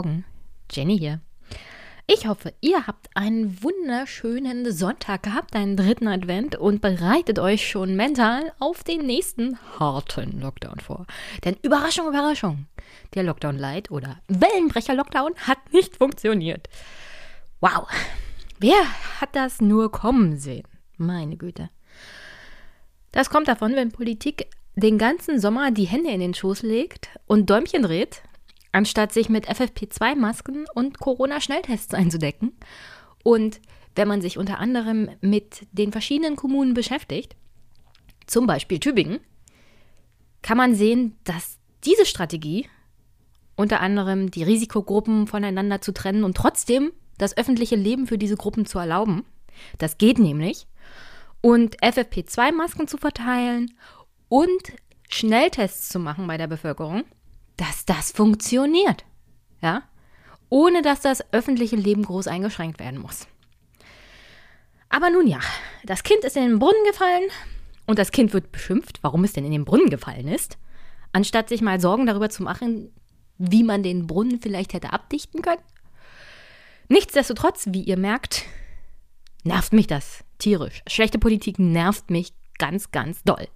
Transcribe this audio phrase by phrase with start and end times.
[0.00, 0.24] Morgen,
[0.72, 1.20] Jenny hier.
[2.06, 7.96] Ich hoffe, ihr habt einen wunderschönen Sonntag gehabt, einen dritten Advent und bereitet euch schon
[7.96, 11.04] mental auf den nächsten harten Lockdown vor.
[11.44, 12.64] Denn Überraschung, Überraschung,
[13.12, 16.70] der Lockdown Light oder Wellenbrecher Lockdown hat nicht funktioniert.
[17.60, 17.86] Wow,
[18.58, 18.80] wer
[19.20, 20.66] hat das nur kommen sehen?
[20.96, 21.68] Meine Güte.
[23.12, 24.46] Das kommt davon, wenn Politik
[24.76, 28.22] den ganzen Sommer die Hände in den Schoß legt und Däumchen dreht
[28.72, 32.52] anstatt sich mit FFP2-Masken und Corona-Schnelltests einzudecken.
[33.22, 33.60] Und
[33.96, 37.36] wenn man sich unter anderem mit den verschiedenen Kommunen beschäftigt,
[38.26, 39.20] zum Beispiel Tübingen,
[40.42, 42.68] kann man sehen, dass diese Strategie,
[43.56, 48.64] unter anderem die Risikogruppen voneinander zu trennen und trotzdem das öffentliche Leben für diese Gruppen
[48.64, 49.24] zu erlauben,
[49.78, 50.66] das geht nämlich,
[51.42, 53.74] und FFP2-Masken zu verteilen
[54.28, 54.72] und
[55.10, 57.04] Schnelltests zu machen bei der Bevölkerung,
[57.60, 59.04] dass das funktioniert.
[59.60, 59.82] Ja?
[60.48, 63.26] Ohne dass das öffentliche Leben groß eingeschränkt werden muss.
[64.88, 65.40] Aber nun ja,
[65.84, 67.28] das Kind ist in den Brunnen gefallen
[67.86, 70.58] und das Kind wird beschimpft, warum es denn in den Brunnen gefallen ist,
[71.12, 72.92] anstatt sich mal Sorgen darüber zu machen,
[73.38, 75.62] wie man den Brunnen vielleicht hätte abdichten können.
[76.88, 78.44] Nichtsdestotrotz, wie ihr merkt,
[79.44, 80.82] nervt mich das tierisch.
[80.88, 83.46] Schlechte Politik nervt mich ganz, ganz doll.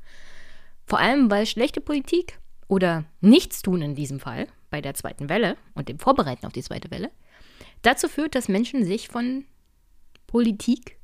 [0.86, 5.88] Vor allem, weil schlechte Politik oder Nichtstun in diesem Fall bei der zweiten Welle und
[5.88, 7.10] dem Vorbereiten auf die zweite Welle
[7.82, 9.44] dazu führt, dass Menschen sich von
[10.26, 10.98] Politik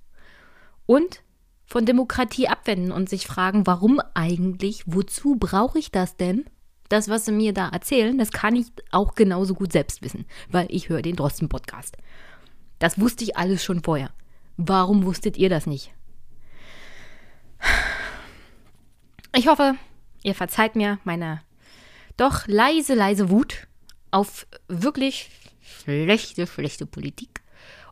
[0.87, 1.23] und
[1.67, 6.45] von Demokratie abwenden und sich fragen, warum eigentlich, wozu brauche ich das denn?
[6.89, 10.67] Das, was sie mir da erzählen, das kann ich auch genauso gut selbst wissen, weil
[10.71, 11.97] ich höre den Drosten-Podcast.
[12.81, 14.11] Das wusste ich alles schon vorher.
[14.57, 15.93] Warum wusstet ihr das nicht?
[19.33, 19.77] Ich hoffe,
[20.25, 21.41] ihr verzeiht mir meine
[22.21, 23.67] doch leise, leise Wut
[24.11, 27.41] auf wirklich schlechte, schlechte Politik.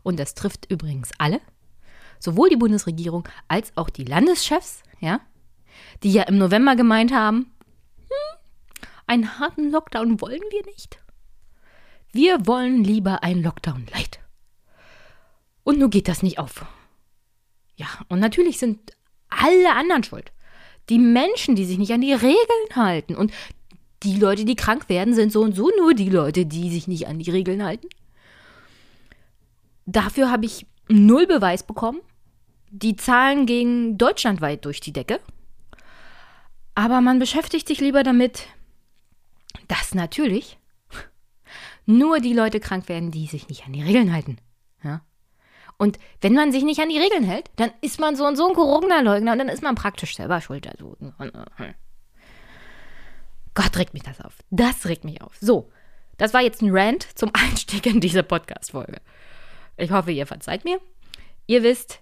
[0.03, 1.41] Und das trifft übrigens alle.
[2.19, 5.21] Sowohl die Bundesregierung als auch die Landeschefs, ja,
[6.03, 7.51] die ja im November gemeint haben,
[7.97, 8.39] hm,
[9.07, 10.99] einen harten Lockdown wollen wir nicht.
[12.11, 14.19] Wir wollen lieber einen Lockdown light.
[15.63, 16.65] Und nun geht das nicht auf.
[17.75, 18.91] Ja, und natürlich sind
[19.29, 20.31] alle anderen schuld.
[20.89, 23.31] Die Menschen, die sich nicht an die Regeln halten und
[24.03, 27.07] die Leute, die krank werden, sind so und so nur die Leute, die sich nicht
[27.07, 27.87] an die Regeln halten.
[29.85, 31.99] Dafür habe ich null Beweis bekommen.
[32.71, 35.19] Die Zahlen gingen deutschlandweit durch die Decke.
[36.75, 38.47] Aber man beschäftigt sich lieber damit,
[39.67, 40.57] dass natürlich
[41.85, 44.37] nur die Leute krank werden, die sich nicht an die Regeln halten.
[44.83, 45.01] Ja?
[45.77, 48.47] Und wenn man sich nicht an die Regeln hält, dann ist man so und so
[48.47, 50.67] ein Corona-Leugner und dann ist man praktisch selber schuld.
[50.67, 50.95] Also,
[53.61, 54.37] Gott, regt mich das auf.
[54.51, 55.35] Das regt mich auf.
[55.41, 55.69] So,
[56.17, 59.01] das war jetzt ein Rant zum Einstieg in diese Podcast-Folge.
[59.75, 60.79] Ich hoffe, ihr verzeiht mir.
[61.45, 61.99] Ihr wisst,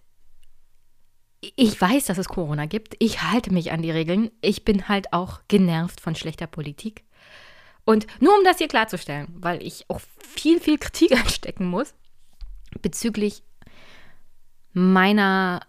[1.42, 2.96] ich weiß, dass es Corona gibt.
[3.00, 4.30] Ich halte mich an die Regeln.
[4.42, 7.04] Ich bin halt auch genervt von schlechter Politik.
[7.86, 11.96] Und nur um das hier klarzustellen, weil ich auch viel, viel Kritik anstecken muss
[12.84, 13.42] bezüglich
[14.74, 15.62] meiner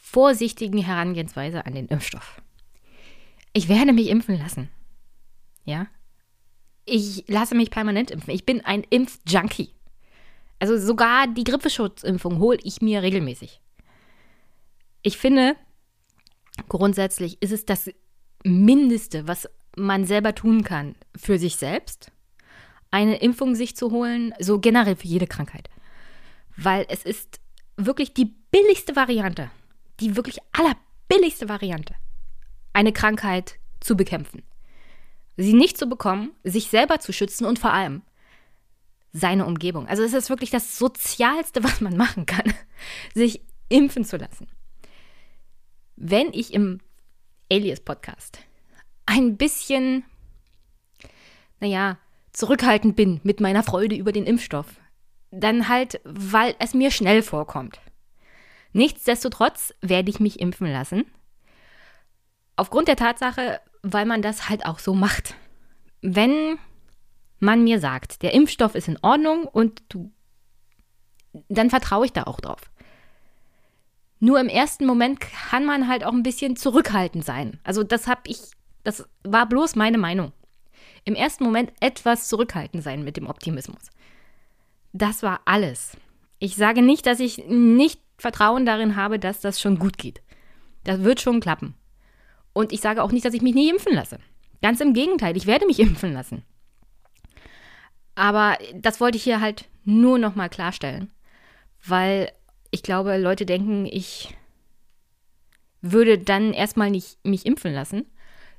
[0.00, 2.40] vorsichtigen Herangehensweise an den Impfstoff.
[3.54, 4.68] Ich werde mich impfen lassen.
[5.64, 5.86] Ja?
[6.84, 8.34] Ich lasse mich permanent impfen.
[8.34, 9.70] Ich bin ein Impfjunkie.
[10.58, 13.60] Also sogar die Grippeschutzimpfung hole ich mir regelmäßig.
[15.02, 15.56] Ich finde,
[16.68, 17.90] grundsätzlich ist es das
[18.42, 22.10] Mindeste, was man selber tun kann für sich selbst,
[22.90, 25.68] eine Impfung sich zu holen, so generell für jede Krankheit.
[26.56, 27.40] Weil es ist
[27.76, 29.50] wirklich die billigste Variante,
[30.00, 31.94] die wirklich allerbilligste Variante,
[32.74, 34.42] eine Krankheit zu bekämpfen.
[35.36, 38.02] Sie nicht zu bekommen, sich selber zu schützen und vor allem
[39.12, 39.88] seine Umgebung.
[39.88, 42.52] Also es ist wirklich das Sozialste, was man machen kann,
[43.14, 44.48] sich impfen zu lassen.
[45.96, 46.80] Wenn ich im
[47.50, 48.40] Alias-Podcast
[49.06, 50.04] ein bisschen,
[51.60, 51.98] naja,
[52.32, 54.66] zurückhaltend bin mit meiner Freude über den Impfstoff,
[55.30, 57.80] dann halt, weil es mir schnell vorkommt.
[58.72, 61.04] Nichtsdestotrotz werde ich mich impfen lassen
[62.56, 65.34] Aufgrund der Tatsache, weil man das halt auch so macht.
[66.00, 66.58] Wenn
[67.40, 70.12] man mir sagt, der Impfstoff ist in Ordnung und du,
[71.48, 72.60] dann vertraue ich da auch drauf.
[74.20, 77.58] Nur im ersten Moment kann man halt auch ein bisschen zurückhaltend sein.
[77.64, 78.40] Also das habe ich,
[78.82, 80.32] das war bloß meine Meinung.
[81.04, 83.90] Im ersten Moment etwas zurückhaltend sein mit dem Optimismus.
[84.92, 85.96] Das war alles.
[86.38, 90.22] Ich sage nicht, dass ich nicht Vertrauen darin habe, dass das schon gut geht.
[90.84, 91.74] Das wird schon klappen.
[92.54, 94.18] Und ich sage auch nicht, dass ich mich nie impfen lasse.
[94.62, 96.42] Ganz im Gegenteil, ich werde mich impfen lassen.
[98.14, 101.12] Aber das wollte ich hier halt nur nochmal klarstellen,
[101.84, 102.32] weil
[102.70, 104.34] ich glaube, Leute denken, ich
[105.82, 108.06] würde dann erstmal nicht mich impfen lassen.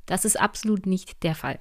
[0.05, 1.59] Das ist absolut nicht der Fall.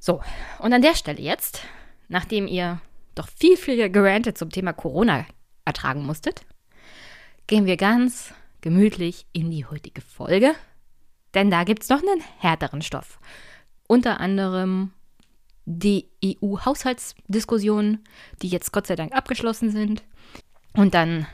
[0.00, 0.22] So,
[0.58, 1.62] und an der Stelle jetzt,
[2.08, 2.80] nachdem ihr
[3.14, 5.26] doch viel, viel gerantet zum Thema Corona
[5.64, 6.40] ertragen musstet,
[7.46, 10.54] gehen wir ganz gemütlich in die heutige Folge.
[11.34, 13.18] Denn da gibt es noch einen härteren Stoff.
[13.86, 14.92] Unter anderem
[15.64, 18.04] die EU-Haushaltsdiskussionen,
[18.42, 20.02] die jetzt Gott sei Dank abgeschlossen sind.
[20.74, 21.26] Und dann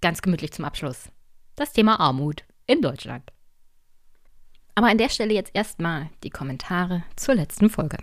[0.00, 1.10] ganz gemütlich zum Abschluss
[1.56, 3.32] das Thema Armut in Deutschland.
[4.74, 7.96] Aber an der Stelle jetzt erstmal die Kommentare zur letzten Folge.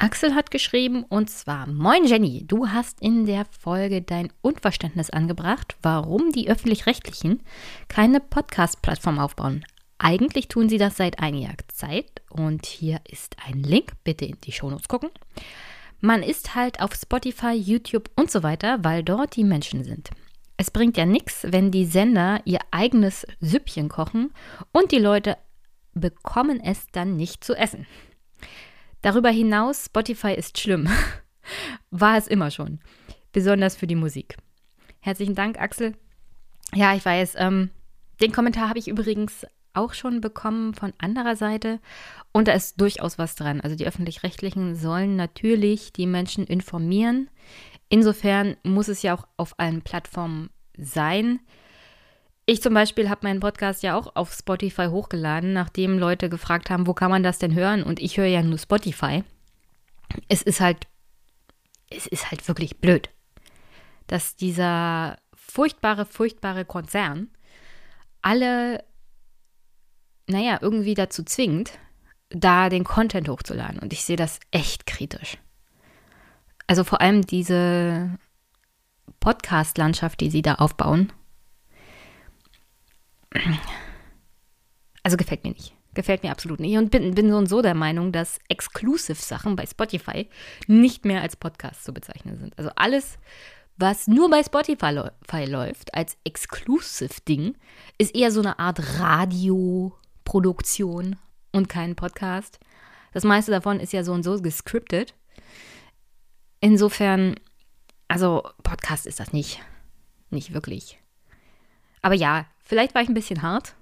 [0.00, 5.76] Axel hat geschrieben und zwar: Moin Jenny, du hast in der Folge dein Unverständnis angebracht,
[5.82, 7.42] warum die Öffentlich-Rechtlichen
[7.88, 9.64] keine Podcast-Plattform aufbauen.
[9.98, 14.52] Eigentlich tun sie das seit einiger Zeit und hier ist ein Link, bitte in die
[14.52, 15.10] Shownotes gucken.
[16.00, 20.10] Man ist halt auf Spotify, YouTube und so weiter, weil dort die Menschen sind.
[20.56, 24.32] Es bringt ja nichts, wenn die Sender ihr eigenes Süppchen kochen
[24.70, 25.36] und die Leute
[25.94, 27.84] bekommen es dann nicht zu essen.
[29.02, 30.88] Darüber hinaus, Spotify ist schlimm.
[31.90, 32.80] War es immer schon.
[33.32, 34.36] Besonders für die Musik.
[35.00, 35.94] Herzlichen Dank, Axel.
[36.74, 37.70] Ja, ich weiß, ähm,
[38.20, 41.80] den Kommentar habe ich übrigens auch schon bekommen von anderer Seite.
[42.32, 43.60] Und da ist durchaus was dran.
[43.60, 47.30] Also die öffentlich-rechtlichen sollen natürlich die Menschen informieren.
[47.88, 51.40] Insofern muss es ja auch auf allen Plattformen sein.
[52.50, 56.86] Ich zum Beispiel habe meinen Podcast ja auch auf Spotify hochgeladen, nachdem Leute gefragt haben,
[56.86, 57.82] wo kann man das denn hören?
[57.82, 59.22] Und ich höre ja nur Spotify.
[60.28, 60.86] Es ist halt,
[61.90, 63.10] es ist halt wirklich blöd,
[64.06, 67.28] dass dieser furchtbare, furchtbare Konzern
[68.22, 68.82] alle
[70.26, 71.78] naja, irgendwie dazu zwingt,
[72.30, 73.78] da den Content hochzuladen.
[73.78, 75.36] Und ich sehe das echt kritisch.
[76.66, 78.18] Also vor allem diese
[79.20, 81.12] Podcast-Landschaft, die sie da aufbauen.
[85.02, 85.74] Also gefällt mir nicht.
[85.94, 86.76] Gefällt mir absolut nicht.
[86.76, 90.28] Und bin, bin so und so der Meinung, dass Exclusive-Sachen bei Spotify
[90.66, 92.56] nicht mehr als Podcast zu bezeichnen sind.
[92.58, 93.18] Also alles,
[93.76, 97.56] was nur bei Spotify läuft, als Exclusive-Ding,
[97.96, 99.94] ist eher so eine Art Radio-
[100.28, 101.16] Produktion
[101.52, 102.60] und kein Podcast.
[103.14, 105.14] Das meiste davon ist ja so und so gescriptet.
[106.60, 107.36] Insofern,
[108.08, 109.62] also Podcast ist das nicht.
[110.28, 111.00] Nicht wirklich.
[112.02, 113.74] Aber ja, vielleicht war ich ein bisschen hart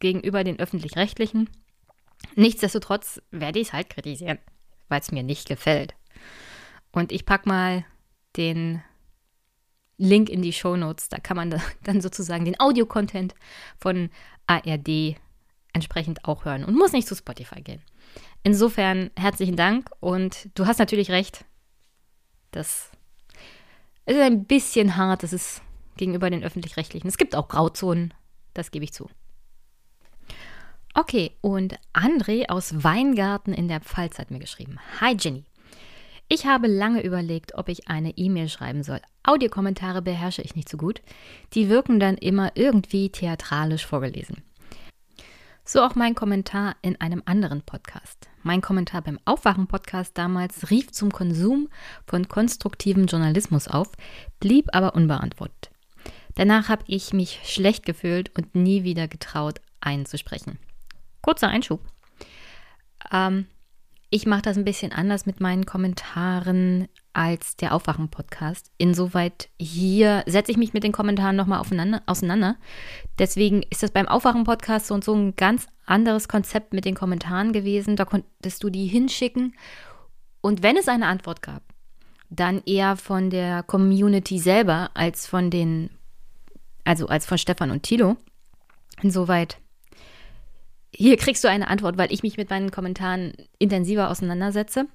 [0.00, 1.50] gegenüber den öffentlich-rechtlichen.
[2.34, 4.38] Nichtsdestotrotz werde ich es halt kritisieren,
[4.88, 5.94] weil es mir nicht gefällt.
[6.90, 7.84] Und ich packe mal
[8.36, 8.82] den
[9.98, 11.08] Link in die Show Notes.
[11.08, 13.34] Da kann man dann sozusagen den Audio-Content
[13.78, 14.10] von
[14.46, 15.16] ARD
[15.72, 17.82] entsprechend auch hören und muss nicht zu Spotify gehen.
[18.42, 21.44] Insofern herzlichen Dank und du hast natürlich recht.
[22.52, 22.90] Das
[24.06, 25.62] ist ein bisschen hart, das ist
[25.96, 27.08] gegenüber den öffentlich-rechtlichen.
[27.08, 28.14] Es gibt auch Grauzonen,
[28.52, 29.08] das gebe ich zu.
[30.94, 34.78] Okay, und André aus Weingarten in der Pfalz hat mir geschrieben.
[35.00, 35.44] Hi Jenny.
[36.28, 39.00] Ich habe lange überlegt, ob ich eine E-Mail schreiben soll.
[39.24, 41.02] Audiokommentare beherrsche ich nicht so gut.
[41.52, 44.42] Die wirken dann immer irgendwie theatralisch vorgelesen.
[45.66, 48.28] So auch mein Kommentar in einem anderen Podcast.
[48.42, 51.68] Mein Kommentar beim Aufwachen-Podcast damals rief zum Konsum
[52.06, 53.90] von konstruktivem Journalismus auf,
[54.40, 55.73] blieb aber unbeantwortet.
[56.34, 60.58] Danach habe ich mich schlecht gefühlt und nie wieder getraut, einzusprechen.
[61.22, 61.80] Kurzer Einschub.
[63.12, 63.46] Ähm,
[64.10, 68.70] ich mache das ein bisschen anders mit meinen Kommentaren als der Aufwachen-Podcast.
[68.78, 71.62] Insoweit hier setze ich mich mit den Kommentaren nochmal
[72.06, 72.56] auseinander.
[73.18, 77.52] Deswegen ist das beim Aufwachen-Podcast so und so ein ganz anderes Konzept mit den Kommentaren
[77.52, 77.96] gewesen.
[77.96, 79.56] Da konntest du die hinschicken.
[80.40, 81.62] Und wenn es eine Antwort gab,
[82.30, 85.90] dann eher von der Community selber als von den,
[86.84, 88.16] also als von Stefan und Tilo.
[89.02, 89.58] Insoweit
[90.96, 94.86] hier kriegst du eine Antwort, weil ich mich mit meinen Kommentaren intensiver auseinandersetze.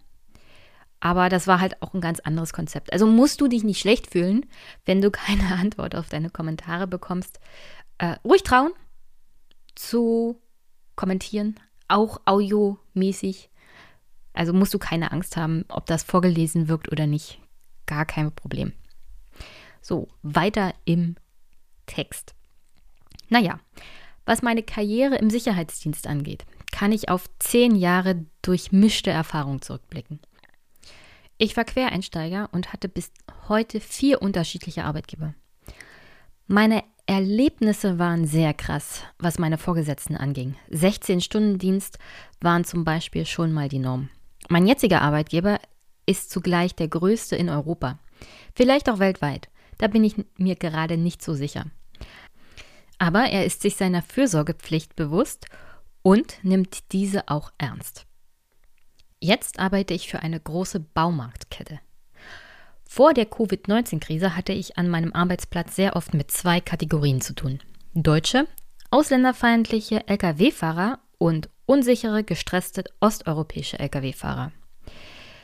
[1.02, 2.92] Aber das war halt auch ein ganz anderes Konzept.
[2.92, 4.46] Also musst du dich nicht schlecht fühlen,
[4.86, 7.40] wenn du keine Antwort auf deine Kommentare bekommst.
[7.98, 8.72] Äh, ruhig trauen
[9.76, 10.42] zu
[10.96, 11.56] kommentieren,
[11.88, 13.50] auch audiomäßig.
[14.34, 17.40] Also musst du keine Angst haben, ob das vorgelesen wirkt oder nicht.
[17.86, 18.74] Gar kein Problem.
[19.82, 21.16] So, weiter im
[21.90, 22.36] Text.
[23.30, 23.60] Naja,
[24.26, 30.20] was meine Karriere im Sicherheitsdienst angeht, kann ich auf zehn Jahre durchmischte Erfahrung zurückblicken.
[31.40, 33.12] Ich war Quereinsteiger und hatte bis
[33.48, 35.34] heute vier unterschiedliche Arbeitgeber.
[36.48, 40.56] Meine Erlebnisse waren sehr krass, was meine Vorgesetzten anging.
[40.70, 41.98] 16-Stunden-Dienst
[42.40, 44.10] waren zum Beispiel schon mal die Norm.
[44.48, 45.60] Mein jetziger Arbeitgeber
[46.06, 47.98] ist zugleich der größte in Europa.
[48.54, 49.50] Vielleicht auch weltweit.
[49.80, 51.66] Da bin ich mir gerade nicht so sicher.
[53.00, 55.48] Aber er ist sich seiner Fürsorgepflicht bewusst
[56.02, 58.06] und nimmt diese auch ernst.
[59.20, 61.80] Jetzt arbeite ich für eine große Baumarktkette.
[62.86, 67.60] Vor der Covid-19-Krise hatte ich an meinem Arbeitsplatz sehr oft mit zwei Kategorien zu tun.
[67.94, 68.48] Deutsche,
[68.92, 74.52] ausländerfeindliche Lkw-Fahrer und unsichere, gestresste osteuropäische Lkw-Fahrer.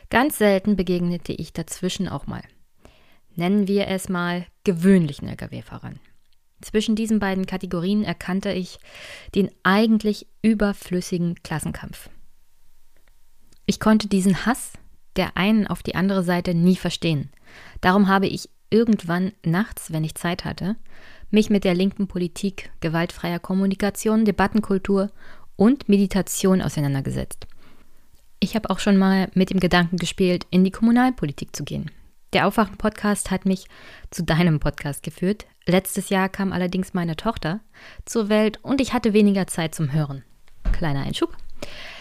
[0.09, 2.41] Ganz selten begegnete ich dazwischen auch mal.
[3.35, 5.99] Nennen wir es mal gewöhnlichen Lkw-Fahrern.
[6.65, 8.79] Zwischen diesen beiden Kategorien erkannte ich
[9.35, 12.09] den eigentlich überflüssigen Klassenkampf.
[13.67, 14.73] Ich konnte diesen Hass
[15.15, 17.29] der einen auf die andere Seite nie verstehen.
[17.81, 20.75] Darum habe ich irgendwann nachts, wenn ich Zeit hatte,
[21.29, 25.11] mich mit der linken Politik, gewaltfreier Kommunikation, Debattenkultur
[25.55, 27.45] und Meditation auseinandergesetzt.
[28.39, 31.91] Ich habe auch schon mal mit dem Gedanken gespielt, in die Kommunalpolitik zu gehen.
[32.33, 33.67] Der Aufwachen-Podcast hat mich
[34.09, 35.45] zu deinem Podcast geführt.
[35.67, 37.59] Letztes Jahr kam allerdings meine Tochter
[38.05, 40.23] zur Welt und ich hatte weniger Zeit zum Hören.
[40.71, 41.35] Kleiner Einschub.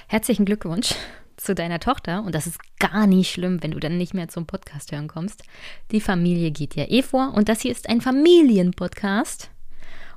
[0.06, 0.94] Herzlichen Glückwunsch
[1.36, 4.46] zu deiner Tochter, und das ist gar nicht schlimm, wenn du dann nicht mehr zum
[4.46, 5.42] Podcast hören kommst.
[5.90, 9.50] Die Familie geht ja eh vor und das hier ist ein Familienpodcast.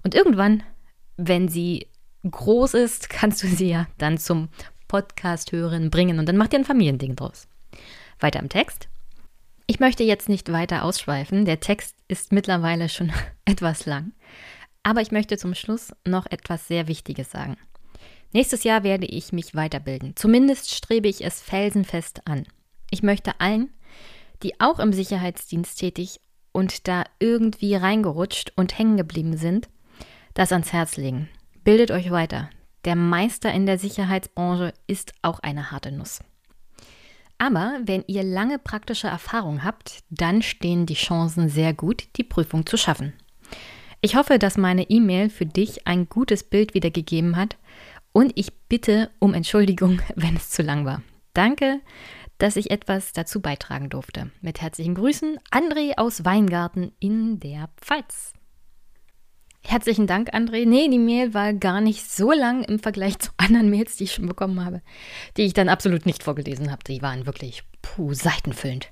[0.04, 0.64] Und irgendwann,
[1.16, 1.88] wenn sie
[2.30, 4.50] groß ist, kannst du sie ja dann zum
[4.90, 7.48] Podcast hören bringen und dann macht ihr ein Familiending draus.
[8.20, 8.90] Weiter im Text.
[9.68, 13.12] Ich möchte jetzt nicht weiter ausschweifen, der Text ist mittlerweile schon
[13.46, 14.14] etwas lang,
[14.84, 17.58] aber ich möchte zum Schluss noch etwas sehr Wichtiges sagen.
[18.34, 20.16] Nächstes Jahr werde ich mich weiterbilden.
[20.16, 22.46] Zumindest strebe ich es felsenfest an.
[22.92, 23.74] Ich möchte allen,
[24.44, 26.20] die auch im Sicherheitsdienst tätig
[26.52, 29.70] und da irgendwie reingerutscht und hängen geblieben sind,
[30.34, 31.30] das ans Herz legen.
[31.64, 32.50] Bildet euch weiter.
[32.86, 36.20] Der Meister in der Sicherheitsbranche ist auch eine harte Nuss.
[37.38, 42.66] Aber wenn ihr lange praktische Erfahrung habt, dann stehen die Chancen sehr gut, die Prüfung
[42.66, 43.14] zu schaffen.
[44.02, 47.58] Ich hoffe, dass meine E-Mail für dich ein gutes Bild wiedergegeben hat
[48.12, 51.02] und ich bitte um Entschuldigung, wenn es zu lang war.
[51.34, 51.82] Danke,
[52.38, 54.32] dass ich etwas dazu beitragen durfte.
[54.42, 58.34] Mit herzlichen Grüßen, André aus Weingarten in der Pfalz.
[59.70, 60.66] Herzlichen Dank, André.
[60.66, 64.14] Nee, die Mail war gar nicht so lang im Vergleich zu anderen Mails, die ich
[64.14, 64.82] schon bekommen habe,
[65.36, 66.86] die ich dann absolut nicht vorgelesen habe.
[66.88, 68.88] Die waren wirklich puh, seitenfüllend.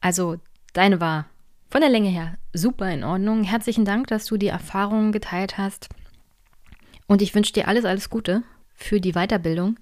[0.00, 0.36] Also,
[0.74, 1.26] deine war
[1.70, 3.42] von der Länge her super in Ordnung.
[3.42, 5.88] Herzlichen Dank, dass du die Erfahrungen geteilt hast.
[7.08, 9.76] Und ich wünsche dir alles, alles Gute für die Weiterbildung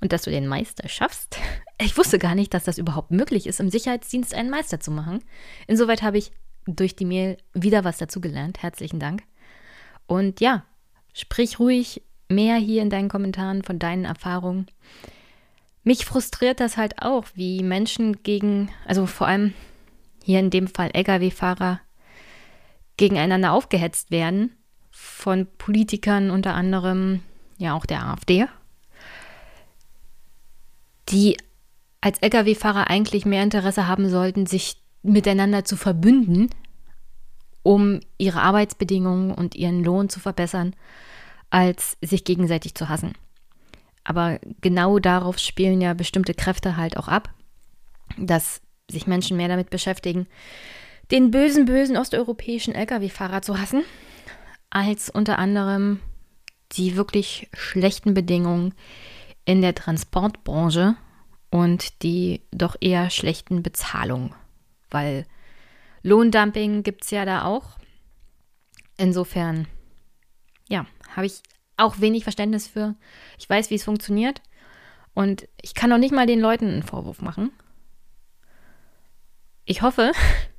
[0.00, 1.38] und dass du den Meister schaffst.
[1.80, 5.24] Ich wusste gar nicht, dass das überhaupt möglich ist, im Sicherheitsdienst einen Meister zu machen.
[5.66, 6.30] Insoweit habe ich
[6.66, 8.62] durch die Mail wieder was dazugelernt.
[8.62, 9.24] Herzlichen Dank.
[10.06, 10.64] Und ja,
[11.12, 14.66] sprich ruhig mehr hier in deinen Kommentaren von deinen Erfahrungen.
[15.82, 19.52] Mich frustriert das halt auch, wie Menschen gegen, also vor allem
[20.24, 21.80] hier in dem Fall Lkw-Fahrer,
[22.96, 24.56] gegeneinander aufgehetzt werden
[24.90, 27.20] von Politikern, unter anderem
[27.58, 28.46] ja auch der AfD,
[31.08, 31.36] die
[32.00, 36.50] als Lkw-Fahrer eigentlich mehr Interesse haben sollten, sich miteinander zu verbünden,
[37.64, 40.76] um ihre Arbeitsbedingungen und ihren Lohn zu verbessern,
[41.50, 43.14] als sich gegenseitig zu hassen.
[44.04, 47.30] Aber genau darauf spielen ja bestimmte Kräfte halt auch ab,
[48.18, 50.26] dass sich Menschen mehr damit beschäftigen,
[51.10, 53.82] den bösen, bösen osteuropäischen Lkw-Fahrer zu hassen
[54.70, 56.00] als unter anderem
[56.72, 58.74] die wirklich schlechten Bedingungen
[59.44, 60.96] in der Transportbranche
[61.50, 64.34] und die doch eher schlechten Bezahlungen,
[64.90, 65.24] weil
[66.04, 67.78] Lohndumping gibt es ja da auch.
[68.98, 69.66] Insofern,
[70.68, 71.42] ja, habe ich
[71.76, 72.94] auch wenig Verständnis für.
[73.38, 74.42] Ich weiß, wie es funktioniert
[75.14, 77.50] und ich kann auch nicht mal den Leuten einen Vorwurf machen.
[79.64, 80.12] Ich hoffe,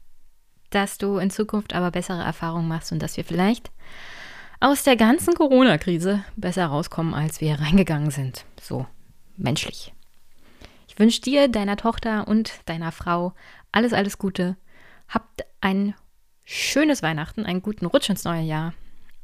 [0.71, 3.71] dass du in Zukunft aber bessere Erfahrungen machst und dass wir vielleicht
[4.59, 8.45] aus der ganzen Corona-Krise besser rauskommen, als wir reingegangen sind.
[8.59, 8.87] So
[9.37, 9.93] menschlich.
[10.87, 13.33] Ich wünsche dir, deiner Tochter und deiner Frau
[13.71, 14.57] alles, alles Gute.
[15.07, 15.95] Habt ein
[16.43, 18.73] schönes Weihnachten, einen guten Rutsch ins neue Jahr.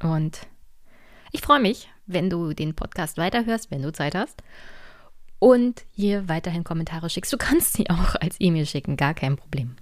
[0.02, 0.48] Und
[1.32, 4.44] ich freue mich, wenn du den Podcast weiterhörst, wenn du Zeit hast.
[5.40, 7.34] Und hier weiterhin Kommentare schickst.
[7.34, 9.76] Du kannst sie auch als E-Mail schicken, gar kein Problem.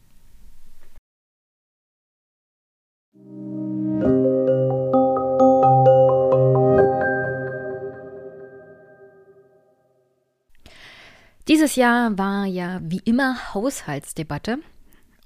[11.49, 14.59] Dieses Jahr war ja wie immer Haushaltsdebatte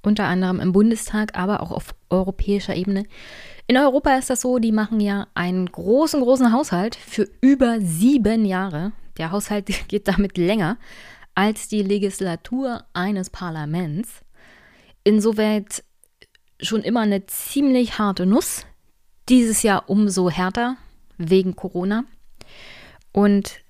[0.04, 3.06] unter anderem im Bundestag, aber auch auf europäischer Ebene.
[3.68, 8.46] In Europa ist das so, die machen ja einen großen, großen Haushalt für über sieben
[8.46, 8.92] Jahre.
[9.18, 10.78] Der Haushalt geht damit länger
[11.36, 14.22] als die Legislatur eines Parlaments.
[15.04, 15.84] Insoweit
[16.62, 18.66] schon immer eine ziemlich harte Nuss.
[19.30, 20.78] Dieses Jahr umso härter
[21.18, 22.04] wegen Corona.
[23.12, 23.63] Und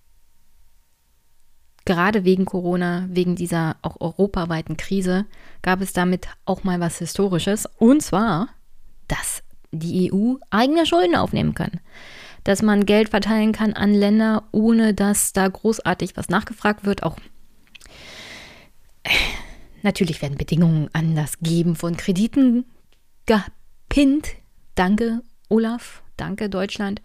[1.85, 5.25] gerade wegen Corona, wegen dieser auch europaweiten Krise,
[5.61, 7.67] gab es damit auch mal was Historisches.
[7.77, 8.49] Und zwar,
[9.07, 11.79] dass die EU eigene Schulden aufnehmen kann.
[12.43, 17.03] Dass man Geld verteilen kann an Länder, ohne dass da großartig was nachgefragt wird.
[17.03, 17.17] Auch
[19.81, 22.65] natürlich werden Bedingungen an das Geben von Krediten
[23.25, 24.29] gepinnt.
[24.75, 26.03] Danke, Olaf.
[26.17, 27.01] Danke, Deutschland.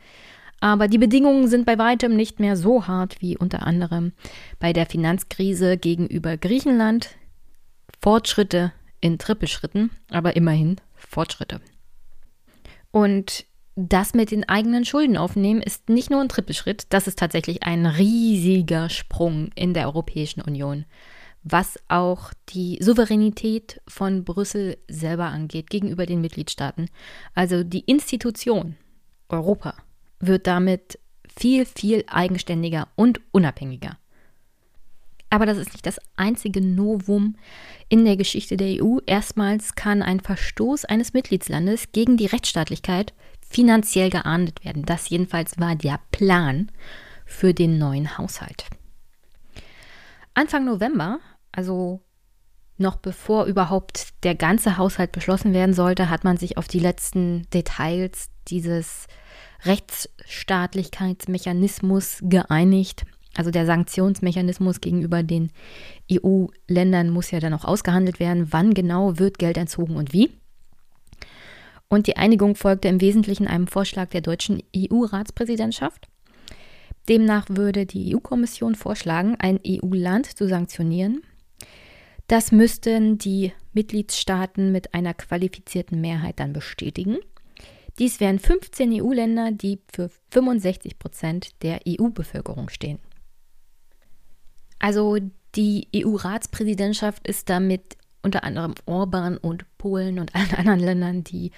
[0.61, 4.13] Aber die Bedingungen sind bei weitem nicht mehr so hart wie unter anderem
[4.59, 7.11] bei der Finanzkrise gegenüber Griechenland.
[8.01, 11.61] Fortschritte in Trippelschritten, aber immerhin Fortschritte.
[12.91, 13.45] Und
[13.77, 17.87] das mit den eigenen Schulden aufnehmen ist nicht nur ein Trippelschritt, das ist tatsächlich ein
[17.87, 20.85] riesiger Sprung in der Europäischen Union,
[21.45, 26.89] was auch die Souveränität von Brüssel selber angeht gegenüber den Mitgliedstaaten.
[27.35, 28.77] Also die Institution
[29.29, 29.75] Europa
[30.21, 30.99] wird damit
[31.37, 33.97] viel, viel eigenständiger und unabhängiger.
[35.31, 37.37] Aber das ist nicht das einzige Novum
[37.89, 38.99] in der Geschichte der EU.
[39.07, 43.13] Erstmals kann ein Verstoß eines Mitgliedslandes gegen die Rechtsstaatlichkeit
[43.49, 44.85] finanziell geahndet werden.
[44.85, 46.71] Das jedenfalls war der Plan
[47.27, 48.65] für den neuen Haushalt.
[50.35, 51.19] Anfang November,
[51.53, 52.01] also
[52.79, 57.43] noch bevor überhaupt der ganze Haushalt beschlossen werden sollte, hat man sich auf die letzten
[57.51, 59.09] Details dieses
[59.65, 63.05] Rechtsstaatlichkeitsmechanismus geeinigt.
[63.37, 65.51] Also der Sanktionsmechanismus gegenüber den
[66.11, 70.31] EU-Ländern muss ja dann auch ausgehandelt werden, wann genau wird Geld entzogen und wie.
[71.89, 76.09] Und die Einigung folgte im Wesentlichen einem Vorschlag der deutschen EU-Ratspräsidentschaft.
[77.09, 81.23] Demnach würde die EU-Kommission vorschlagen, ein EU-Land zu sanktionieren.
[82.27, 87.17] Das müssten die Mitgliedstaaten mit einer qualifizierten Mehrheit dann bestätigen.
[87.99, 92.99] Dies wären 15 EU-Länder, die für 65 Prozent der EU-Bevölkerung stehen.
[94.79, 95.19] Also
[95.57, 101.51] die EU-Ratspräsidentschaft ist damit unter anderem Orban und Polen und allen anderen Ländern, die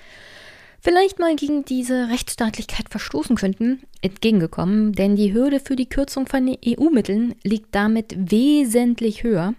[0.80, 6.48] vielleicht mal gegen diese Rechtsstaatlichkeit verstoßen könnten, entgegengekommen, denn die Hürde für die Kürzung von
[6.48, 9.54] EU-Mitteln liegt damit wesentlich höher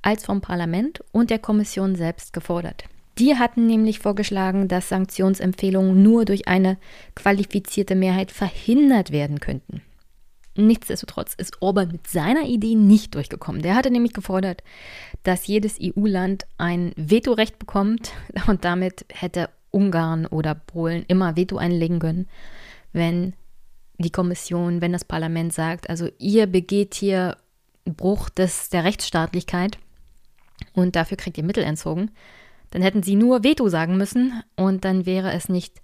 [0.00, 2.84] als vom Parlament und der Kommission selbst gefordert.
[3.18, 6.78] Die hatten nämlich vorgeschlagen, dass Sanktionsempfehlungen nur durch eine
[7.14, 9.82] qualifizierte Mehrheit verhindert werden könnten.
[10.54, 13.62] Nichtsdestotrotz ist Orban mit seiner Idee nicht durchgekommen.
[13.62, 14.62] Der hatte nämlich gefordert,
[15.22, 18.12] dass jedes EU-Land ein Vetorecht bekommt
[18.46, 22.28] und damit hätte Ungarn oder Polen immer Veto einlegen können,
[22.92, 23.34] wenn
[23.98, 27.36] die Kommission, wenn das Parlament sagt, also ihr begeht hier
[27.84, 29.78] Bruch des, der Rechtsstaatlichkeit
[30.74, 32.10] und dafür kriegt ihr Mittel entzogen,
[32.72, 35.80] dann hätten sie nur Veto sagen müssen und dann wäre es nicht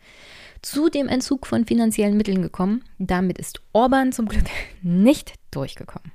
[0.61, 2.83] zu dem Entzug von finanziellen Mitteln gekommen.
[2.99, 4.47] Damit ist Orban zum Glück
[4.83, 6.11] nicht durchgekommen.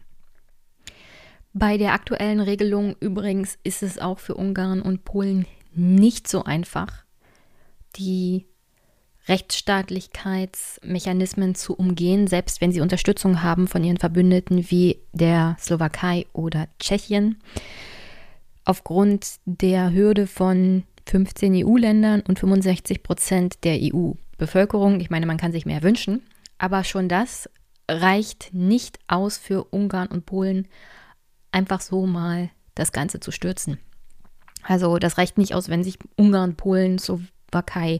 [1.53, 7.05] Bei der aktuellen Regelung übrigens ist es auch für Ungarn und Polen nicht so einfach,
[7.95, 8.47] die
[9.27, 16.67] Rechtsstaatlichkeitsmechanismen zu umgehen, selbst wenn sie Unterstützung haben von ihren Verbündeten wie der Slowakei oder
[16.79, 17.39] Tschechien
[18.65, 24.99] aufgrund der Hürde von 15 EU-Ländern und 65 Prozent der EU-Bevölkerung.
[24.99, 26.21] Ich meine, man kann sich mehr wünschen,
[26.57, 27.49] aber schon das
[27.89, 30.67] reicht nicht aus für Ungarn und Polen,
[31.51, 33.77] einfach so mal das Ganze zu stürzen.
[34.63, 37.99] Also das reicht nicht aus, wenn sich Ungarn, Polen, Slowakei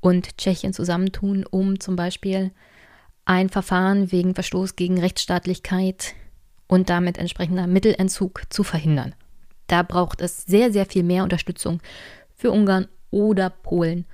[0.00, 2.52] und Tschechien zusammentun, um zum Beispiel
[3.24, 6.14] ein Verfahren wegen Verstoß gegen Rechtsstaatlichkeit
[6.66, 9.14] und damit entsprechender Mittelentzug zu verhindern.
[9.66, 11.80] Da braucht es sehr, sehr viel mehr Unterstützung
[12.34, 14.06] für Ungarn oder Polen,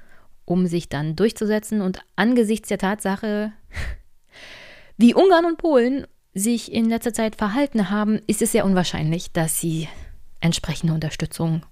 [0.44, 1.80] um sich dann durchzusetzen.
[1.80, 3.52] Und angesichts der Tatsache,
[4.96, 9.60] wie Ungarn und Polen sich in letzter Zeit verhalten haben, ist es sehr unwahrscheinlich, dass
[9.60, 9.88] sie
[10.40, 11.62] entsprechende Unterstützung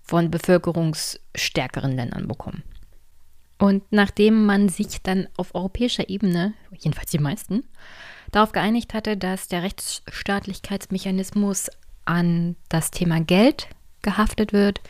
[0.00, 2.62] von bevölkerungsstärkeren Ländern bekommen.
[3.58, 7.62] Und nachdem man sich dann auf europäischer Ebene, jedenfalls die meisten,
[8.32, 11.70] darauf geeinigt hatte, dass der Rechtsstaatlichkeitsmechanismus
[12.04, 13.68] an das Thema Geld
[14.02, 14.80] gehaftet wird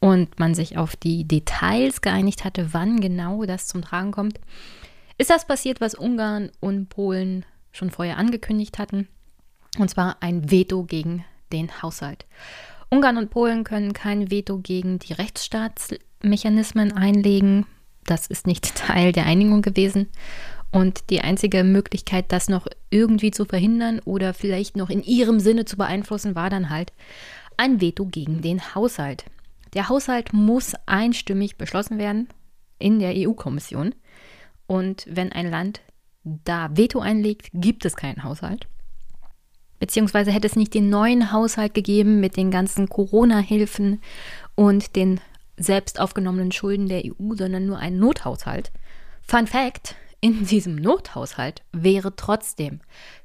[0.00, 4.40] und man sich auf die Details geeinigt hatte, wann genau das zum Tragen kommt,
[5.18, 9.08] ist das passiert, was Ungarn und Polen schon vorher angekündigt hatten,
[9.78, 12.26] und zwar ein Veto gegen den Haushalt.
[12.88, 17.66] Ungarn und Polen können kein Veto gegen die Rechtsstaatsmechanismen einlegen.
[18.04, 20.08] Das ist nicht Teil der Einigung gewesen.
[20.72, 25.64] Und die einzige Möglichkeit, das noch irgendwie zu verhindern oder vielleicht noch in ihrem Sinne
[25.64, 26.92] zu beeinflussen, war dann halt
[27.56, 29.24] ein Veto gegen den Haushalt.
[29.74, 32.28] Der Haushalt muss einstimmig beschlossen werden
[32.78, 33.94] in der EU-Kommission.
[34.66, 35.80] Und wenn ein Land
[36.22, 38.66] da Veto einlegt, gibt es keinen Haushalt.
[39.80, 44.00] Beziehungsweise hätte es nicht den neuen Haushalt gegeben mit den ganzen Corona-Hilfen
[44.54, 45.20] und den
[45.56, 48.70] selbst aufgenommenen Schulden der EU, sondern nur einen Nothaushalt.
[49.22, 52.80] Fun Fact: In diesem Nothaushalt wäre trotzdem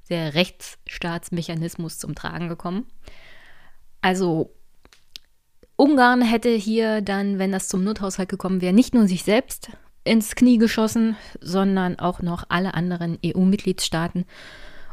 [0.09, 2.85] der Rechtsstaatsmechanismus zum Tragen gekommen.
[4.01, 4.51] Also
[5.75, 9.71] Ungarn hätte hier dann, wenn das zum Nothaushalt gekommen wäre, nicht nur sich selbst
[10.05, 14.25] ins Knie geschossen, sondern auch noch alle anderen EU-Mitgliedstaaten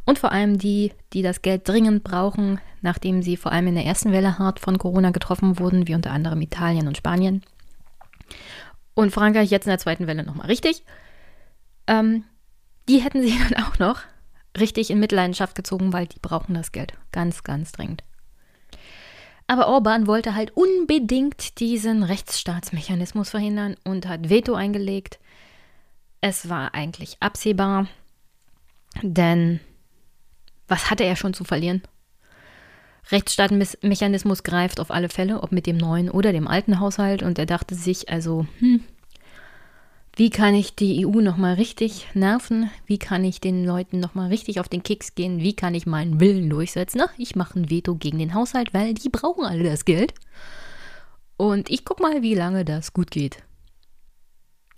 [0.04, 3.84] und vor allem die, die das Geld dringend brauchen, nachdem sie vor allem in der
[3.84, 7.42] ersten Welle hart von Corona getroffen wurden, wie unter anderem Italien und Spanien.
[8.94, 10.82] Und Frankreich jetzt in der zweiten Welle nochmal richtig.
[11.86, 12.24] Ähm,
[12.88, 14.00] die hätten sie dann auch noch
[14.58, 18.04] richtig in Mitleidenschaft gezogen, weil die brauchen das Geld ganz, ganz dringend.
[19.46, 25.18] Aber Orban wollte halt unbedingt diesen Rechtsstaatsmechanismus verhindern und hat Veto eingelegt.
[26.20, 27.86] Es war eigentlich absehbar,
[29.02, 29.60] denn
[30.68, 31.82] was hatte er schon zu verlieren?
[33.10, 37.22] Rechtsstaatsmechanismus greift auf alle Fälle, ob mit dem neuen oder dem alten Haushalt.
[37.22, 38.82] Und er dachte sich also, hm,
[40.14, 42.70] wie kann ich die EU nochmal richtig nerven?
[42.84, 45.40] Wie kann ich den Leuten nochmal richtig auf den Keks gehen?
[45.40, 46.98] Wie kann ich meinen Willen durchsetzen?
[46.98, 50.12] Na, ich mache ein Veto gegen den Haushalt, weil die brauchen alle das Geld.
[51.38, 53.42] Und ich guck mal, wie lange das gut geht.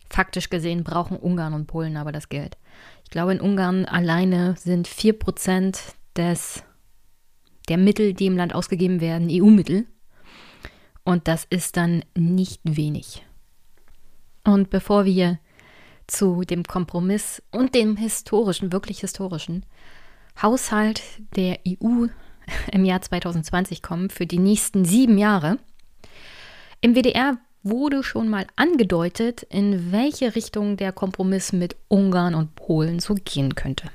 [0.09, 2.57] Faktisch gesehen brauchen Ungarn und Polen aber das Geld.
[3.03, 5.77] Ich glaube, in Ungarn alleine sind 4%
[6.17, 6.63] des,
[7.69, 9.87] der Mittel, die im Land ausgegeben werden, EU-Mittel.
[11.03, 13.25] Und das ist dann nicht wenig.
[14.45, 15.39] Und bevor wir
[16.07, 19.65] zu dem Kompromiss und dem historischen, wirklich historischen
[20.41, 21.03] Haushalt
[21.37, 22.07] der EU
[22.73, 25.59] im Jahr 2020 kommen, für die nächsten sieben Jahre,
[26.81, 33.01] im WDR wurde schon mal angedeutet, in welche Richtung der Kompromiss mit Ungarn und Polen
[33.01, 33.91] so gehen könnte.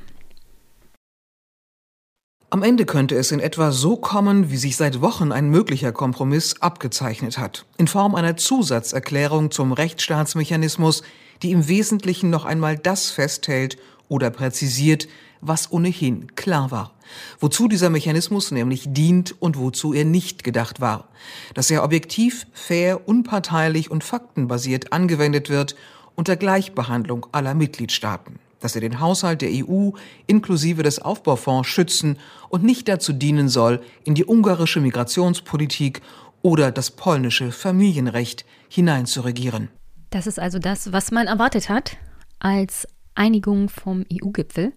[2.52, 6.60] Am Ende könnte es in etwa so kommen, wie sich seit Wochen ein möglicher Kompromiss
[6.62, 11.04] abgezeichnet hat, in Form einer Zusatzerklärung zum Rechtsstaatsmechanismus,
[11.44, 15.08] die im Wesentlichen noch einmal das festhält oder präzisiert,
[15.42, 16.96] was ohnehin klar war.
[17.40, 21.08] Wozu dieser Mechanismus nämlich dient und wozu er nicht gedacht war.
[21.54, 25.76] Dass er objektiv, fair, unparteilich und faktenbasiert angewendet wird
[26.16, 29.92] unter Gleichbehandlung aller Mitgliedstaaten dass er den Haushalt der EU
[30.28, 32.18] inklusive des Aufbaufonds schützen
[32.50, 36.02] und nicht dazu dienen soll, in die ungarische Migrationspolitik
[36.42, 39.70] oder das polnische Familienrecht hineinzuregieren.
[40.10, 41.98] Das ist also das, was man erwartet hat
[42.40, 44.74] als Einigung vom EU-Gipfel.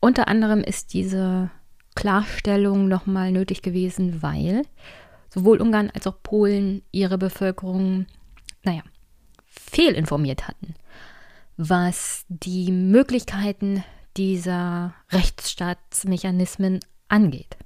[0.00, 1.50] Unter anderem ist diese
[1.94, 4.62] Klarstellung nochmal nötig gewesen, weil
[5.32, 8.06] sowohl Ungarn als auch Polen ihre Bevölkerung,
[8.62, 8.82] naja,
[9.46, 10.74] fehlinformiert hatten
[11.56, 13.82] was die Möglichkeiten
[14.16, 17.56] dieser Rechtsstaatsmechanismen angeht.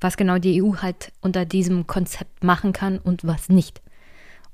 [0.00, 3.80] Was genau die EU halt unter diesem Konzept machen kann und was nicht.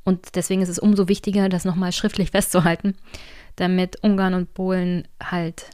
[0.05, 2.95] Und deswegen ist es umso wichtiger, das nochmal schriftlich festzuhalten,
[3.57, 5.71] damit Ungarn und Polen halt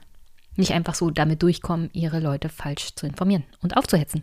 [0.57, 4.23] nicht einfach so damit durchkommen, ihre Leute falsch zu informieren und aufzuhetzen.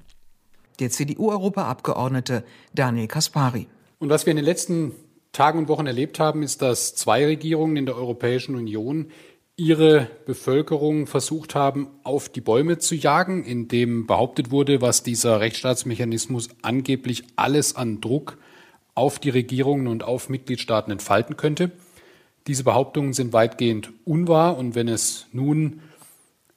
[0.80, 3.67] Der CDU-Europaabgeordnete Daniel Kaspari.
[4.00, 4.94] Und was wir in den letzten
[5.32, 9.12] Tagen und Wochen erlebt haben, ist, dass zwei Regierungen in der Europäischen Union
[9.56, 16.50] ihre Bevölkerung versucht haben, auf die Bäume zu jagen, indem behauptet wurde, was dieser Rechtsstaatsmechanismus
[16.62, 18.38] angeblich alles an Druck
[18.96, 21.72] auf die Regierungen und auf Mitgliedstaaten entfalten könnte.
[22.48, 25.82] Diese Behauptungen sind weitgehend unwahr und wenn es nun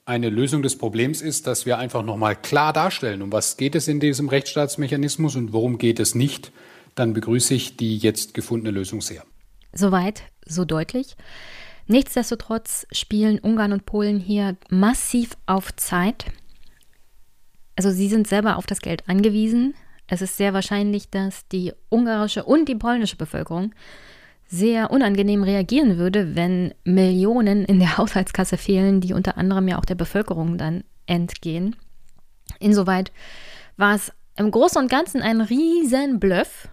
[0.07, 3.89] eine Lösung des Problems ist, dass wir einfach nochmal klar darstellen, um was geht es
[3.89, 6.53] in diesem Rechtsstaatsmechanismus und worum geht es nicht,
[6.95, 9.25] dann begrüße ich die jetzt gefundene Lösung sehr.
[9.73, 11.17] Soweit, so deutlich.
[11.87, 16.27] Nichtsdestotrotz spielen Ungarn und Polen hier massiv auf Zeit.
[17.77, 19.75] Also sie sind selber auf das Geld angewiesen.
[20.07, 23.75] Es ist sehr wahrscheinlich, dass die ungarische und die polnische Bevölkerung
[24.47, 29.85] sehr unangenehm reagieren würde, wenn Millionen in der Haushaltskasse fehlen, die unter anderem ja auch
[29.85, 31.77] der Bevölkerung dann entgehen.
[32.61, 33.13] Insoweit
[33.77, 36.69] war es im Großen und Ganzen ein riesen Bluff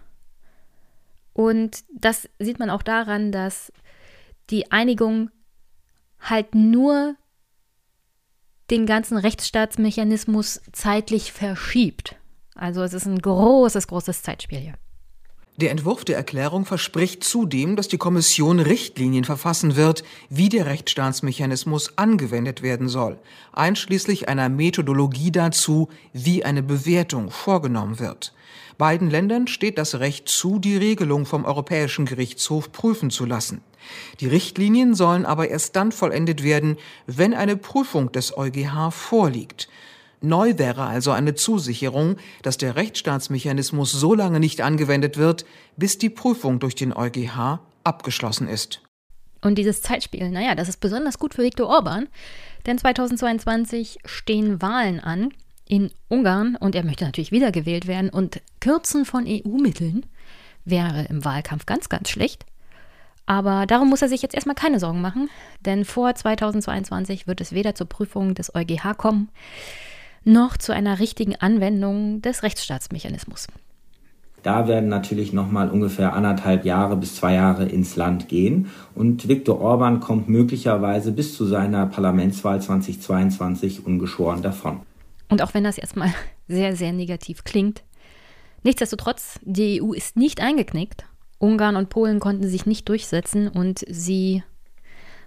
[1.32, 3.72] und das sieht man auch daran, dass
[4.50, 5.30] die Einigung
[6.20, 7.16] halt nur
[8.70, 12.16] den ganzen Rechtsstaatsmechanismus zeitlich verschiebt.
[12.54, 14.74] Also es ist ein großes, großes Zeitspiel hier.
[15.58, 21.98] Der Entwurf der Erklärung verspricht zudem, dass die Kommission Richtlinien verfassen wird, wie der Rechtsstaatsmechanismus
[21.98, 23.18] angewendet werden soll,
[23.52, 28.32] einschließlich einer Methodologie dazu, wie eine Bewertung vorgenommen wird.
[28.78, 33.60] Beiden Ländern steht das Recht zu, die Regelung vom Europäischen Gerichtshof prüfen zu lassen.
[34.20, 39.68] Die Richtlinien sollen aber erst dann vollendet werden, wenn eine Prüfung des EuGH vorliegt.
[40.20, 45.44] Neu wäre also eine Zusicherung, dass der Rechtsstaatsmechanismus so lange nicht angewendet wird,
[45.76, 48.80] bis die Prüfung durch den EuGH abgeschlossen ist.
[49.40, 52.08] Und dieses Zeitspiel, naja, das ist besonders gut für Viktor Orban,
[52.66, 55.32] denn 2022 stehen Wahlen an
[55.72, 60.04] in Ungarn und er möchte natürlich wiedergewählt werden und Kürzen von EU-Mitteln
[60.66, 62.44] wäre im Wahlkampf ganz, ganz schlecht.
[63.24, 65.30] Aber darum muss er sich jetzt erstmal keine Sorgen machen,
[65.64, 69.30] denn vor 2022 wird es weder zur Prüfung des EuGH kommen,
[70.24, 73.46] noch zu einer richtigen Anwendung des Rechtsstaatsmechanismus.
[74.42, 78.66] Da werden natürlich nochmal ungefähr anderthalb Jahre bis zwei Jahre ins Land gehen.
[78.94, 84.80] Und Viktor Orban kommt möglicherweise bis zu seiner Parlamentswahl 2022 ungeschoren davon.
[85.32, 86.12] Und auch wenn das erstmal
[86.48, 87.82] sehr, sehr negativ klingt,
[88.62, 91.04] nichtsdestotrotz, die EU ist nicht eingeknickt.
[91.38, 94.44] Ungarn und Polen konnten sich nicht durchsetzen und sie,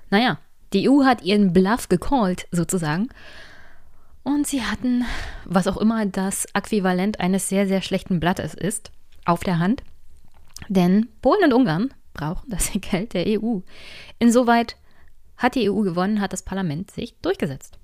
[0.10, 0.39] naja,
[0.74, 3.10] die EU hat ihren Bluff gecallt, sozusagen.
[4.24, 5.06] Und sie hatten,
[5.44, 8.91] was auch immer das Äquivalent eines sehr, sehr schlechten Blattes ist,
[9.26, 9.84] auf der Hand.
[10.70, 13.60] Denn Polen und Ungarn brauchen das Geld der EU.
[14.20, 14.78] Insoweit
[15.38, 17.78] hat die EU gewonnen, hat das Parlament sich durchgesetzt.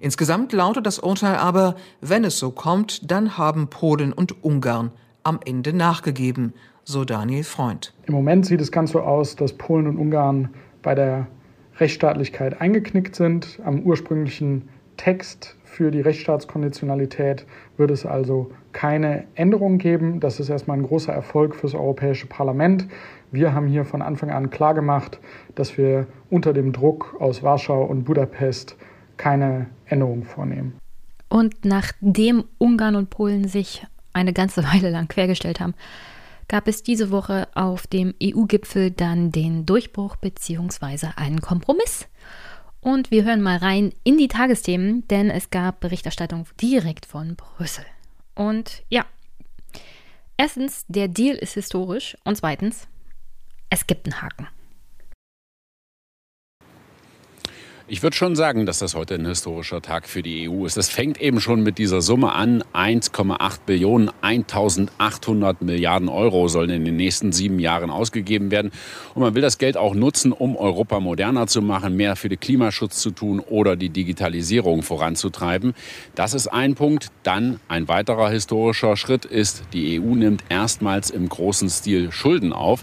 [0.00, 5.40] Insgesamt lautet das Urteil aber, wenn es so kommt, dann haben Polen und Ungarn am
[5.44, 6.52] Ende nachgegeben,
[6.84, 7.94] so Daniel Freund.
[8.06, 10.50] Im Moment sieht es ganz so aus, dass Polen und Ungarn
[10.82, 11.26] bei der
[11.78, 13.58] Rechtsstaatlichkeit eingeknickt sind.
[13.64, 17.44] Am ursprünglichen Text für die Rechtsstaatskonditionalität
[17.76, 20.20] wird es also keine Änderung geben.
[20.20, 22.86] Das ist erstmal ein großer Erfolg fürs Europäische Parlament.
[23.30, 25.18] Wir haben hier von Anfang an klargemacht,
[25.54, 28.76] dass wir unter dem Druck aus Warschau und Budapest
[29.16, 30.78] keine Änderung vornehmen.
[31.28, 35.74] Und nachdem Ungarn und Polen sich eine ganze Weile lang quergestellt haben,
[36.48, 41.08] gab es diese Woche auf dem EU-Gipfel dann den Durchbruch bzw.
[41.16, 42.06] einen Kompromiss.
[42.80, 47.84] Und wir hören mal rein in die Tagesthemen, denn es gab Berichterstattung direkt von Brüssel.
[48.36, 49.04] Und ja,
[50.36, 52.86] erstens, der Deal ist historisch und zweitens,
[53.70, 54.46] es gibt einen Haken.
[57.88, 60.76] Ich würde schon sagen, dass das heute ein historischer Tag für die EU ist.
[60.76, 62.64] Es fängt eben schon mit dieser Summe an.
[62.74, 68.72] 1,8 Billionen, 1800 Milliarden Euro sollen in den nächsten sieben Jahren ausgegeben werden.
[69.14, 72.40] Und man will das Geld auch nutzen, um Europa moderner zu machen, mehr für den
[72.40, 75.72] Klimaschutz zu tun oder die Digitalisierung voranzutreiben.
[76.16, 77.12] Das ist ein Punkt.
[77.22, 82.82] Dann ein weiterer historischer Schritt ist, die EU nimmt erstmals im großen Stil Schulden auf.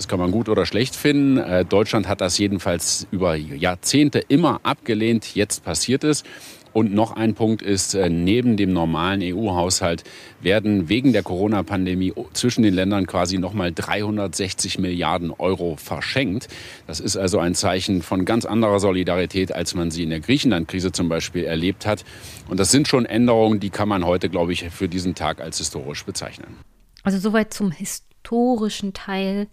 [0.00, 1.36] Das kann man gut oder schlecht finden.
[1.36, 5.34] Äh, Deutschland hat das jedenfalls über Jahrzehnte immer abgelehnt.
[5.34, 6.24] Jetzt passiert es.
[6.72, 10.04] Und noch ein Punkt ist, äh, neben dem normalen EU-Haushalt
[10.40, 16.48] werden wegen der Corona-Pandemie zwischen den Ländern quasi nochmal 360 Milliarden Euro verschenkt.
[16.86, 20.92] Das ist also ein Zeichen von ganz anderer Solidarität, als man sie in der Griechenland-Krise
[20.92, 22.06] zum Beispiel erlebt hat.
[22.48, 25.58] Und das sind schon Änderungen, die kann man heute, glaube ich, für diesen Tag als
[25.58, 26.56] historisch bezeichnen.
[27.02, 29.48] Also soweit zum Historischen historischen Teil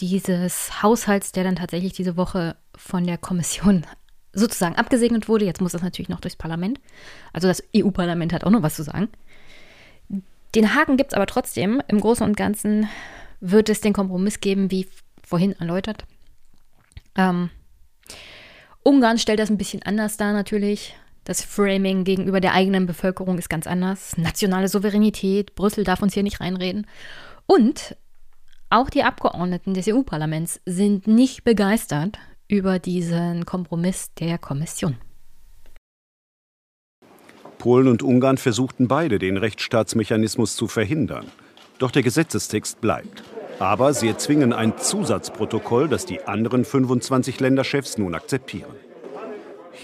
[0.00, 3.86] dieses Haushalts, der dann tatsächlich diese Woche von der Kommission
[4.32, 5.44] sozusagen abgesegnet wurde.
[5.44, 6.80] Jetzt muss das natürlich noch durchs Parlament.
[7.32, 9.08] Also das EU-Parlament hat auch noch was zu sagen.
[10.54, 11.82] Den Haken gibt es aber trotzdem.
[11.88, 12.88] Im Großen und Ganzen
[13.40, 14.88] wird es den Kompromiss geben, wie
[15.22, 16.04] vorhin erläutert.
[17.16, 17.50] Ähm,
[18.82, 20.94] Ungarn stellt das ein bisschen anders dar natürlich.
[21.24, 24.16] Das Framing gegenüber der eigenen Bevölkerung ist ganz anders.
[24.18, 26.86] Nationale Souveränität, Brüssel darf uns hier nicht reinreden.
[27.46, 27.96] Und
[28.74, 34.96] auch die Abgeordneten des EU-Parlaments sind nicht begeistert über diesen Kompromiss der Kommission.
[37.58, 41.26] Polen und Ungarn versuchten beide, den Rechtsstaatsmechanismus zu verhindern.
[41.78, 43.22] Doch der Gesetzestext bleibt.
[43.60, 48.74] Aber sie erzwingen ein Zusatzprotokoll, das die anderen 25 Länderchefs nun akzeptieren.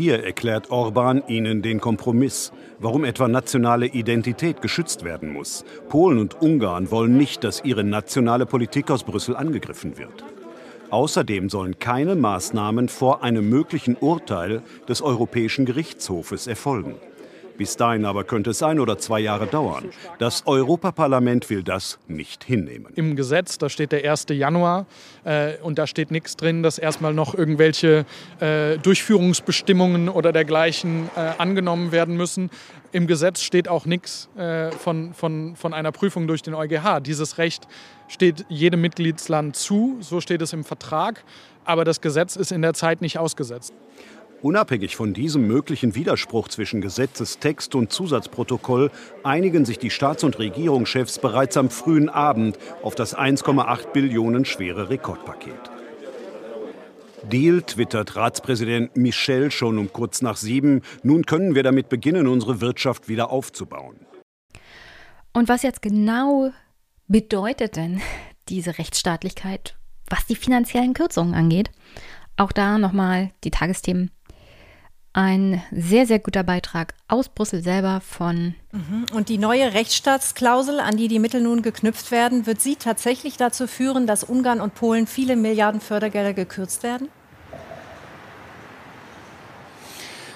[0.01, 5.63] Hier erklärt Orban ihnen den Kompromiss, warum etwa nationale Identität geschützt werden muss.
[5.91, 10.25] Polen und Ungarn wollen nicht, dass ihre nationale Politik aus Brüssel angegriffen wird.
[10.89, 16.95] Außerdem sollen keine Maßnahmen vor einem möglichen Urteil des Europäischen Gerichtshofes erfolgen.
[17.61, 19.91] Bis dahin aber könnte es ein oder zwei Jahre dauern.
[20.19, 22.91] Das Europaparlament will das nicht hinnehmen.
[22.97, 24.29] Im Gesetz, da steht der 1.
[24.31, 24.87] Januar
[25.25, 28.07] äh, und da steht nichts drin, dass erstmal noch irgendwelche
[28.41, 32.49] äh, Durchführungsbestimmungen oder dergleichen äh, angenommen werden müssen.
[32.93, 37.01] Im Gesetz steht auch nichts äh, von, von, von einer Prüfung durch den EuGH.
[37.01, 37.69] Dieses Recht
[38.09, 41.25] steht jedem Mitgliedsland zu, so steht es im Vertrag,
[41.67, 43.75] aber das Gesetz ist in der Zeit nicht ausgesetzt.
[44.43, 48.91] Unabhängig von diesem möglichen Widerspruch zwischen Gesetzestext und Zusatzprotokoll
[49.23, 54.89] einigen sich die Staats- und Regierungschefs bereits am frühen Abend auf das 1,8 Billionen schwere
[54.89, 55.71] Rekordpaket.
[57.31, 60.81] Deal twittert Ratspräsident Michel schon um kurz nach sieben.
[61.03, 64.07] Nun können wir damit beginnen, unsere Wirtschaft wieder aufzubauen.
[65.35, 66.51] Und was jetzt genau
[67.09, 68.01] bedeutet denn
[68.49, 69.77] diese Rechtsstaatlichkeit,
[70.09, 71.71] was die finanziellen Kürzungen angeht?
[72.39, 74.11] Auch da nochmal die Tagesthemen
[75.13, 78.55] ein sehr, sehr guter Beitrag aus Brüssel selber von.
[78.73, 79.07] Mhm.
[79.13, 83.67] Und die neue Rechtsstaatsklausel, an die die Mittel nun geknüpft werden, wird sie tatsächlich dazu
[83.67, 87.09] führen, dass Ungarn und Polen viele Milliarden Fördergelder gekürzt werden?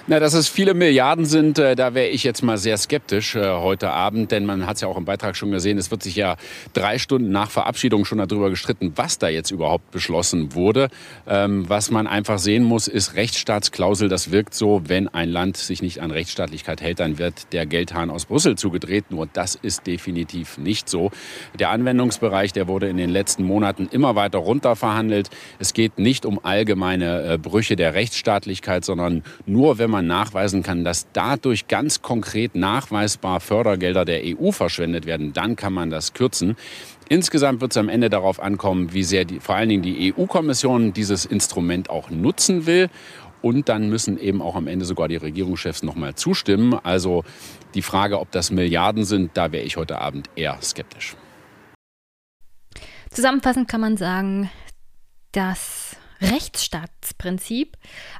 [0.07, 3.43] Na, dass es viele Milliarden sind, äh, da wäre ich jetzt mal sehr skeptisch äh,
[3.43, 6.15] heute Abend, denn man hat es ja auch im Beitrag schon gesehen, es wird sich
[6.15, 6.35] ja
[6.73, 10.89] drei Stunden nach Verabschiedung schon darüber gestritten, was da jetzt überhaupt beschlossen wurde.
[11.27, 14.07] Ähm, was man einfach sehen muss, ist Rechtsstaatsklausel.
[14.07, 18.11] Das wirkt so, wenn ein Land sich nicht an Rechtsstaatlichkeit hält, dann wird der Geldhahn
[18.11, 19.05] aus Brüssel zugedreht.
[19.09, 21.09] Nur das ist definitiv nicht so.
[21.57, 25.31] Der Anwendungsbereich, der wurde in den letzten Monaten immer weiter runter verhandelt.
[25.57, 30.61] Es geht nicht um allgemeine äh, Brüche der Rechtsstaatlichkeit, sondern nur, wenn man man nachweisen
[30.61, 36.13] kann, dass dadurch ganz konkret nachweisbar Fördergelder der EU verschwendet werden, dann kann man das
[36.13, 36.57] kürzen.
[37.07, 40.91] Insgesamt wird es am Ende darauf ankommen, wie sehr die, vor allen Dingen die EU-Kommission
[40.91, 42.89] dieses Instrument auch nutzen will.
[43.41, 46.73] Und dann müssen eben auch am Ende sogar die Regierungschefs nochmal zustimmen.
[46.83, 47.23] Also
[47.75, 51.15] die Frage, ob das Milliarden sind, da wäre ich heute Abend eher skeptisch.
[53.11, 54.49] Zusammenfassend kann man sagen,
[55.31, 55.84] dass
[56.21, 57.77] Rechtsstaatsprinzip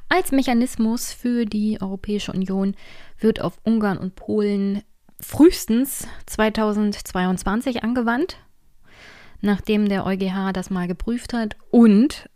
[0.08, 2.74] als Mechanismus für die Europäische Union
[3.18, 4.82] wird auf Ungarn und Polen
[5.20, 8.36] frühestens 2022 angewandt,
[9.40, 12.28] nachdem der EuGH das mal geprüft hat und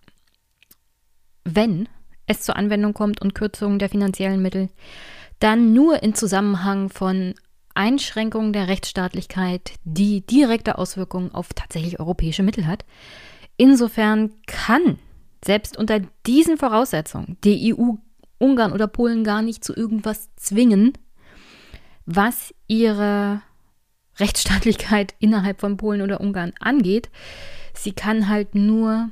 [1.45, 1.89] wenn
[2.27, 4.69] es zur Anwendung kommt und Kürzungen der finanziellen Mittel,
[5.41, 7.35] dann nur in Zusammenhang von
[7.75, 12.85] Einschränkungen der Rechtsstaatlichkeit, die direkte Auswirkungen auf tatsächlich europäische Mittel hat.
[13.57, 14.99] Insofern kann
[15.45, 17.95] selbst unter diesen Voraussetzungen die EU
[18.39, 20.95] Ungarn oder Polen gar nicht zu irgendwas zwingen,
[22.07, 23.43] was ihre
[24.19, 27.11] Rechtsstaatlichkeit innerhalb von Polen oder Ungarn angeht.
[27.75, 29.11] Sie kann halt nur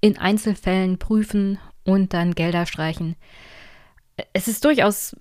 [0.00, 3.16] in Einzelfällen prüfen und dann Gelder streichen.
[4.32, 5.14] Es ist durchaus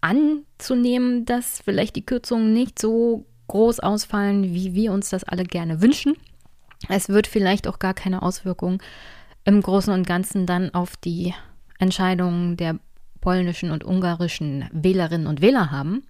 [0.00, 5.82] anzunehmen, dass vielleicht die Kürzungen nicht so groß ausfallen, wie wir uns das alle gerne
[5.82, 6.14] wünschen.
[6.88, 8.82] Es wird vielleicht auch gar keine Auswirkung
[9.44, 11.34] im Großen und Ganzen dann auf die
[11.78, 12.78] Entscheidungen der
[13.20, 16.04] polnischen und ungarischen Wählerinnen und Wähler haben.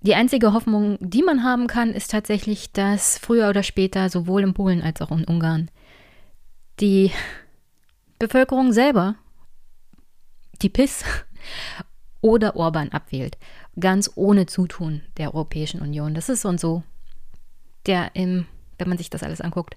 [0.00, 4.52] Die einzige Hoffnung, die man haben kann, ist tatsächlich, dass früher oder später sowohl in
[4.52, 5.70] Polen als auch in Ungarn
[6.80, 7.10] die
[8.18, 9.14] Bevölkerung selber
[10.60, 11.04] die PIS
[12.20, 13.38] oder Orban abwählt,
[13.78, 16.14] ganz ohne Zutun der Europäischen Union.
[16.14, 16.82] Das ist so und so
[17.86, 18.46] der im
[18.78, 19.76] wenn man sich das alles anguckt,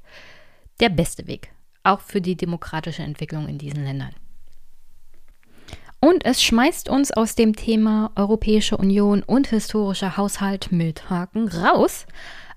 [0.79, 1.51] der beste Weg,
[1.83, 4.13] auch für die demokratische Entwicklung in diesen Ländern.
[5.99, 12.05] Und es schmeißt uns aus dem Thema Europäische Union und historischer Haushalt mit Haken raus.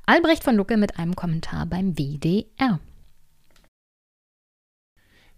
[0.05, 2.81] Albrecht von Lucke mit einem Kommentar beim WDR.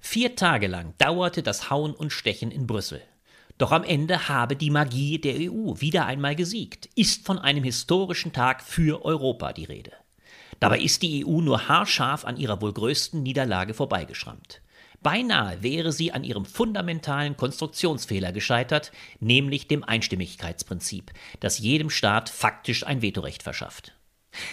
[0.01, 3.01] Vier Tage lang dauerte das Hauen und Stechen in Brüssel.
[3.57, 8.33] Doch am Ende habe die Magie der EU wieder einmal gesiegt, ist von einem historischen
[8.33, 9.93] Tag für Europa die Rede.
[10.63, 14.63] Dabei ist die EU nur haarscharf an ihrer wohl größten Niederlage vorbeigeschrammt.
[15.03, 21.11] Beinahe wäre sie an ihrem fundamentalen Konstruktionsfehler gescheitert, nämlich dem Einstimmigkeitsprinzip,
[21.41, 23.97] das jedem Staat faktisch ein Vetorecht verschafft.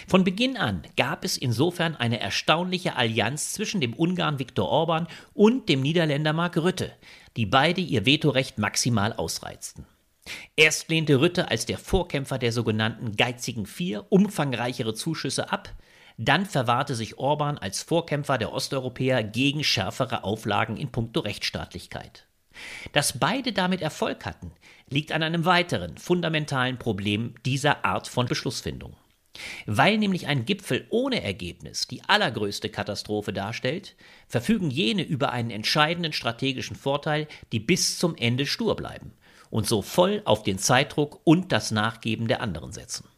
[0.08, 5.68] Von Beginn an gab es insofern eine erstaunliche Allianz zwischen dem Ungarn Viktor Orban und
[5.68, 6.90] dem Niederländer Mark Rütte,
[7.36, 9.86] die beide ihr Vetorecht maximal ausreizten.
[10.56, 15.72] Erst lehnte Rütte als der Vorkämpfer der sogenannten geizigen Vier umfangreichere Zuschüsse ab,
[16.22, 22.26] dann verwahrte sich Orban als Vorkämpfer der Osteuropäer gegen schärfere Auflagen in puncto Rechtsstaatlichkeit.
[22.92, 24.52] Dass beide damit Erfolg hatten,
[24.90, 28.96] liegt an einem weiteren fundamentalen Problem dieser Art von Beschlussfindung.
[29.64, 33.96] Weil nämlich ein Gipfel ohne Ergebnis die allergrößte Katastrophe darstellt,
[34.28, 39.14] verfügen jene über einen entscheidenden strategischen Vorteil, die bis zum Ende stur bleiben
[39.48, 43.08] und so voll auf den Zeitdruck und das Nachgeben der anderen setzen.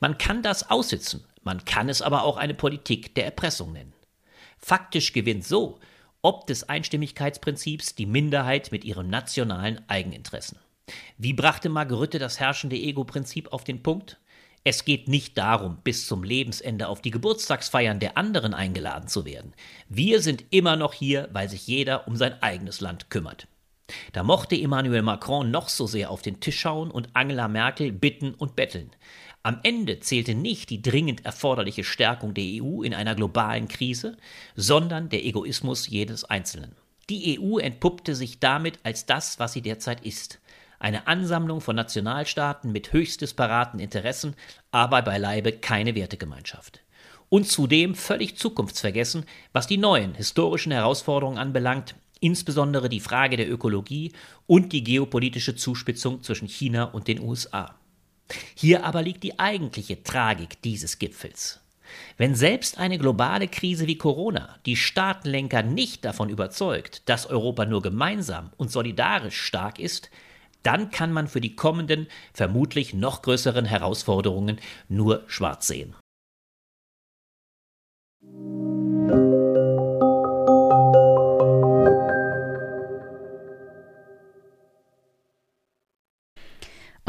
[0.00, 3.94] Man kann das aussitzen, man kann es aber auch eine Politik der Erpressung nennen.
[4.58, 5.78] Faktisch gewinnt so,
[6.20, 10.58] ob des Einstimmigkeitsprinzips, die Minderheit mit ihren nationalen Eigeninteressen.
[11.18, 14.18] Wie brachte Margerütte das herrschende Ego-Prinzip auf den Punkt?
[14.64, 19.54] Es geht nicht darum, bis zum Lebensende auf die Geburtstagsfeiern der anderen eingeladen zu werden.
[19.88, 23.46] Wir sind immer noch hier, weil sich jeder um sein eigenes Land kümmert.
[24.12, 28.34] Da mochte Emmanuel Macron noch so sehr auf den Tisch schauen und Angela Merkel bitten
[28.34, 28.90] und betteln.
[29.46, 34.16] Am Ende zählte nicht die dringend erforderliche Stärkung der EU in einer globalen Krise,
[34.56, 36.74] sondern der Egoismus jedes Einzelnen.
[37.08, 40.40] Die EU entpuppte sich damit als das, was sie derzeit ist.
[40.80, 44.34] Eine Ansammlung von Nationalstaaten mit höchst disparaten Interessen,
[44.72, 46.80] aber beileibe keine Wertegemeinschaft.
[47.28, 54.10] Und zudem völlig zukunftsvergessen, was die neuen historischen Herausforderungen anbelangt, insbesondere die Frage der Ökologie
[54.48, 57.76] und die geopolitische Zuspitzung zwischen China und den USA.
[58.54, 61.60] Hier aber liegt die eigentliche Tragik dieses Gipfels.
[62.16, 67.82] Wenn selbst eine globale Krise wie Corona die Staatenlenker nicht davon überzeugt, dass Europa nur
[67.82, 70.10] gemeinsam und solidarisch stark ist,
[70.62, 74.58] dann kann man für die kommenden, vermutlich noch größeren Herausforderungen
[74.88, 75.94] nur schwarz sehen.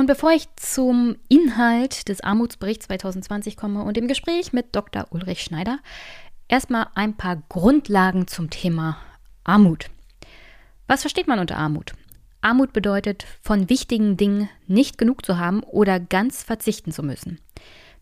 [0.08, 5.06] Und bevor ich zum Inhalt des Armutsberichts 2020 komme und dem Gespräch mit Dr.
[5.10, 5.80] Ulrich Schneider,
[6.48, 8.98] erstmal ein paar Grundlagen zum Thema
[9.44, 9.88] Armut.
[10.88, 11.92] Was versteht man unter Armut?
[12.40, 17.42] Armut bedeutet, von wichtigen Dingen nicht genug zu haben oder ganz verzichten zu müssen.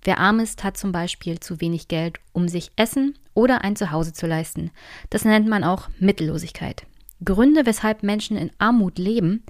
[0.03, 4.13] Wer arm ist, hat zum Beispiel zu wenig Geld, um sich Essen oder ein Zuhause
[4.13, 4.69] zu leisten.
[5.09, 6.85] Das nennt man auch Mittellosigkeit.
[7.23, 9.43] Gründe, weshalb Menschen in Armut leben,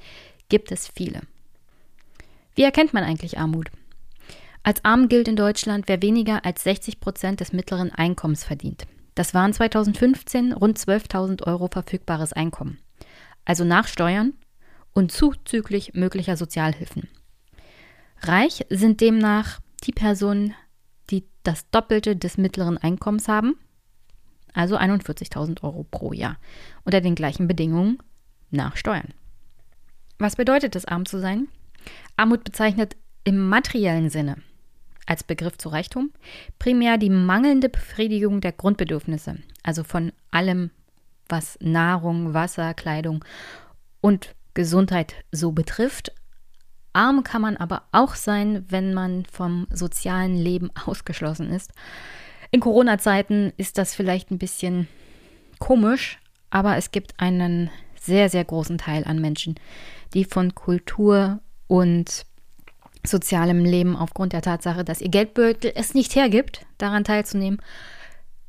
[0.47, 1.19] gibt es viele.
[2.55, 3.69] Wie erkennt man eigentlich Armut?
[4.63, 8.87] Als arm gilt in Deutschland, wer weniger als 60 Prozent des mittleren Einkommens verdient.
[9.13, 12.79] Das waren 2015 rund 12.000 Euro verfügbares Einkommen.
[13.45, 14.33] Also nach Steuern
[14.93, 17.09] und zuzüglich möglicher Sozialhilfen.
[18.21, 20.55] Reich sind demnach die Personen,
[21.11, 23.59] die das Doppelte des mittleren Einkommens haben,
[24.53, 26.37] also 41.000 Euro pro Jahr,
[26.85, 27.99] unter den gleichen Bedingungen
[28.49, 29.13] nach Steuern.
[30.17, 31.49] Was bedeutet es, arm zu sein?
[32.17, 34.37] Armut bezeichnet im materiellen Sinne
[35.05, 36.11] als Begriff zu Reichtum
[36.59, 40.71] primär die mangelnde Befriedigung der Grundbedürfnisse, also von allem,
[41.27, 43.23] was Nahrung, Wasser, Kleidung
[44.01, 46.11] und Gesundheit so betrifft.
[46.93, 51.71] Arm kann man aber auch sein, wenn man vom sozialen Leben ausgeschlossen ist.
[52.51, 54.87] In Corona-Zeiten ist das vielleicht ein bisschen
[55.59, 56.19] komisch,
[56.49, 57.69] aber es gibt einen
[57.99, 59.55] sehr, sehr großen Teil an Menschen,
[60.13, 62.25] die von Kultur und
[63.03, 67.61] sozialem Leben aufgrund der Tatsache, dass ihr Geldbeutel es nicht hergibt, daran teilzunehmen,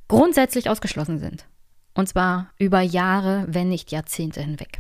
[0.08, 1.46] grundsätzlich ausgeschlossen sind.
[1.94, 4.78] Und zwar über Jahre, wenn nicht Jahrzehnte hinweg.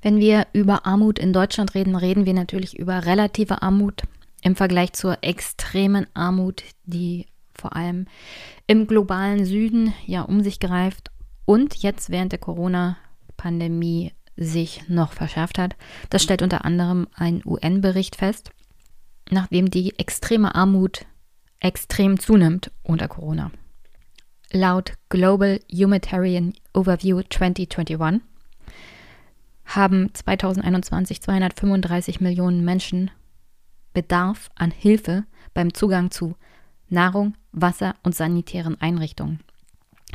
[0.00, 4.02] Wenn wir über Armut in Deutschland reden, reden wir natürlich über relative Armut
[4.42, 8.06] im Vergleich zur extremen Armut, die vor allem
[8.66, 11.10] im globalen Süden ja um sich greift
[11.44, 15.76] und jetzt während der Corona-Pandemie sich noch verschärft hat.
[16.10, 18.50] Das stellt unter anderem ein UN-Bericht fest,
[19.30, 21.06] nachdem die extreme Armut
[21.60, 23.50] extrem zunimmt unter Corona.
[24.52, 28.20] Laut Global Humanitarian Overview 2021
[29.64, 33.10] haben 2021 235 Millionen Menschen
[33.94, 35.24] Bedarf an Hilfe
[35.54, 36.34] beim Zugang zu
[36.88, 39.40] Nahrung, Wasser und sanitären Einrichtungen.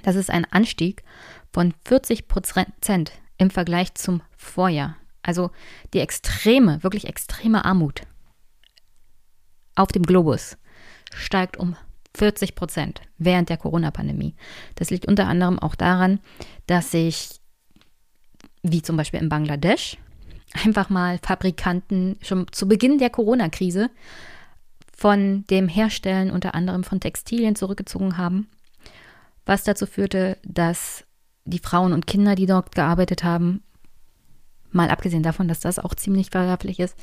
[0.03, 1.03] Das ist ein Anstieg
[1.51, 4.96] von 40 Prozent im Vergleich zum Vorjahr.
[5.24, 5.52] Also
[5.94, 8.02] die extreme, wirklich extreme Armut
[9.76, 10.58] auf dem Globus
[11.14, 11.76] steigt um
[12.16, 14.36] 40 Prozent während der Corona-Pandemie.
[14.76, 16.20] Das liegt unter anderem auch daran,
[16.66, 17.40] dass sich,
[18.64, 19.98] wie zum Beispiel in Bangladesch,
[20.66, 23.90] einfach mal Fabrikanten schon zu Beginn der Corona-Krise
[24.96, 28.48] von dem Herstellen unter anderem von Textilien zurückgezogen haben,
[29.46, 31.06] was dazu führte, dass
[31.48, 33.64] die Frauen und Kinder, die dort gearbeitet haben,
[34.72, 36.95] mal abgesehen davon, dass das auch ziemlich verwerflich ist,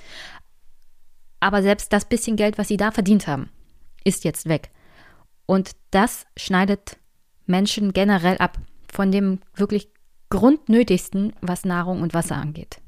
[1.40, 3.50] aber selbst das bisschen Geld, was sie da verdient haben,
[4.04, 4.70] ist jetzt weg.
[5.46, 6.96] Und das schneidet
[7.46, 8.58] Menschen generell ab
[8.90, 9.88] von dem wirklich
[10.30, 12.80] Grundnötigsten, was Nahrung und Wasser angeht.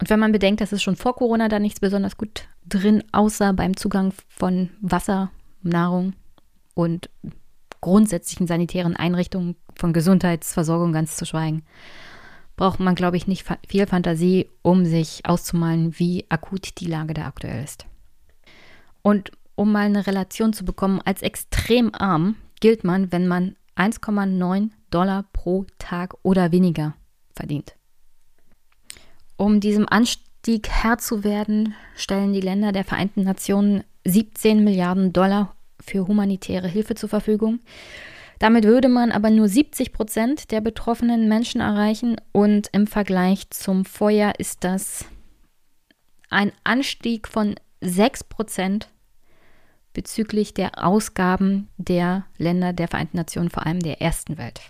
[0.00, 3.52] Und wenn man bedenkt, dass es schon vor Corona da nichts besonders gut drin aussah
[3.52, 5.30] beim Zugang von Wasser,
[5.62, 6.14] Nahrung
[6.74, 7.10] und
[7.80, 11.62] grundsätzlichen sanitären Einrichtungen von Gesundheitsversorgung ganz zu schweigen,
[12.56, 17.26] braucht man, glaube ich, nicht viel Fantasie, um sich auszumalen, wie akut die Lage da
[17.26, 17.86] aktuell ist.
[19.02, 24.70] Und um mal eine Relation zu bekommen, als extrem arm gilt man, wenn man 1,9
[24.90, 26.94] Dollar pro Tag oder weniger
[27.34, 27.74] verdient.
[29.36, 35.54] Um diesem Anstieg Herr zu werden, stellen die Länder der Vereinten Nationen 17 Milliarden Dollar
[35.80, 37.60] für humanitäre Hilfe zur Verfügung.
[38.42, 43.84] Damit würde man aber nur 70 Prozent der betroffenen Menschen erreichen und im Vergleich zum
[43.84, 45.04] Vorjahr ist das
[46.28, 48.88] ein Anstieg von 6 Prozent
[49.92, 54.60] bezüglich der Ausgaben der Länder der Vereinten Nationen, vor allem der ersten Welt.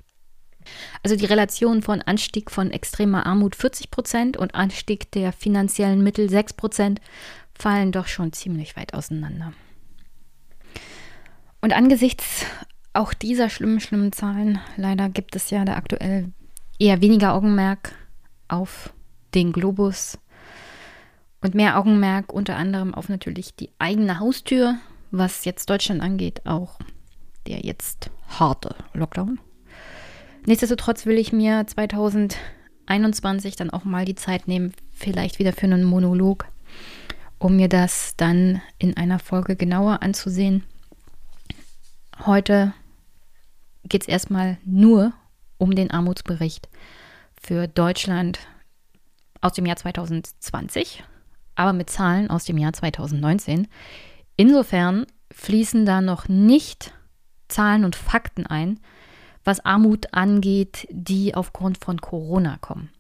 [1.03, 6.29] Also die Relation von Anstieg von extremer Armut 40 Prozent und Anstieg der finanziellen Mittel
[6.29, 7.01] 6 Prozent
[7.59, 9.55] fallen doch schon ziemlich weit auseinander.
[11.63, 12.45] Und angesichts
[12.95, 16.33] auch dieser schlimmen, schlimmen Zahlen, leider gibt es ja da aktuell
[16.79, 17.95] eher weniger Augenmerk
[18.49, 18.93] auf
[19.35, 20.19] den Globus
[21.41, 24.77] und mehr Augenmerk unter anderem auf natürlich die eigene Haustür,
[25.11, 26.79] was jetzt Deutschland angeht, auch
[27.47, 29.41] der jetzt harte Lockdown.
[30.47, 35.85] Nichtsdestotrotz will ich mir 2021 dann auch mal die Zeit nehmen, vielleicht wieder für einen
[35.85, 36.47] Monolog,
[37.39, 40.65] um mir das dann in einer Folge genauer anzusehen.
[42.27, 42.75] Heute
[43.85, 45.13] geht es erstmal nur
[45.59, 46.69] um den Armutsbericht
[47.41, 48.39] für Deutschland
[49.41, 51.05] aus dem Jahr 2020,
[51.55, 53.69] aber mit Zahlen aus dem Jahr 2019.
[54.37, 56.93] Insofern fließen da noch nicht
[57.49, 58.81] Zahlen und Fakten ein,
[59.45, 62.91] was Armut angeht, die aufgrund von Corona kommen.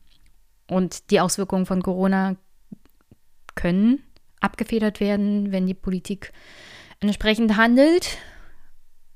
[0.69, 2.37] Und die Auswirkungen von Corona
[3.55, 4.03] können
[4.41, 6.33] abgefedert werden, wenn die Politik
[7.01, 8.19] entsprechend handelt.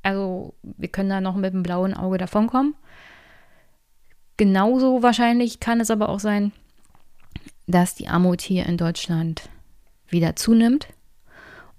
[0.07, 2.77] Also wir können da noch mit dem blauen Auge davonkommen.
[4.37, 6.53] Genauso wahrscheinlich kann es aber auch sein,
[7.67, 9.49] dass die Armut hier in Deutschland
[10.07, 10.87] wieder zunimmt.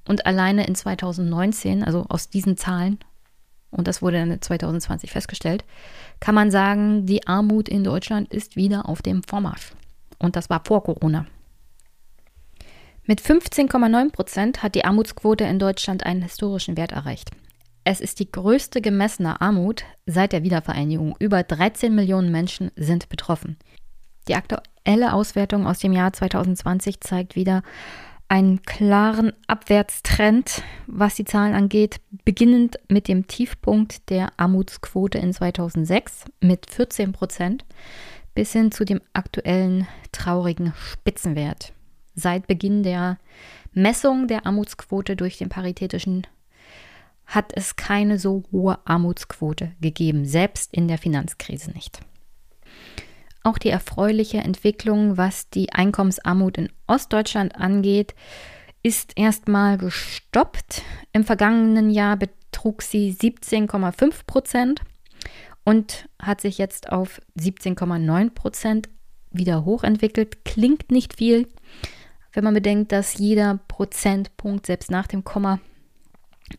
[0.09, 2.99] Und alleine in 2019, also aus diesen Zahlen,
[3.71, 5.63] und das wurde dann 2020 festgestellt,
[6.19, 9.71] kann man sagen, die Armut in Deutschland ist wieder auf dem Vormarsch.
[10.19, 11.27] Und das war vor Corona.
[13.05, 17.31] Mit 15,9 Prozent hat die Armutsquote in Deutschland einen historischen Wert erreicht.
[17.89, 21.15] Es ist die größte gemessene Armut seit der Wiedervereinigung.
[21.19, 23.55] Über 13 Millionen Menschen sind betroffen.
[24.27, 27.63] Die aktuelle Auswertung aus dem Jahr 2020 zeigt wieder
[28.27, 36.25] einen klaren Abwärtstrend, was die Zahlen angeht, beginnend mit dem Tiefpunkt der Armutsquote in 2006
[36.41, 37.63] mit 14 Prozent
[38.35, 41.71] bis hin zu dem aktuellen traurigen Spitzenwert.
[42.15, 43.17] Seit Beginn der
[43.71, 46.27] Messung der Armutsquote durch den paritätischen
[47.27, 51.99] hat es keine so hohe Armutsquote gegeben, selbst in der Finanzkrise nicht.
[53.43, 58.15] Auch die erfreuliche Entwicklung, was die Einkommensarmut in Ostdeutschland angeht,
[58.81, 60.81] ist erstmal gestoppt.
[61.11, 64.81] Im vergangenen Jahr betrug sie 17,5 Prozent
[65.65, 68.89] und hat sich jetzt auf 17,9 Prozent
[69.31, 70.45] wieder hochentwickelt.
[70.45, 71.47] Klingt nicht viel,
[72.31, 75.59] wenn man bedenkt, dass jeder Prozentpunkt selbst nach dem Komma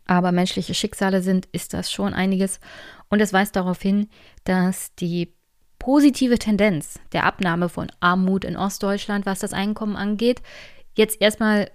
[0.07, 2.61] aber menschliche Schicksale sind, ist das schon einiges.
[3.09, 4.09] Und es weist darauf hin,
[4.45, 5.32] dass die
[5.78, 10.43] positive Tendenz der Abnahme von Armut in Ostdeutschland, was das Einkommen angeht,
[10.95, 11.70] jetzt erstmal,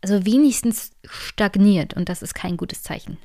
[0.00, 1.94] also wenigstens stagniert.
[1.94, 3.18] Und das ist kein gutes Zeichen.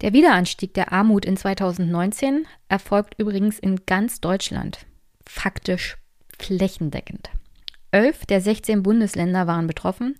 [0.00, 4.86] Der Wiederanstieg der Armut in 2019 erfolgt übrigens in ganz Deutschland,
[5.24, 5.96] faktisch
[6.38, 7.30] flächendeckend.
[7.94, 10.16] Elf der 16 Bundesländer waren betroffen,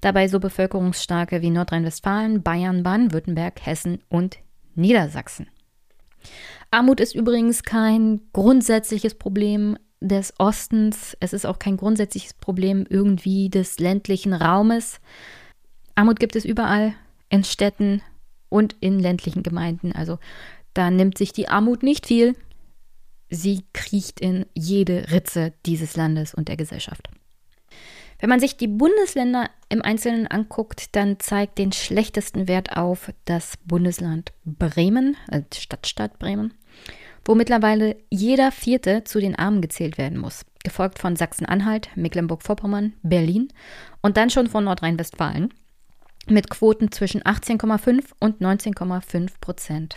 [0.00, 4.38] dabei so bevölkerungsstarke wie Nordrhein-Westfalen, Bayern, Baden-Württemberg, Hessen und
[4.74, 5.46] Niedersachsen.
[6.72, 13.48] Armut ist übrigens kein grundsätzliches Problem des Ostens, es ist auch kein grundsätzliches Problem irgendwie
[13.48, 15.00] des ländlichen Raumes.
[15.94, 16.92] Armut gibt es überall,
[17.28, 18.02] in Städten
[18.48, 19.92] und in ländlichen Gemeinden.
[19.92, 20.18] Also
[20.74, 22.34] da nimmt sich die Armut nicht viel,
[23.34, 27.08] Sie kriecht in jede Ritze dieses Landes und der Gesellschaft.
[28.20, 33.54] Wenn man sich die Bundesländer im Einzelnen anguckt, dann zeigt den schlechtesten Wert auf das
[33.64, 36.52] Bundesland Bremen, also Stadtstaat Bremen,
[37.24, 43.48] wo mittlerweile jeder Vierte zu den Armen gezählt werden muss, gefolgt von Sachsen-Anhalt, Mecklenburg-Vorpommern, Berlin
[44.02, 45.54] und dann schon von Nordrhein-Westfalen
[46.28, 49.96] mit Quoten zwischen 18,5 und 19,5 Prozent.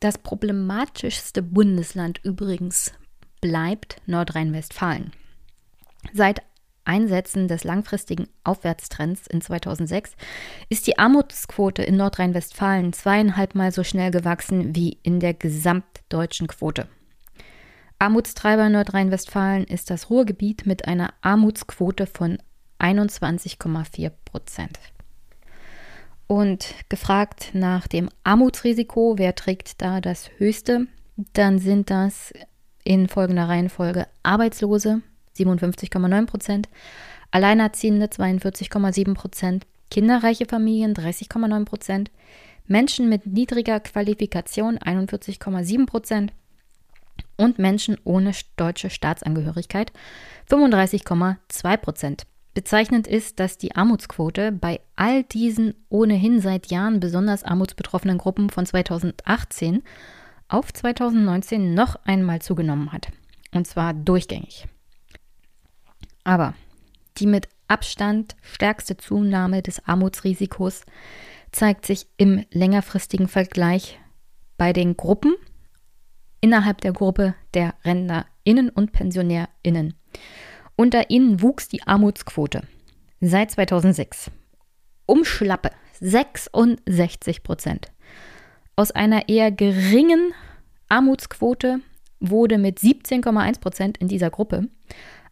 [0.00, 2.92] Das problematischste Bundesland übrigens
[3.40, 5.12] bleibt Nordrhein-Westfalen.
[6.12, 6.42] Seit
[6.84, 10.12] Einsetzen des langfristigen Aufwärtstrends in 2006
[10.68, 16.86] ist die Armutsquote in Nordrhein-Westfalen zweieinhalb Mal so schnell gewachsen wie in der gesamtdeutschen Quote.
[17.98, 22.38] Armutstreiber in Nordrhein-Westfalen ist das Ruhrgebiet mit einer Armutsquote von
[22.78, 24.78] 21,4 Prozent.
[26.28, 30.86] Und gefragt nach dem Armutsrisiko, wer trägt da das höchste,
[31.32, 32.32] dann sind das
[32.84, 35.00] in folgender Reihenfolge Arbeitslose
[35.36, 36.68] 57,9 Prozent,
[37.30, 42.10] Alleinerziehende 42,7 Prozent, kinderreiche Familien 30,9 Prozent,
[42.66, 46.32] Menschen mit niedriger Qualifikation 41,7 Prozent
[47.36, 49.92] und Menschen ohne deutsche Staatsangehörigkeit
[50.50, 52.26] 35,2 Prozent.
[52.58, 58.66] Bezeichnend ist, dass die Armutsquote bei all diesen ohnehin seit Jahren besonders armutsbetroffenen Gruppen von
[58.66, 59.84] 2018
[60.48, 63.12] auf 2019 noch einmal zugenommen hat.
[63.54, 64.66] Und zwar durchgängig.
[66.24, 66.54] Aber
[67.18, 70.82] die mit Abstand stärkste Zunahme des Armutsrisikos
[71.52, 74.00] zeigt sich im längerfristigen Vergleich
[74.56, 75.36] bei den Gruppen
[76.40, 79.94] innerhalb der Gruppe der RentnerInnen und PensionärInnen.
[80.80, 82.62] Unter ihnen wuchs die Armutsquote
[83.20, 84.30] seit 2006
[85.06, 87.90] um schlappe 66 Prozent.
[88.76, 90.32] Aus einer eher geringen
[90.88, 91.80] Armutsquote
[92.20, 94.68] wurde mit 17,1 Prozent in dieser Gruppe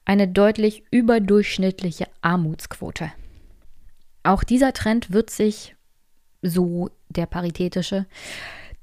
[0.04, 3.12] eine deutlich überdurchschnittliche Armutsquote.
[4.24, 5.76] Auch dieser Trend wird sich,
[6.42, 8.06] so der paritätische,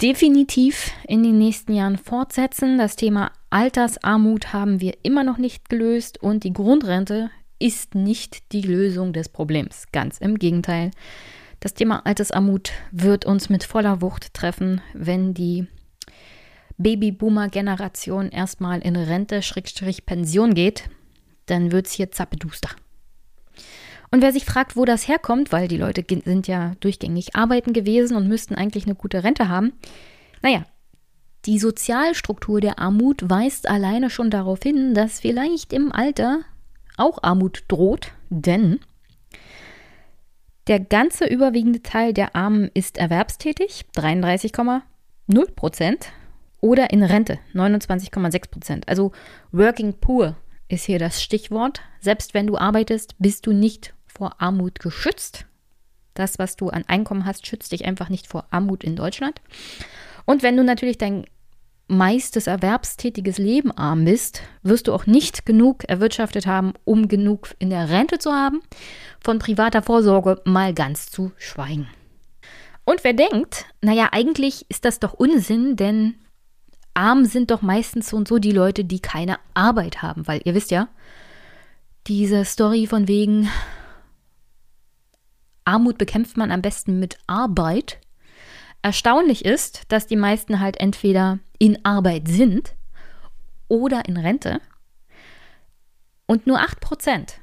[0.02, 2.78] definitiv in den nächsten Jahren fortsetzen.
[2.78, 7.30] Das Thema Altersarmut haben wir immer noch nicht gelöst und die Grundrente
[7.60, 9.86] ist nicht die Lösung des Problems.
[9.92, 10.92] Ganz im Gegenteil.
[11.60, 15.68] Das Thema Altersarmut wird uns mit voller Wucht treffen, wenn die
[16.78, 20.90] Babyboomer-Generation erstmal in Rente, Schrägstrich Pension geht.
[21.46, 22.70] Dann wird es hier zappeduster.
[24.14, 28.16] Und wer sich fragt, wo das herkommt, weil die Leute sind ja durchgängig arbeiten gewesen
[28.16, 29.74] und müssten eigentlich eine gute Rente haben,
[30.44, 30.68] naja,
[31.46, 36.42] die Sozialstruktur der Armut weist alleine schon darauf hin, dass vielleicht im Alter
[36.96, 38.82] auch Armut droht, denn
[40.68, 44.82] der ganze überwiegende Teil der Armen ist erwerbstätig, 33,0
[45.56, 46.10] Prozent,
[46.62, 48.88] oder in Rente, 29,6 Prozent.
[48.88, 49.12] Also
[49.52, 50.36] Working Poor
[50.70, 51.82] ist hier das Stichwort.
[52.00, 55.46] Selbst wenn du arbeitest, bist du nicht vor Armut geschützt.
[56.14, 59.42] Das, was du an Einkommen hast, schützt dich einfach nicht vor Armut in Deutschland.
[60.26, 61.26] Und wenn du natürlich dein
[61.88, 67.70] meistes erwerbstätiges Leben arm bist, wirst du auch nicht genug erwirtschaftet haben, um genug in
[67.70, 68.62] der Rente zu haben.
[69.20, 71.88] Von privater Vorsorge mal ganz zu schweigen.
[72.86, 76.16] Und wer denkt, naja, eigentlich ist das doch Unsinn, denn
[76.94, 80.54] arm sind doch meistens so und so die Leute, die keine Arbeit haben, weil ihr
[80.54, 80.90] wisst ja,
[82.08, 83.50] diese Story von wegen,
[85.66, 88.00] Armut bekämpft man am besten mit Arbeit.
[88.82, 92.76] Erstaunlich ist, dass die meisten halt entweder in Arbeit sind
[93.68, 94.60] oder in Rente.
[96.26, 97.34] Und nur 8%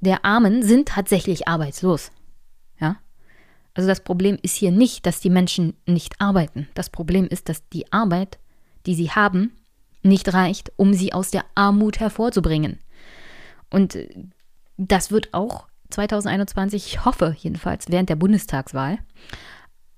[0.00, 2.10] der Armen sind tatsächlich arbeitslos.
[2.78, 2.96] Ja?
[3.74, 6.68] Also das Problem ist hier nicht, dass die Menschen nicht arbeiten.
[6.74, 8.38] Das Problem ist, dass die Arbeit,
[8.86, 9.52] die sie haben,
[10.02, 12.78] nicht reicht, um sie aus der Armut hervorzubringen.
[13.70, 13.98] Und
[14.76, 18.98] das wird auch 2021, ich hoffe jedenfalls, während der Bundestagswahl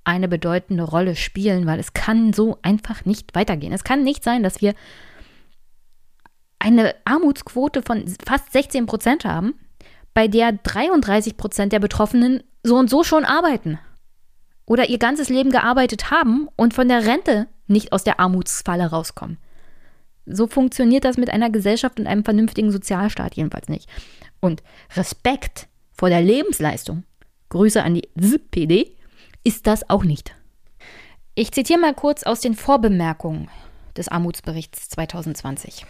[0.05, 3.73] eine bedeutende Rolle spielen, weil es kann so einfach nicht weitergehen.
[3.73, 4.75] Es kann nicht sein, dass wir
[6.59, 9.55] eine Armutsquote von fast 16 Prozent haben,
[10.15, 13.79] bei der 33 Prozent der Betroffenen so und so schon arbeiten
[14.65, 19.39] oder ihr ganzes Leben gearbeitet haben und von der Rente nicht aus der Armutsfalle rauskommen.
[20.25, 23.89] So funktioniert das mit einer Gesellschaft und einem vernünftigen Sozialstaat jedenfalls nicht.
[24.41, 24.63] Und
[24.97, 27.05] Respekt vor der Lebensleistung,
[27.49, 28.97] Grüße an die SPD,
[29.45, 30.35] ist das auch nicht.
[31.35, 33.49] Ich zitiere mal kurz aus den Vorbemerkungen
[33.97, 35.87] des Armutsberichts 2020.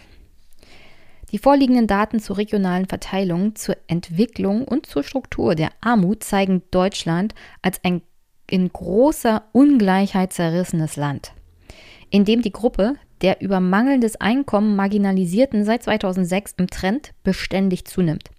[1.33, 7.35] Die vorliegenden Daten zur regionalen Verteilung, zur Entwicklung und zur Struktur der Armut zeigen Deutschland
[7.63, 8.03] als ein
[8.49, 11.33] in großer Ungleichheit zerrissenes Land,
[12.11, 18.31] in dem die Gruppe der über mangelndes Einkommen Marginalisierten seit 2006 im Trend beständig zunimmt.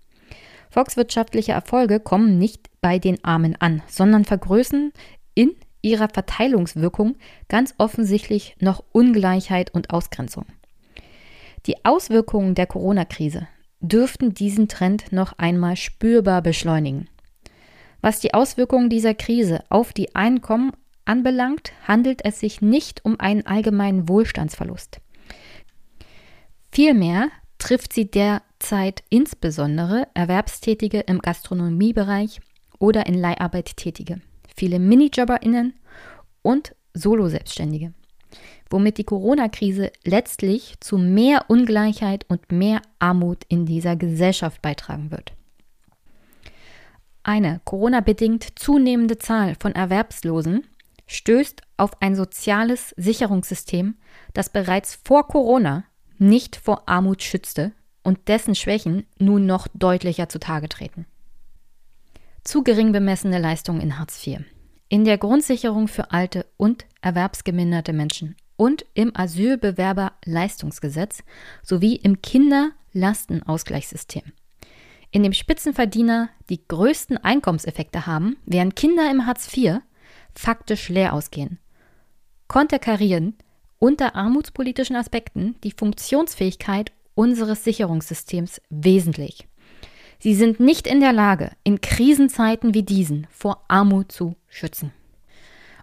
[0.78, 4.91] Volkswirtschaftliche Erfolge kommen nicht bei den Armen an, sondern vergrößern
[5.34, 7.15] in ihrer Verteilungswirkung
[7.49, 10.45] ganz offensichtlich noch Ungleichheit und Ausgrenzung.
[11.65, 13.47] Die Auswirkungen der Corona-Krise
[13.80, 17.09] dürften diesen Trend noch einmal spürbar beschleunigen.
[18.01, 20.73] Was die Auswirkungen dieser Krise auf die Einkommen
[21.05, 24.99] anbelangt, handelt es sich nicht um einen allgemeinen Wohlstandsverlust.
[26.71, 28.11] Vielmehr trifft sie
[28.57, 32.39] derzeit insbesondere Erwerbstätige im Gastronomiebereich
[32.79, 34.21] oder in Leiharbeit Tätige,
[34.55, 35.73] viele MinijobberInnen
[36.41, 37.93] und Solo-Selbstständige.
[38.69, 45.31] womit die Corona-Krise letztlich zu mehr Ungleichheit und mehr Armut in dieser Gesellschaft beitragen wird.
[47.23, 50.67] Eine Corona-bedingt zunehmende Zahl von Erwerbslosen
[51.05, 53.95] stößt auf ein soziales Sicherungssystem,
[54.33, 55.85] das bereits vor Corona
[56.17, 57.71] nicht vor Armut schützte
[58.07, 61.05] und dessen Schwächen nun noch deutlicher zutage treten.
[62.45, 64.45] Zu gering bemessene Leistungen in Hartz IV,
[64.87, 71.21] in der Grundsicherung für alte und erwerbsgeminderte Menschen und im Asylbewerberleistungsgesetz
[71.63, 74.23] sowie im Kinderlastenausgleichssystem.
[75.11, 79.79] In dem Spitzenverdiener die größten Einkommenseffekte haben, während Kinder im Hartz IV
[80.33, 81.59] faktisch leer ausgehen.
[82.47, 83.35] Konterkarieren
[83.79, 89.47] unter armutspolitischen Aspekten die Funktionsfähigkeit unseres Sicherungssystems wesentlich.
[90.20, 94.91] Sie sind nicht in der Lage, in Krisenzeiten wie diesen vor Armut zu schützen.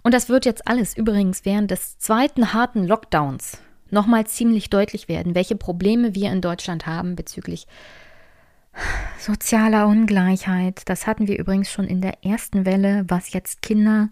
[0.02, 3.58] Und das wird jetzt alles übrigens während des zweiten harten Lockdowns
[3.90, 7.66] nochmal ziemlich deutlich werden, welche Probleme wir in Deutschland haben bezüglich
[9.18, 10.82] sozialer Ungleichheit.
[10.86, 14.08] Das hatten wir übrigens schon in der ersten Welle, was jetzt Kinder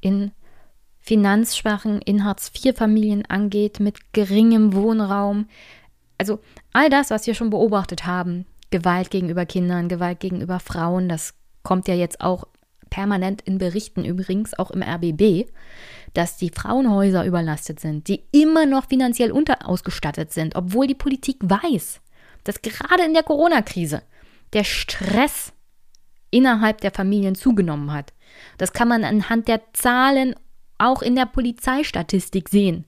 [0.00, 0.32] in
[1.00, 5.46] finanzschwachen, in Hartz-IV-Familien angeht, mit geringem Wohnraum.
[6.18, 6.40] Also
[6.72, 11.88] all das, was wir schon beobachtet haben, Gewalt gegenüber Kindern, Gewalt gegenüber Frauen, das kommt
[11.88, 12.46] ja jetzt auch
[12.90, 15.50] permanent in Berichten übrigens, auch im RBB,
[16.14, 22.00] dass die Frauenhäuser überlastet sind, die immer noch finanziell unterausgestattet sind, obwohl die Politik weiß,
[22.44, 24.02] dass gerade in der Corona-Krise
[24.52, 25.52] der Stress
[26.30, 28.12] innerhalb der Familien zugenommen hat.
[28.58, 30.34] Das kann man anhand der Zahlen
[30.78, 32.84] auch in der Polizeistatistik sehen.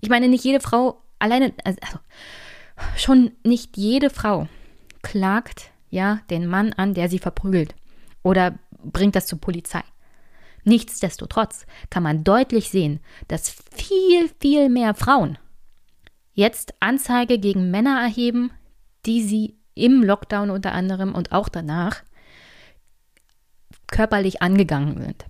[0.00, 1.98] Ich meine, nicht jede Frau alleine, also
[2.96, 4.48] schon nicht jede Frau
[5.02, 7.74] klagt ja den Mann an, der sie verprügelt
[8.22, 9.82] oder bringt das zur Polizei.
[10.64, 15.38] Nichtsdestotrotz kann man deutlich sehen, dass viel, viel mehr Frauen
[16.34, 18.50] jetzt Anzeige gegen Männer erheben,
[19.06, 22.02] die sie im Lockdown unter anderem und auch danach
[23.86, 25.24] körperlich angegangen sind.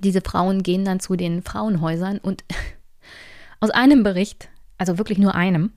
[0.00, 2.44] Diese Frauen gehen dann zu den Frauenhäusern und
[3.60, 4.48] aus einem Bericht,
[4.78, 5.72] also wirklich nur einem,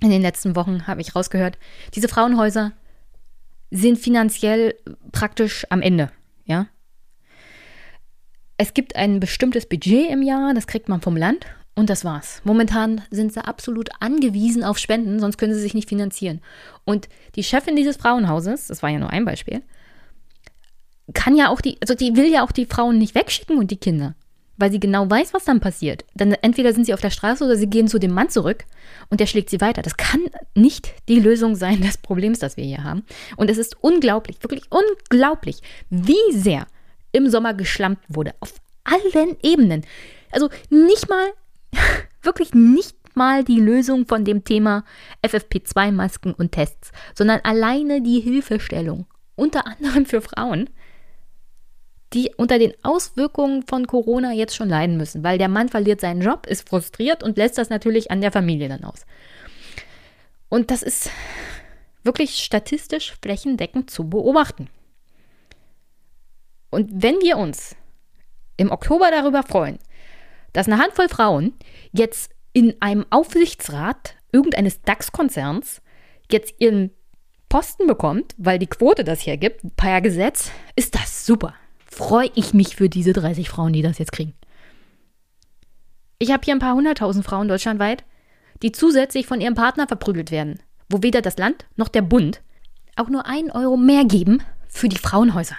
[0.00, 1.58] in den letzten Wochen habe ich rausgehört,
[1.94, 2.72] diese Frauenhäuser
[3.70, 4.74] sind finanziell
[5.12, 6.10] praktisch am Ende,
[6.44, 6.66] ja.
[8.58, 12.40] Es gibt ein bestimmtes Budget im Jahr, das kriegt man vom Land und das war's.
[12.44, 16.40] Momentan sind sie absolut angewiesen auf Spenden, sonst können sie sich nicht finanzieren.
[16.84, 19.62] Und die Chefin dieses Frauenhauses, das war ja nur ein Beispiel,
[21.12, 23.76] kann ja auch die, also die will ja auch die Frauen nicht wegschicken und die
[23.76, 24.14] Kinder,
[24.56, 26.04] weil sie genau weiß, was dann passiert.
[26.14, 28.64] Dann entweder sind sie auf der Straße oder sie gehen zu dem Mann zurück
[29.10, 29.82] und der schlägt sie weiter.
[29.82, 30.20] Das kann
[30.54, 33.04] nicht die Lösung sein des Problems, das wir hier haben.
[33.36, 36.66] Und es ist unglaublich, wirklich unglaublich, wie sehr
[37.12, 38.34] im Sommer geschlampt wurde.
[38.40, 38.54] Auf
[38.84, 39.84] allen Ebenen.
[40.30, 41.26] Also nicht mal
[42.22, 44.84] wirklich nicht mal die Lösung von dem Thema
[45.24, 50.68] FFP2-Masken und Tests, sondern alleine die Hilfestellung, unter anderem für Frauen,
[52.16, 56.22] die unter den Auswirkungen von Corona jetzt schon leiden müssen, weil der Mann verliert seinen
[56.22, 59.04] Job, ist frustriert und lässt das natürlich an der Familie dann aus.
[60.48, 61.10] Und das ist
[62.04, 64.68] wirklich statistisch flächendeckend zu beobachten.
[66.70, 67.76] Und wenn wir uns
[68.56, 69.78] im Oktober darüber freuen,
[70.54, 71.52] dass eine Handvoll Frauen
[71.92, 75.82] jetzt in einem Aufsichtsrat irgendeines DAX-Konzerns
[76.30, 76.92] jetzt ihren
[77.50, 81.54] Posten bekommt, weil die Quote das hier gibt, per Gesetz, ist das super.
[81.96, 84.34] Freue ich mich für diese 30 Frauen, die das jetzt kriegen.
[86.18, 88.04] Ich habe hier ein paar hunderttausend Frauen deutschlandweit,
[88.62, 92.42] die zusätzlich von ihrem Partner verprügelt werden, wo weder das Land noch der Bund
[92.96, 95.56] auch nur einen Euro mehr geben für die Frauenhäuser.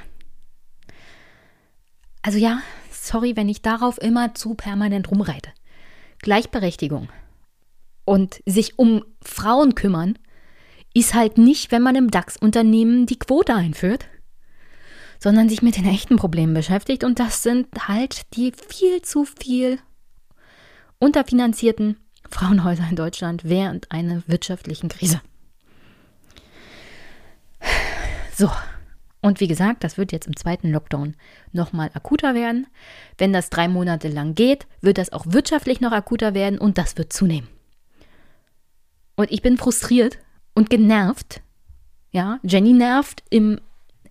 [2.22, 2.62] Also ja,
[2.92, 5.50] sorry, wenn ich darauf immer zu permanent rumreite.
[6.20, 7.10] Gleichberechtigung
[8.06, 10.20] und sich um Frauen kümmern,
[10.94, 14.06] ist halt nicht, wenn man im DAX-Unternehmen die Quote einführt,
[15.20, 17.04] sondern sich mit den echten Problemen beschäftigt.
[17.04, 19.80] Und das sind halt die viel zu viel
[21.00, 21.98] unterfinanzierten
[22.30, 25.22] Frauenhäuser in Deutschland während einer wirtschaftlichen Krise.
[28.36, 28.52] So,
[29.22, 31.16] und wie gesagt, das wird jetzt im zweiten Lockdown
[31.52, 32.68] nochmal akuter werden.
[33.18, 36.98] Wenn das drei Monate lang geht, wird das auch wirtschaftlich noch akuter werden und das
[36.98, 37.48] wird zunehmen.
[39.16, 40.20] Und ich bin frustriert
[40.54, 41.42] und genervt.
[42.12, 43.60] Ja, Jenny nervt im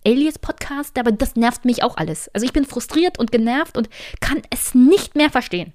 [0.07, 2.29] Alias Podcast, aber das nervt mich auch alles.
[2.33, 3.89] Also ich bin frustriert und genervt und
[4.21, 5.73] kann es nicht mehr verstehen,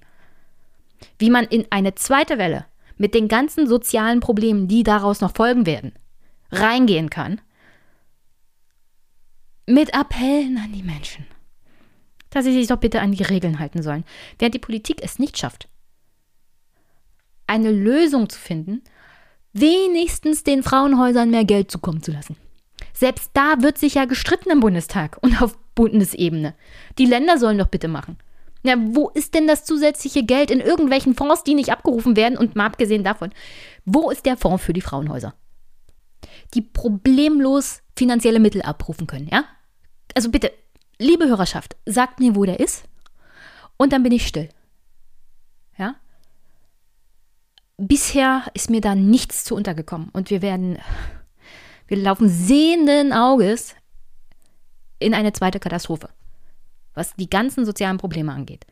[1.19, 2.65] wie man in eine zweite Welle
[2.97, 5.93] mit den ganzen sozialen Problemen, die daraus noch folgen werden,
[6.51, 7.41] reingehen kann
[9.67, 11.25] mit Appellen an die Menschen,
[12.31, 14.03] dass sie sich doch bitte an die Regeln halten sollen,
[14.39, 15.69] während die Politik es nicht schafft.
[17.45, 18.81] eine Lösung zu finden,
[19.51, 22.35] wenigstens den Frauenhäusern mehr Geld zukommen zu lassen.
[22.93, 26.53] Selbst da wird sich ja gestritten im Bundestag und auf Bundesebene.
[26.97, 28.17] Die Länder sollen doch bitte machen.
[28.63, 32.37] Ja, wo ist denn das zusätzliche Geld in irgendwelchen Fonds, die nicht abgerufen werden?
[32.37, 33.31] Und mal abgesehen davon,
[33.83, 35.33] wo ist der Fonds für die Frauenhäuser?
[36.53, 39.43] Die problemlos finanzielle Mittel abrufen können, ja?
[40.15, 40.51] Also bitte,
[40.97, 42.83] liebe Hörerschaft, sagt mir, wo der ist.
[43.77, 44.49] Und dann bin ich still.
[45.77, 45.95] Ja?
[47.77, 50.09] Bisher ist mir da nichts zu untergekommen.
[50.13, 50.77] Und wir werden,
[51.87, 53.75] wir laufen sehenden Auges
[54.99, 56.09] in eine zweite Katastrophe
[56.93, 58.65] was die ganzen sozialen Probleme angeht.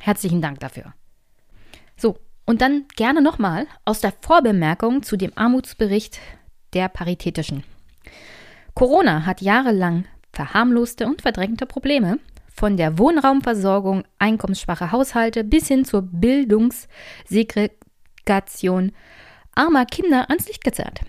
[0.00, 0.94] Herzlichen Dank dafür.
[1.96, 2.16] So,
[2.46, 6.20] und dann gerne nochmal aus der Vorbemerkung zu dem Armutsbericht
[6.72, 7.64] der Paritätischen.
[8.74, 16.02] Corona hat jahrelang verharmloste und verdrängte Probleme, von der Wohnraumversorgung einkommensschwacher Haushalte bis hin zur
[16.02, 18.92] Bildungssegregation
[19.54, 21.00] armer Kinder ans Licht gezerrt.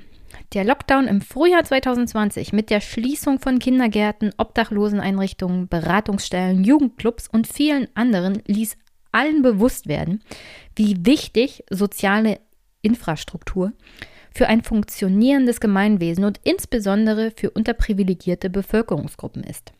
[0.53, 7.87] Der Lockdown im Frühjahr 2020 mit der Schließung von Kindergärten, Obdachloseneinrichtungen, Beratungsstellen, Jugendclubs und vielen
[7.95, 8.75] anderen ließ
[9.11, 10.23] allen bewusst werden,
[10.75, 12.39] wie wichtig soziale
[12.81, 13.73] Infrastruktur
[14.33, 19.71] für ein funktionierendes Gemeinwesen und insbesondere für unterprivilegierte Bevölkerungsgruppen ist.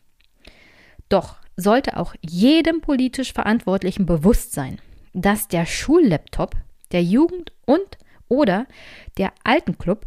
[1.08, 4.78] Doch sollte auch jedem politisch Verantwortlichen bewusst sein,
[5.14, 6.54] dass der Schullaptop,
[6.92, 7.98] der Jugend- und
[8.28, 8.66] oder
[9.18, 10.06] der Altenclub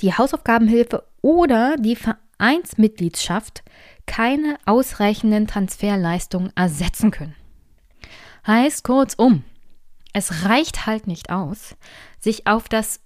[0.00, 3.62] die Hausaufgabenhilfe oder die Vereinsmitgliedschaft
[4.06, 7.34] keine ausreichenden Transferleistungen ersetzen können.
[8.46, 9.44] Heißt kurzum,
[10.12, 11.76] es reicht halt nicht aus,
[12.18, 13.00] sich auf das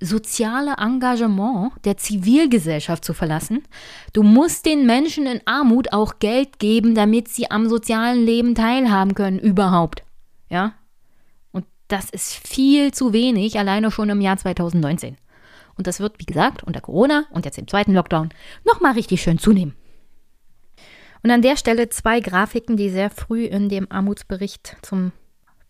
[0.00, 3.64] soziale Engagement der Zivilgesellschaft zu verlassen.
[4.12, 9.14] Du musst den Menschen in Armut auch Geld geben, damit sie am sozialen Leben teilhaben
[9.14, 10.04] können, überhaupt.
[10.48, 10.74] Ja?
[11.50, 15.16] Und das ist viel zu wenig, alleine schon im Jahr 2019.
[15.78, 18.30] Und das wird, wie gesagt, unter Corona und jetzt im zweiten Lockdown
[18.66, 19.74] nochmal richtig schön zunehmen.
[21.22, 25.12] Und an der Stelle zwei Grafiken, die sehr früh in dem Armutsbericht zum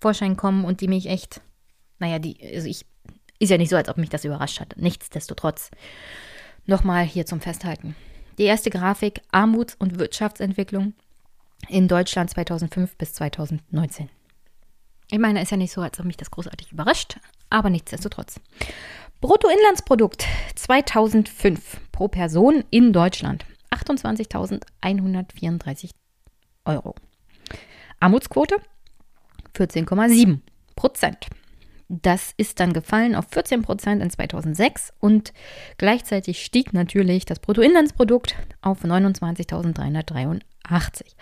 [0.01, 1.41] Vorschein kommen und die mich echt,
[1.99, 2.87] naja, die, also ich,
[3.39, 4.77] ist ja nicht so, als ob mich das überrascht hat.
[4.77, 5.71] Nichtsdestotrotz.
[6.67, 7.95] Nochmal hier zum Festhalten.
[8.39, 10.95] Die erste Grafik, Armuts- und Wirtschaftsentwicklung
[11.69, 14.09] in Deutschland 2005 bis 2019.
[15.11, 17.19] Ich meine, ist ja nicht so, als ob mich das großartig überrascht,
[17.51, 18.41] aber nichtsdestotrotz.
[19.21, 25.91] Bruttoinlandsprodukt 2005 pro Person in Deutschland 28.134
[26.65, 26.95] Euro.
[27.99, 28.55] Armutsquote
[29.57, 30.39] 14,7
[30.77, 31.27] Prozent.
[31.89, 35.33] Das ist dann gefallen auf 14 Prozent in 2006 und
[35.79, 41.17] gleichzeitig stieg natürlich das Bruttoinlandsprodukt auf 29.383.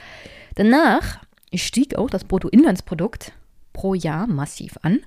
[0.54, 1.20] Danach
[1.54, 3.32] stieg auch das Bruttoinlandsprodukt
[3.76, 5.00] pro Jahr massiv an.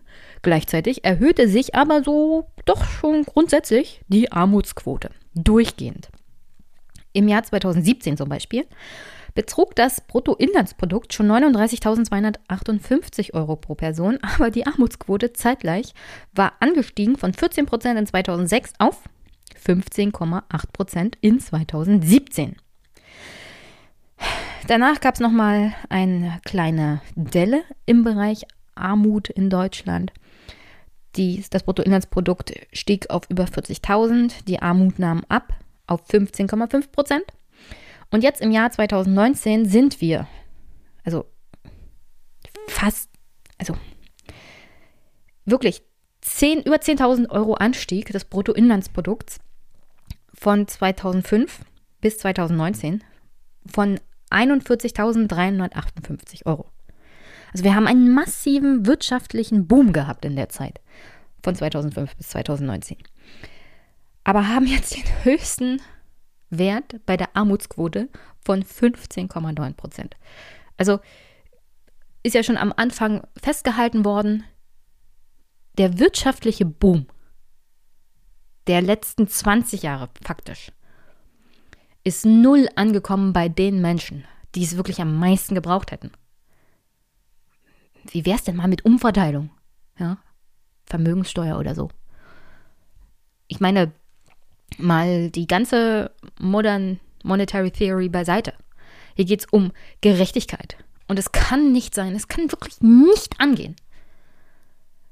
[0.43, 6.09] Gleichzeitig erhöhte sich aber so doch schon grundsätzlich die Armutsquote durchgehend.
[7.11, 8.65] Im Jahr 2017 zum Beispiel
[9.33, 15.95] betrug das Bruttoinlandsprodukt schon 39.258 Euro pro Person, aber die Armutsquote zeitgleich
[16.33, 19.01] war angestiegen von 14 Prozent in 2006 auf
[19.65, 22.55] 15,8 Prozent in 2017.
[24.67, 28.45] Danach gab es nochmal eine kleine Delle im Bereich
[28.79, 30.13] Armut in Deutschland.
[31.15, 35.53] Die, das Bruttoinlandsprodukt stieg auf über 40.000, die Armut nahm ab
[35.87, 37.23] auf 15,5 Prozent.
[38.11, 40.27] Und jetzt im Jahr 2019 sind wir,
[41.03, 41.25] also
[42.67, 43.09] fast,
[43.57, 43.75] also
[45.45, 45.81] wirklich
[46.21, 49.39] 10, über 10.000 Euro Anstieg des Bruttoinlandsprodukts
[50.33, 51.61] von 2005
[52.01, 53.03] bis 2019
[53.65, 53.99] von
[54.31, 56.69] 41.358 Euro.
[57.53, 60.79] Also wir haben einen massiven wirtschaftlichen Boom gehabt in der Zeit
[61.43, 62.97] von 2005 bis 2019.
[64.23, 65.81] Aber haben jetzt den höchsten
[66.49, 68.09] Wert bei der Armutsquote
[68.43, 70.15] von 15,9 Prozent.
[70.77, 70.99] Also
[72.23, 74.43] ist ja schon am Anfang festgehalten worden,
[75.77, 77.07] der wirtschaftliche Boom
[78.67, 80.71] der letzten 20 Jahre faktisch
[82.03, 86.11] ist null angekommen bei den Menschen, die es wirklich am meisten gebraucht hätten
[88.11, 89.49] wie wäre es denn mal mit Umverteilung?
[89.97, 90.17] Ja?
[90.85, 91.89] Vermögenssteuer oder so.
[93.47, 93.91] Ich meine,
[94.77, 98.53] mal die ganze Modern Monetary Theory beiseite.
[99.15, 99.71] Hier geht es um
[100.01, 100.77] Gerechtigkeit.
[101.07, 103.75] Und es kann nicht sein, es kann wirklich nicht angehen,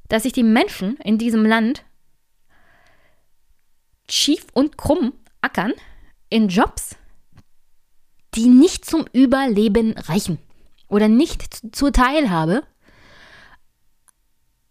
[0.08, 1.84] dass sich die Menschen in diesem Land
[4.10, 5.74] schief und krumm ackern
[6.30, 6.96] in Jobs,
[8.36, 10.38] die nicht zum Überleben reichen
[10.88, 12.64] oder nicht zur Teilhabe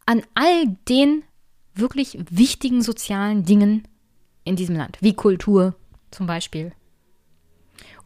[0.06, 1.24] an all den
[1.74, 3.86] wirklich wichtigen sozialen Dingen
[4.44, 5.74] in diesem Land, wie Kultur
[6.10, 6.72] zum Beispiel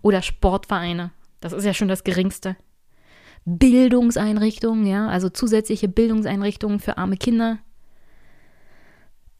[0.02, 1.12] oder Sportvereine.
[1.40, 2.56] Das ist ja schon das Geringste.
[3.44, 7.58] Bildungseinrichtungen, ja, also zusätzliche Bildungseinrichtungen für arme Kinder.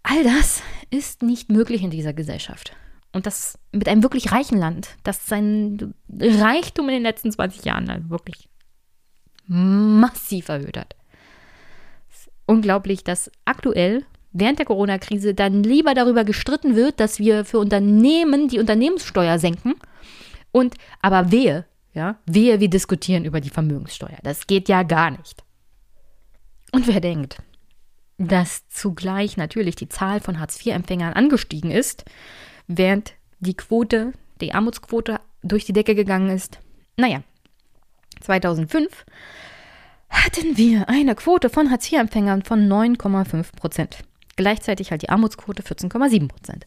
[0.03, 2.75] All das ist nicht möglich in dieser Gesellschaft.
[3.13, 7.91] Und das mit einem wirklich reichen Land, das sein Reichtum in den letzten 20 Jahren
[7.91, 8.49] halt wirklich
[9.47, 10.95] massiv erhöht hat.
[12.51, 18.49] Unglaublich, dass aktuell während der Corona-Krise dann lieber darüber gestritten wird, dass wir für Unternehmen
[18.49, 19.75] die Unternehmenssteuer senken.
[20.53, 24.19] Und aber wehe, ja, wehe, wir diskutieren über die Vermögenssteuer.
[24.23, 25.45] Das geht ja gar nicht.
[26.73, 27.43] Und wer denkt,
[28.19, 32.05] dass zugleich natürlich die Zahl von Hartz-IV-Empfängern angestiegen ist,
[32.67, 36.59] während die Quote, die Armutsquote durch die Decke gegangen ist.
[36.97, 37.23] Naja,
[38.21, 39.07] 2005
[40.11, 43.99] hatten wir eine Quote von Hartz-IV-Empfängern von 9,5 Prozent.
[44.37, 46.67] Gleichzeitig halt die Armutsquote 14,7 Prozent.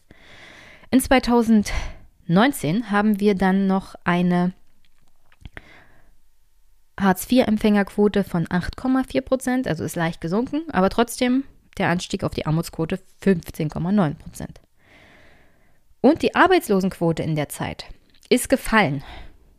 [0.90, 4.52] In 2019 haben wir dann noch eine
[6.98, 11.44] Hartz-IV-Empfängerquote von 8,4 Prozent, also ist leicht gesunken, aber trotzdem
[11.78, 14.60] der Anstieg auf die Armutsquote 15,9 Prozent.
[16.00, 17.86] Und die Arbeitslosenquote in der Zeit
[18.28, 19.02] ist gefallen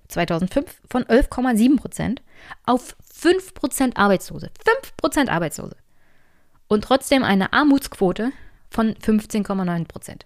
[0.08, 2.22] 2005 von 11,7 Prozent
[2.66, 4.52] auf 5 Prozent Arbeitslose.
[4.66, 5.76] 5 Prozent Arbeitslose.
[6.68, 8.32] Und trotzdem eine Armutsquote
[8.70, 10.26] von 15,9 Prozent.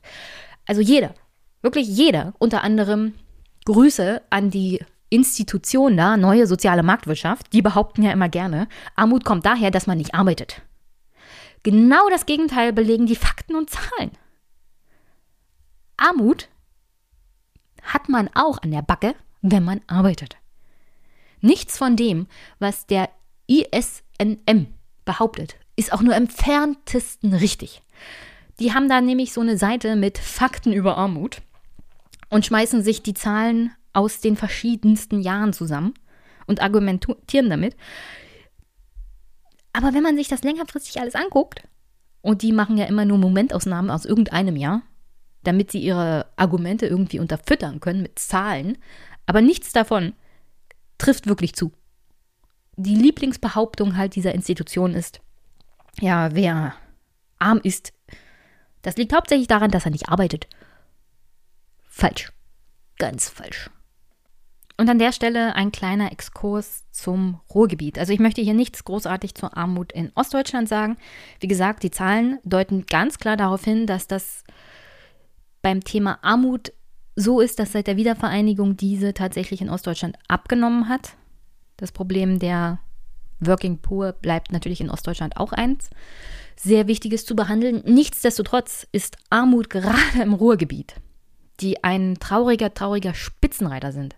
[0.65, 1.13] Also jeder,
[1.61, 3.13] wirklich jeder, unter anderem
[3.65, 9.45] Grüße an die Institution da, neue soziale Marktwirtschaft, die behaupten ja immer gerne, Armut kommt
[9.45, 10.61] daher, dass man nicht arbeitet.
[11.63, 14.11] Genau das Gegenteil belegen die Fakten und Zahlen.
[15.97, 16.47] Armut
[17.83, 20.37] hat man auch an der Backe, wenn man arbeitet.
[21.41, 22.27] Nichts von dem,
[22.59, 23.09] was der
[23.47, 24.67] ISNM
[25.05, 27.81] behauptet, ist auch nur entferntesten richtig.
[28.59, 31.41] Die haben da nämlich so eine Seite mit Fakten über Armut
[32.29, 35.93] und schmeißen sich die Zahlen aus den verschiedensten Jahren zusammen
[36.45, 37.75] und argumentieren damit.
[39.71, 41.63] Aber wenn man sich das längerfristig alles anguckt,
[42.21, 44.81] und die machen ja immer nur Momentausnahmen aus irgendeinem Jahr,
[45.43, 48.77] damit sie ihre Argumente irgendwie unterfüttern können mit Zahlen,
[49.29, 50.13] aber nichts davon
[50.97, 51.71] trifft wirklich zu.
[52.77, 55.21] Die Lieblingsbehauptung halt dieser Institution ist,
[56.01, 56.73] ja, wer
[57.37, 57.93] arm ist,
[58.81, 60.47] das liegt hauptsächlich daran, dass er nicht arbeitet.
[61.87, 62.33] Falsch.
[62.97, 63.69] Ganz falsch.
[64.77, 67.99] Und an der Stelle ein kleiner Exkurs zum Ruhrgebiet.
[67.99, 70.97] Also ich möchte hier nichts großartig zur Armut in Ostdeutschland sagen.
[71.39, 74.43] Wie gesagt, die Zahlen deuten ganz klar darauf hin, dass das
[75.61, 76.73] beim Thema Armut
[77.19, 81.15] so ist, dass seit der Wiedervereinigung diese tatsächlich in Ostdeutschland abgenommen hat.
[81.77, 82.79] Das Problem der
[83.39, 85.89] Working Poor bleibt natürlich in Ostdeutschland auch eins.
[86.55, 87.83] Sehr wichtiges zu behandeln.
[87.85, 90.95] Nichtsdestotrotz ist Armut gerade im Ruhrgebiet,
[91.59, 94.15] die ein trauriger, trauriger Spitzenreiter sind,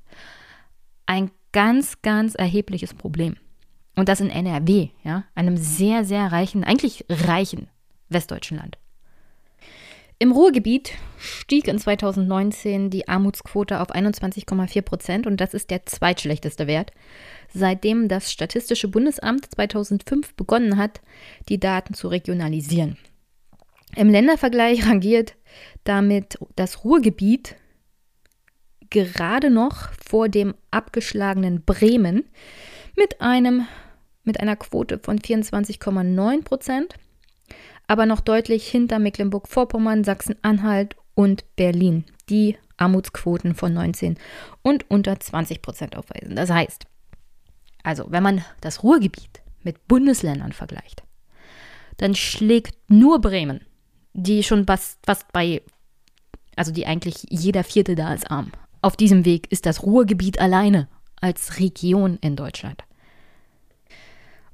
[1.06, 3.36] ein ganz, ganz erhebliches Problem.
[3.95, 7.68] Und das in NRW, ja, einem sehr, sehr reichen, eigentlich reichen
[8.10, 8.78] westdeutschen Land.
[10.22, 16.67] Im Ruhrgebiet stieg in 2019 die Armutsquote auf 21,4 Prozent und das ist der zweitschlechteste
[16.67, 16.91] Wert,
[17.51, 21.01] seitdem das Statistische Bundesamt 2005 begonnen hat,
[21.49, 22.97] die Daten zu regionalisieren.
[23.95, 25.34] Im Ländervergleich rangiert
[25.86, 27.55] damit das Ruhrgebiet
[28.91, 32.26] gerade noch vor dem abgeschlagenen Bremen
[32.95, 33.65] mit einem
[34.24, 36.93] mit einer Quote von 24,9 Prozent
[37.91, 44.17] aber noch deutlich hinter Mecklenburg-Vorpommern, Sachsen-Anhalt und Berlin, die Armutsquoten von 19
[44.61, 46.37] und unter 20 Prozent aufweisen.
[46.37, 46.85] Das heißt,
[47.83, 51.03] also wenn man das Ruhrgebiet mit Bundesländern vergleicht,
[51.97, 53.59] dann schlägt nur Bremen,
[54.13, 55.61] die schon fast, fast bei,
[56.55, 58.53] also die eigentlich jeder Vierte da ist arm.
[58.81, 60.87] Auf diesem Weg ist das Ruhrgebiet alleine
[61.19, 62.85] als Region in Deutschland.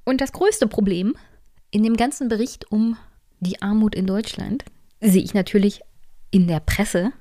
[0.05, 1.15] Und das größte Problem
[1.69, 2.97] in dem ganzen Bericht um
[3.39, 4.65] die Armut in Deutschland
[5.01, 5.81] sehe ich natürlich
[6.31, 7.11] in der Presse,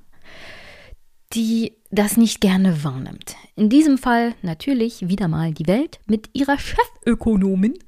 [1.33, 3.37] die das nicht gerne wahrnimmt.
[3.55, 7.79] In diesem Fall natürlich wieder mal die Welt mit ihrer Chefökonomin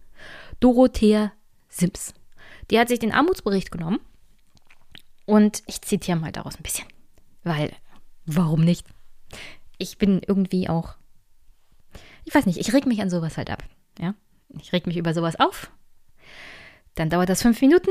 [0.60, 1.32] Dorothea
[1.68, 2.14] Sims.
[2.70, 4.00] Die hat sich den Armutsbericht genommen
[5.24, 6.86] und ich zitiere mal daraus ein bisschen,
[7.44, 7.72] weil
[8.26, 8.86] warum nicht?
[9.78, 10.96] Ich bin irgendwie auch,
[12.24, 13.62] ich weiß nicht, ich reg mich an sowas halt ab.
[13.98, 14.14] Ja,
[14.60, 15.70] ich reg mich über sowas auf
[16.98, 17.90] dann dauert das fünf Minuten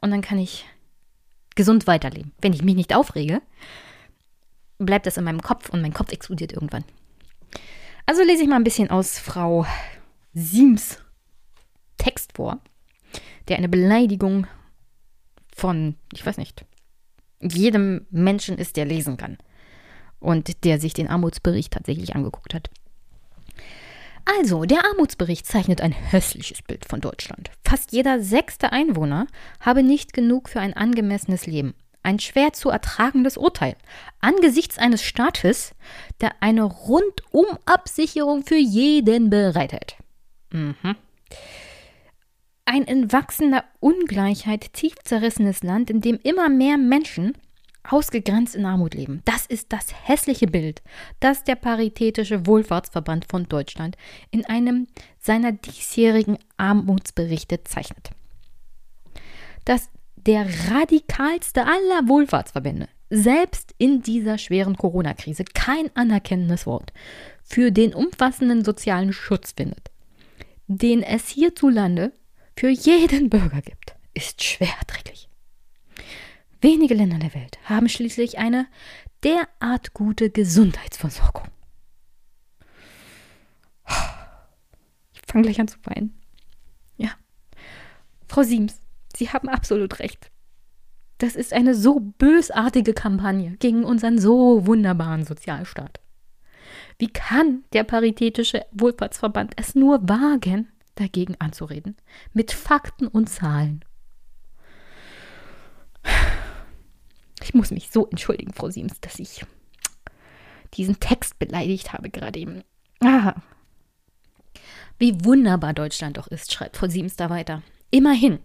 [0.00, 0.66] und dann kann ich
[1.54, 2.32] gesund weiterleben.
[2.40, 3.42] Wenn ich mich nicht aufrege,
[4.78, 6.84] bleibt das in meinem Kopf und mein Kopf explodiert irgendwann.
[8.06, 9.66] Also lese ich mal ein bisschen aus Frau
[10.34, 10.98] Siems
[11.96, 12.58] Text vor,
[13.48, 14.46] der eine Beleidigung
[15.54, 16.64] von, ich weiß nicht,
[17.40, 19.38] jedem Menschen ist, der lesen kann
[20.18, 22.70] und der sich den Armutsbericht tatsächlich angeguckt hat.
[24.24, 27.50] Also, der Armutsbericht zeichnet ein hässliches Bild von Deutschland.
[27.64, 29.26] Fast jeder sechste Einwohner
[29.60, 31.74] habe nicht genug für ein angemessenes Leben.
[32.02, 33.76] Ein schwer zu ertragendes Urteil
[34.20, 35.74] angesichts eines Staates,
[36.20, 39.96] der eine Rundumabsicherung für jeden bereithält.
[40.50, 40.96] Mhm.
[42.64, 47.36] Ein in wachsender Ungleichheit tief zerrissenes Land, in dem immer mehr Menschen
[47.88, 49.22] ausgegrenzt in Armut leben.
[49.24, 50.82] Das ist das hässliche Bild,
[51.18, 53.96] das der Paritätische Wohlfahrtsverband von Deutschland
[54.30, 54.86] in einem
[55.18, 58.10] seiner diesjährigen Armutsberichte zeichnet.
[59.64, 66.92] Dass der radikalste aller Wohlfahrtsverbände selbst in dieser schweren Corona-Krise kein anerkennendes Wort
[67.42, 69.90] für den umfassenden sozialen Schutz findet,
[70.68, 72.12] den es hierzulande
[72.56, 75.29] für jeden Bürger gibt, ist schwer erträglich.
[76.60, 78.66] Wenige Länder der Welt haben schließlich eine
[79.22, 81.48] derart gute Gesundheitsversorgung.
[85.12, 86.18] Ich fange gleich an zu weinen.
[86.96, 87.10] Ja.
[88.28, 88.80] Frau Siems,
[89.16, 90.30] Sie haben absolut recht.
[91.18, 96.00] Das ist eine so bösartige Kampagne gegen unseren so wunderbaren Sozialstaat.
[96.98, 101.96] Wie kann der Paritätische Wohlfahrtsverband es nur wagen, dagegen anzureden?
[102.32, 103.84] Mit Fakten und Zahlen.
[107.42, 109.44] Ich muss mich so entschuldigen, Frau Siems, dass ich
[110.74, 112.62] diesen Text beleidigt habe gerade eben.
[113.00, 113.42] Aha.
[114.98, 117.62] Wie wunderbar Deutschland doch ist, schreibt Frau Siems da weiter.
[117.90, 118.38] Immerhin,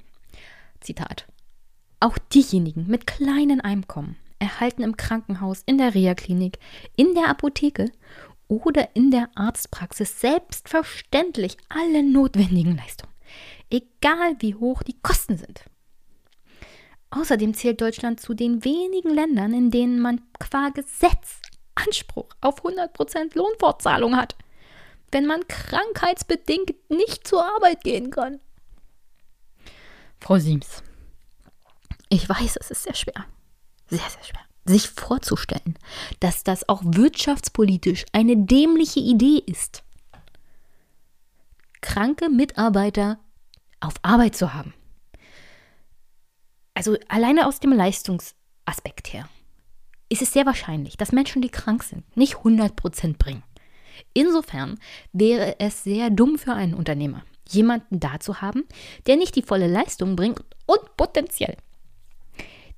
[0.80, 1.28] Zitat,
[2.00, 6.60] auch diejenigen mit kleinen Einkommen erhalten im Krankenhaus, in der Reha-Klinik,
[6.96, 7.91] in der Apotheke
[8.48, 13.14] oder in der Arztpraxis selbstverständlich alle notwendigen Leistungen,
[13.70, 15.66] egal wie hoch die Kosten sind.
[17.12, 21.41] Außerdem zählt Deutschland zu den wenigen Ländern, in denen man qua Gesetz
[21.76, 24.36] Anspruch auf 100% Lohnfortzahlung hat,
[25.12, 28.39] wenn man krankheitsbedingt nicht zur Arbeit gehen kann.
[30.20, 30.84] Frau Siems,
[32.10, 33.26] ich weiß, es ist sehr schwer,
[33.88, 35.78] sehr, sehr schwer, sich vorzustellen,
[36.20, 39.84] dass das auch wirtschaftspolitisch eine dämliche Idee ist,
[41.82, 43.20] kranke Mitarbeiter
[43.80, 44.74] auf Arbeit zu haben
[46.76, 49.28] also alleine aus dem Leistungsaspekt her,
[50.09, 53.43] ist es sehr wahrscheinlich, dass Menschen, die krank sind, nicht 100% bringen.
[54.13, 54.78] Insofern
[55.13, 58.63] wäre es sehr dumm für einen Unternehmer, jemanden da zu haben,
[59.07, 61.57] der nicht die volle Leistung bringt und potenziell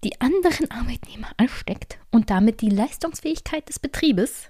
[0.04, 4.50] die anderen Arbeitnehmer ansteckt und damit die Leistungsfähigkeit des Betriebes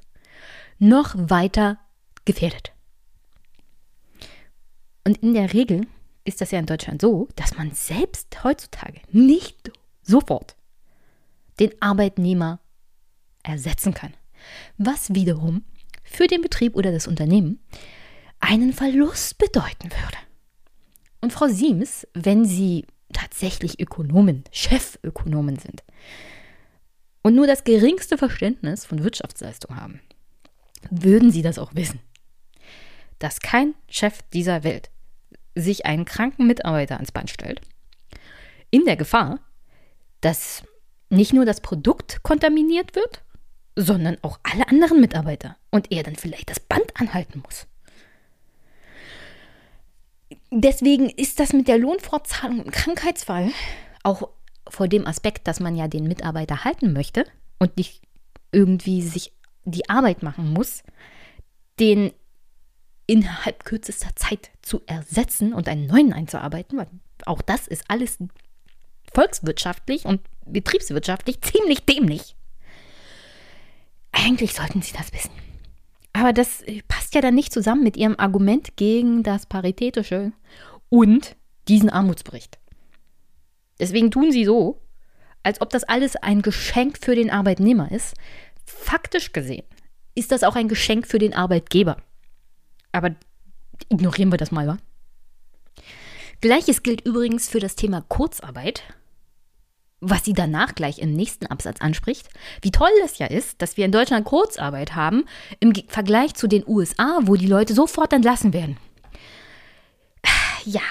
[0.78, 1.80] noch weiter
[2.26, 2.74] gefährdet.
[5.06, 5.88] Und in der Regel
[6.28, 9.72] ist das ja in Deutschland so, dass man selbst heutzutage nicht
[10.04, 10.56] sofort
[11.60, 12.60] den Arbeitnehmer
[13.44, 14.14] ersetzen kann.
[14.78, 15.64] Was wiederum
[16.04, 17.60] für den Betrieb oder das Unternehmen
[18.40, 20.18] einen Verlust bedeuten würde.
[21.22, 25.84] Und Frau Siems, wenn Sie tatsächlich Ökonomen, Chefökonomen sind
[27.24, 30.02] und nur das geringste Verständnis von Wirtschaftsleistung haben,
[30.92, 32.00] würden Sie das auch wissen,
[33.18, 34.92] dass kein Chef dieser Welt
[35.58, 37.62] sich einen kranken Mitarbeiter ans Band stellt,
[38.72, 39.40] in der Gefahr,
[40.22, 40.64] dass
[41.10, 43.24] nicht nur das Produkt kontaminiert wird,
[43.76, 47.68] sondern auch alle anderen Mitarbeiter und er dann vielleicht das Band anhalten muss.
[50.52, 53.52] Deswegen ist das mit der Lohnfortzahlung im Krankheitsfall
[54.04, 54.30] auch
[54.68, 57.26] vor dem Aspekt, dass man ja den Mitarbeiter halten möchte
[57.60, 58.02] und nicht
[58.52, 59.34] irgendwie sich
[59.66, 60.84] die Arbeit machen muss,
[61.80, 62.12] den
[63.08, 66.88] innerhalb kürzester Zeit zu ersetzen und einen neuen einzuarbeiten, weil
[67.26, 68.20] auch das ist alles
[69.14, 72.36] volkswirtschaftlich und betriebswirtschaftlich ziemlich dämlich.
[74.12, 75.32] Eigentlich sollten Sie das wissen.
[76.14, 80.32] Aber das passt ja dann nicht zusammen mit Ihrem Argument gegen das Paritätische
[80.90, 81.36] und
[81.68, 82.58] diesen Armutsbericht.
[83.80, 84.82] Deswegen tun Sie so,
[85.44, 88.16] als ob das alles ein Geschenk für den Arbeitnehmer ist.
[88.66, 89.66] Faktisch gesehen
[90.16, 91.98] ist das auch ein Geschenk für den Arbeitgeber.
[92.92, 93.16] Aber
[93.90, 94.78] ignorieren wir das mal, wa?
[96.42, 98.84] Gleiches gilt übrigens für das Thema Kurzarbeit,
[100.00, 102.30] was sie danach gleich im nächsten Absatz anspricht.
[102.62, 105.26] Wie toll es ja ist, dass wir in Deutschland Kurzarbeit haben
[105.60, 108.78] im Vergleich zu den USA, wo die Leute sofort entlassen werden.
[110.66, 110.82] Ja,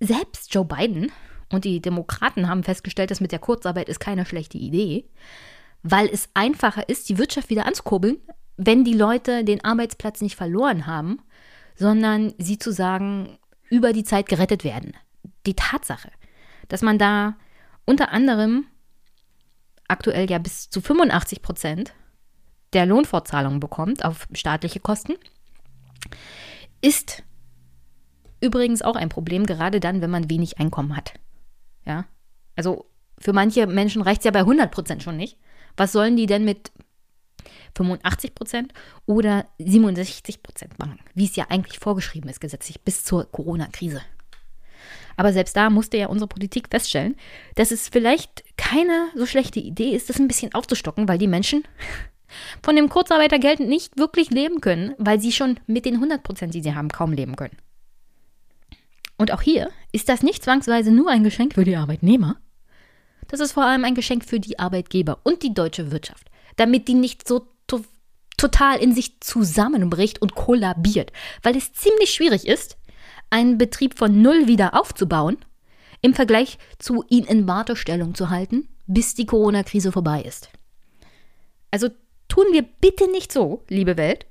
[0.00, 1.12] selbst Joe Biden
[1.50, 5.08] und die Demokraten haben festgestellt, dass mit der Kurzarbeit ist keine schlechte Idee,
[5.82, 8.18] weil es einfacher ist, die Wirtschaft wieder anzukurbeln,
[8.56, 11.22] wenn die Leute den Arbeitsplatz nicht verloren haben
[11.80, 13.38] sondern sie zu sagen,
[13.70, 14.92] über die Zeit gerettet werden.
[15.46, 16.10] Die Tatsache,
[16.68, 17.36] dass man da
[17.86, 18.66] unter anderem
[19.88, 21.94] aktuell ja bis zu 85 Prozent
[22.74, 25.14] der Lohnfortzahlung bekommt auf staatliche Kosten,
[26.82, 27.22] ist
[28.42, 31.14] übrigens auch ein Problem, gerade dann, wenn man wenig Einkommen hat.
[31.86, 32.04] Ja,
[32.56, 35.38] also für manche Menschen reicht es ja bei 100 Prozent schon nicht.
[35.78, 36.72] Was sollen die denn mit
[37.76, 38.72] 85 Prozent
[39.06, 44.02] oder 67 Prozent machen, wie es ja eigentlich vorgeschrieben ist gesetzlich bis zur Corona-Krise.
[45.16, 47.16] Aber selbst da musste ja unsere Politik feststellen,
[47.54, 51.64] dass es vielleicht keine so schlechte Idee ist, das ein bisschen aufzustocken, weil die Menschen
[52.62, 56.62] von dem Kurzarbeitergeld nicht wirklich leben können, weil sie schon mit den 100 Prozent, die
[56.62, 57.56] sie haben, kaum leben können.
[59.18, 62.36] Und auch hier ist das nicht zwangsweise nur ein Geschenk für die Arbeitnehmer,
[63.28, 66.29] das ist vor allem ein Geschenk für die Arbeitgeber und die deutsche Wirtschaft,
[66.60, 67.82] damit die nicht so to
[68.36, 71.12] total in sich zusammenbricht und kollabiert,
[71.42, 72.78] weil es ziemlich schwierig ist,
[73.28, 75.38] einen Betrieb von null wieder aufzubauen,
[76.00, 80.50] im Vergleich zu ihn in Wartestellung zu halten, bis die Corona-Krise vorbei ist.
[81.70, 81.88] Also
[82.28, 84.26] tun wir bitte nicht so, liebe Welt,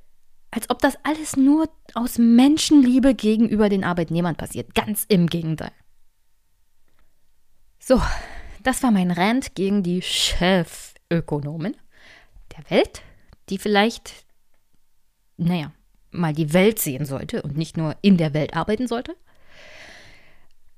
[0.51, 4.73] als ob das alles nur aus Menschenliebe gegenüber den Arbeitnehmern passiert.
[4.73, 5.71] Ganz im Gegenteil.
[7.79, 8.01] So,
[8.63, 11.75] das war mein Rant gegen die Chefökonomen
[12.59, 13.01] der Welt,
[13.49, 14.25] die vielleicht,
[15.37, 15.71] naja,
[16.11, 19.15] mal die Welt sehen sollte und nicht nur in der Welt arbeiten sollte.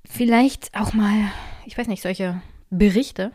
[0.05, 1.31] Vielleicht auch mal,
[1.65, 3.31] ich weiß nicht, solche Berichte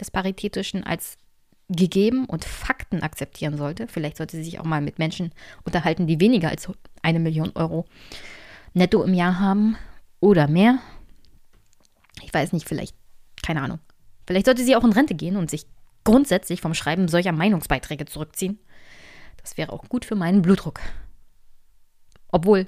[0.00, 1.18] des Paritätischen als
[1.68, 3.86] gegeben und Fakten akzeptieren sollte.
[3.88, 5.32] Vielleicht sollte sie sich auch mal mit Menschen
[5.64, 6.68] unterhalten, die weniger als
[7.02, 7.86] eine Million Euro
[8.74, 9.76] netto im Jahr haben
[10.20, 10.78] oder mehr.
[12.22, 12.96] Ich weiß nicht, vielleicht
[13.42, 13.78] keine Ahnung.
[14.26, 15.66] Vielleicht sollte sie auch in Rente gehen und sich
[16.04, 18.58] grundsätzlich vom Schreiben solcher Meinungsbeiträge zurückziehen.
[19.40, 20.80] Das wäre auch gut für meinen Blutdruck.
[22.28, 22.66] Obwohl,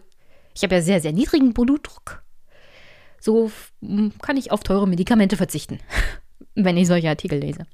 [0.55, 2.23] ich habe ja sehr, sehr niedrigen Blutdruck.
[3.21, 3.51] So
[4.21, 5.79] kann ich auf teure Medikamente verzichten,
[6.55, 7.67] wenn ich solche Artikel lese.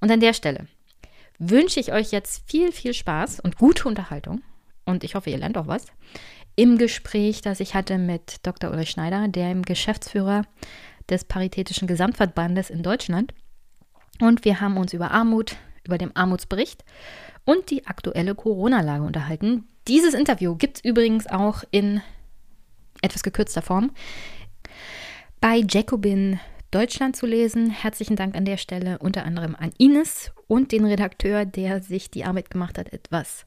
[0.00, 0.66] Und an der Stelle
[1.38, 4.42] wünsche ich euch jetzt viel, viel Spaß und gute Unterhaltung.
[4.84, 5.86] Und ich hoffe, ihr lernt auch was.
[6.56, 8.70] Im Gespräch, das ich hatte mit Dr.
[8.70, 10.42] Ulrich Schneider, dem Geschäftsführer
[11.08, 13.32] des Paritätischen Gesamtverbandes in Deutschland.
[14.20, 16.84] Und wir haben uns über Armut, über den Armutsbericht
[17.44, 19.68] und die aktuelle Corona-Lage unterhalten.
[19.86, 22.02] Dieses Interview gibt es übrigens auch in
[23.00, 23.92] etwas gekürzter Form
[25.40, 26.40] bei Jacobin
[26.70, 27.70] Deutschland zu lesen.
[27.70, 32.24] Herzlichen Dank an der Stelle unter anderem an Ines und den Redakteur, der sich die
[32.24, 33.46] Arbeit gemacht hat, etwas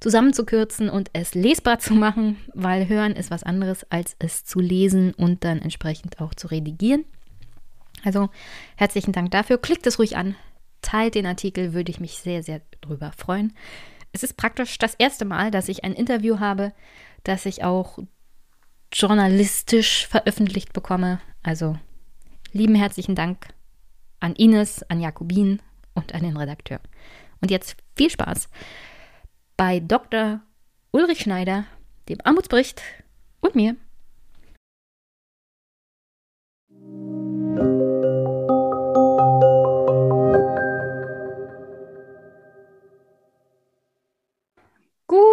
[0.00, 5.14] zusammenzukürzen und es lesbar zu machen, weil hören ist was anderes als es zu lesen
[5.14, 7.04] und dann entsprechend auch zu redigieren.
[8.04, 8.30] Also
[8.76, 9.58] herzlichen Dank dafür.
[9.58, 10.36] Klickt es ruhig an,
[10.82, 13.52] teilt den Artikel, würde ich mich sehr, sehr drüber freuen.
[14.12, 16.72] Es ist praktisch das erste Mal, dass ich ein Interview habe,
[17.24, 17.98] das ich auch
[18.92, 21.20] journalistisch veröffentlicht bekomme.
[21.42, 21.78] Also
[22.52, 23.48] lieben herzlichen Dank
[24.18, 25.62] an Ines, an Jakobin
[25.94, 26.80] und an den Redakteur.
[27.40, 28.48] Und jetzt viel Spaß
[29.56, 30.40] bei Dr.
[30.90, 31.64] Ulrich Schneider,
[32.08, 32.82] dem Armutsbericht
[33.40, 33.76] und mir.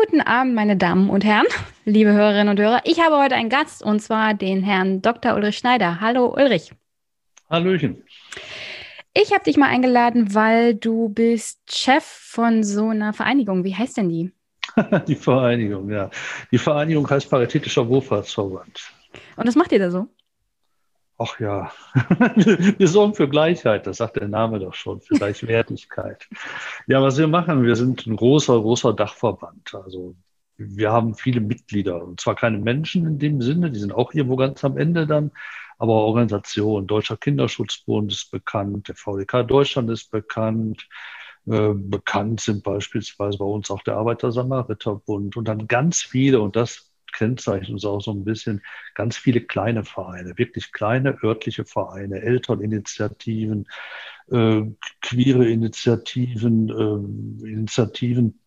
[0.09, 1.47] Guten Abend, meine Damen und Herren,
[1.83, 2.79] liebe Hörerinnen und Hörer.
[2.85, 5.35] Ich habe heute einen Gast und zwar den Herrn Dr.
[5.35, 5.99] Ulrich Schneider.
[5.99, 6.71] Hallo Ulrich.
[7.49, 8.05] Hallöchen.
[9.13, 13.65] Ich habe dich mal eingeladen, weil du bist Chef von so einer Vereinigung.
[13.65, 14.31] Wie heißt denn die?
[15.09, 16.09] die Vereinigung, ja.
[16.53, 18.89] Die Vereinigung heißt Paritätischer Wohlfahrtsverband.
[19.35, 20.07] Und was macht ihr da so?
[21.19, 21.71] Ach ja,
[22.77, 26.27] wir sorgen für Gleichheit, das sagt der Name doch schon, für Gleichwertigkeit.
[26.87, 29.73] ja, was wir machen, wir sind ein großer, großer Dachverband.
[29.73, 30.15] Also
[30.57, 34.35] wir haben viele Mitglieder und zwar keine Menschen in dem Sinne, die sind auch irgendwo
[34.35, 35.31] ganz am Ende dann,
[35.79, 36.85] aber Organisationen.
[36.85, 40.87] Deutscher Kinderschutzbund ist bekannt, der VDK Deutschland ist bekannt.
[41.47, 46.91] Äh, bekannt sind beispielsweise bei uns auch der Arbeiter-Samariter-Bund und dann ganz viele, und das
[47.17, 48.61] kennzeichnet uns auch so ein bisschen,
[48.93, 53.67] ganz viele kleine Vereine, wirklich kleine örtliche Vereine, Elterninitiativen,
[54.31, 54.63] äh,
[55.01, 58.39] queere Initiativen, äh, Initiativen,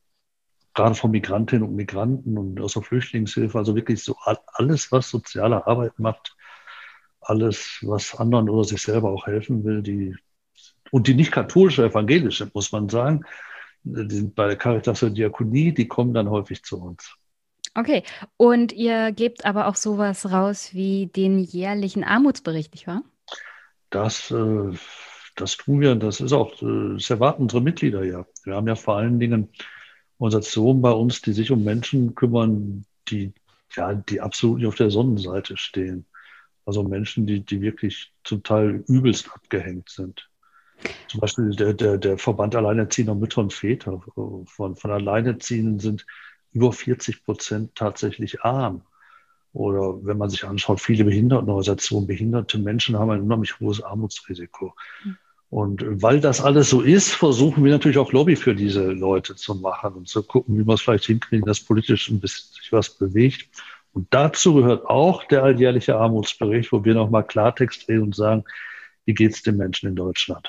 [0.74, 4.16] gerade von Migrantinnen und Migranten und aus der Flüchtlingshilfe, also wirklich so
[4.54, 6.36] alles, was soziale Arbeit macht,
[7.20, 10.14] alles, was anderen oder sich selber auch helfen will, die
[10.92, 13.24] und die nicht katholische, evangelische, muss man sagen,
[13.82, 17.16] die sind bei der Caritas und Diakonie, die kommen dann häufig zu uns.
[17.74, 18.02] Okay,
[18.36, 23.02] und ihr gebt aber auch sowas raus wie den jährlichen Armutsbericht, nicht wahr?
[23.90, 24.72] Das, äh,
[25.36, 28.26] das tun wir, das ist auch, äh, das erwarten unsere Mitglieder ja.
[28.44, 29.48] Wir haben ja vor allen Dingen
[30.18, 33.32] Organisationen bei uns, die sich um Menschen kümmern, die,
[33.74, 36.06] ja, die absolut nicht auf der Sonnenseite stehen.
[36.66, 40.28] Also Menschen, die, die wirklich zum Teil übelst abgehängt sind.
[41.08, 44.00] Zum Beispiel der, der, der Verband Alleinerziehender Mütter und Väter
[44.46, 46.06] von, von Alleinerziehenden sind
[46.52, 48.82] über 40 Prozent tatsächlich arm.
[49.52, 54.74] Oder wenn man sich anschaut, viele Behindertenorganisationen, behinderte Menschen haben ein unheimlich hohes Armutsrisiko.
[55.04, 55.16] Mhm.
[55.50, 59.56] Und weil das alles so ist, versuchen wir natürlich auch Lobby für diese Leute zu
[59.56, 62.96] machen und zu gucken, wie wir es vielleicht hinkriegen, dass politisch ein bisschen sich was
[62.96, 63.48] bewegt.
[63.92, 68.44] Und dazu gehört auch der alljährliche Armutsbericht, wo wir nochmal Klartext reden und sagen,
[69.04, 70.48] wie geht es den Menschen in Deutschland?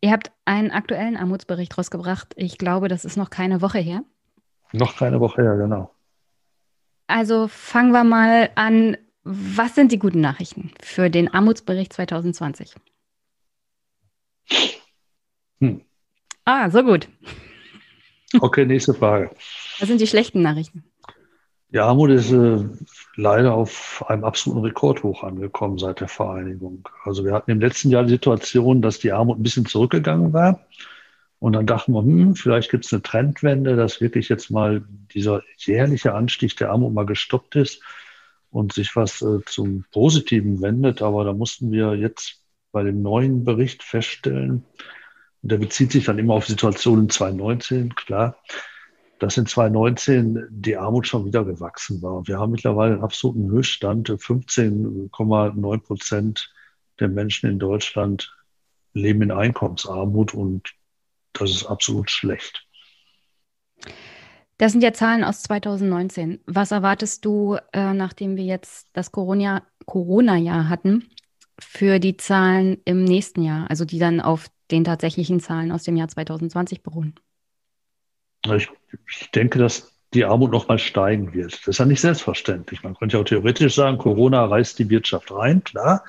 [0.00, 2.32] Ihr habt einen aktuellen Armutsbericht rausgebracht.
[2.36, 4.02] Ich glaube, das ist noch keine Woche her.
[4.72, 5.94] Noch keine Woche her, genau.
[7.06, 8.96] Also fangen wir mal an.
[9.28, 12.74] Was sind die guten Nachrichten für den Armutsbericht 2020?
[15.60, 15.80] Hm.
[16.44, 17.08] Ah, so gut.
[18.40, 19.30] Okay, nächste Frage.
[19.78, 20.84] Was sind die schlechten Nachrichten?
[21.70, 22.64] Die Armut ist äh,
[23.16, 26.88] leider auf einem absoluten Rekordhoch angekommen seit der Vereinigung.
[27.04, 30.60] Also wir hatten im letzten Jahr die Situation, dass die Armut ein bisschen zurückgegangen war.
[31.38, 35.42] Und dann dachten wir, hm, vielleicht gibt es eine Trendwende, dass wirklich jetzt mal dieser
[35.58, 37.82] jährliche Anstieg der Armut mal gestoppt ist
[38.50, 41.02] und sich was äh, zum Positiven wendet.
[41.02, 42.42] Aber da mussten wir jetzt
[42.72, 44.64] bei dem neuen Bericht feststellen,
[45.42, 48.36] und der bezieht sich dann immer auf Situationen 2019, klar,
[49.20, 52.26] dass in 2019 die Armut schon wieder gewachsen war.
[52.26, 54.10] Wir haben mittlerweile einen absoluten Höchststand.
[54.10, 56.52] 15,9 Prozent
[56.98, 58.36] der Menschen in Deutschland
[58.92, 60.74] leben in Einkommensarmut und
[61.38, 62.66] das ist absolut schlecht.
[64.58, 66.40] Das sind ja Zahlen aus 2019.
[66.46, 71.10] Was erwartest du, äh, nachdem wir jetzt das Corona-Jahr hatten,
[71.58, 75.96] für die Zahlen im nächsten Jahr, also die dann auf den tatsächlichen Zahlen aus dem
[75.96, 77.14] Jahr 2020 beruhen?
[78.46, 78.68] Ich,
[79.08, 81.52] ich denke, dass die Armut noch mal steigen wird.
[81.52, 82.82] Das ist ja nicht selbstverständlich.
[82.82, 86.04] Man könnte ja auch theoretisch sagen, Corona reißt die Wirtschaft rein, klar.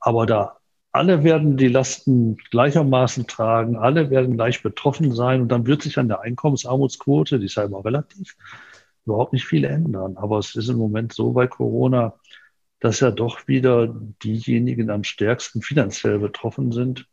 [0.00, 0.58] Aber da
[0.96, 5.98] alle werden die Lasten gleichermaßen tragen, alle werden gleich betroffen sein und dann wird sich
[5.98, 8.36] an der Einkommensarmutsquote, die ist ja immer relativ,
[9.04, 10.16] überhaupt nicht viel ändern.
[10.16, 12.14] Aber es ist im Moment so bei Corona,
[12.80, 17.06] dass ja doch wieder diejenigen am stärksten finanziell betroffen sind,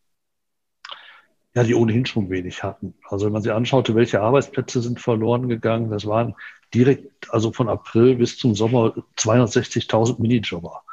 [1.54, 2.96] ja, die ohnehin schon wenig hatten.
[3.10, 6.36] Also wenn man sich anschaute, welche Arbeitsplätze sind verloren gegangen, das waren
[6.74, 10.84] direkt, also von April bis zum Sommer 260.000 Minijobber,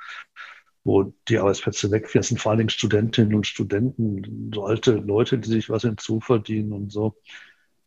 [0.91, 2.21] wo die Arbeitsplätze wegfielen.
[2.21, 6.73] Das sind vor allen Dingen Studentinnen und Studenten, so alte Leute, die sich was hinzuverdienen
[6.73, 7.15] und so.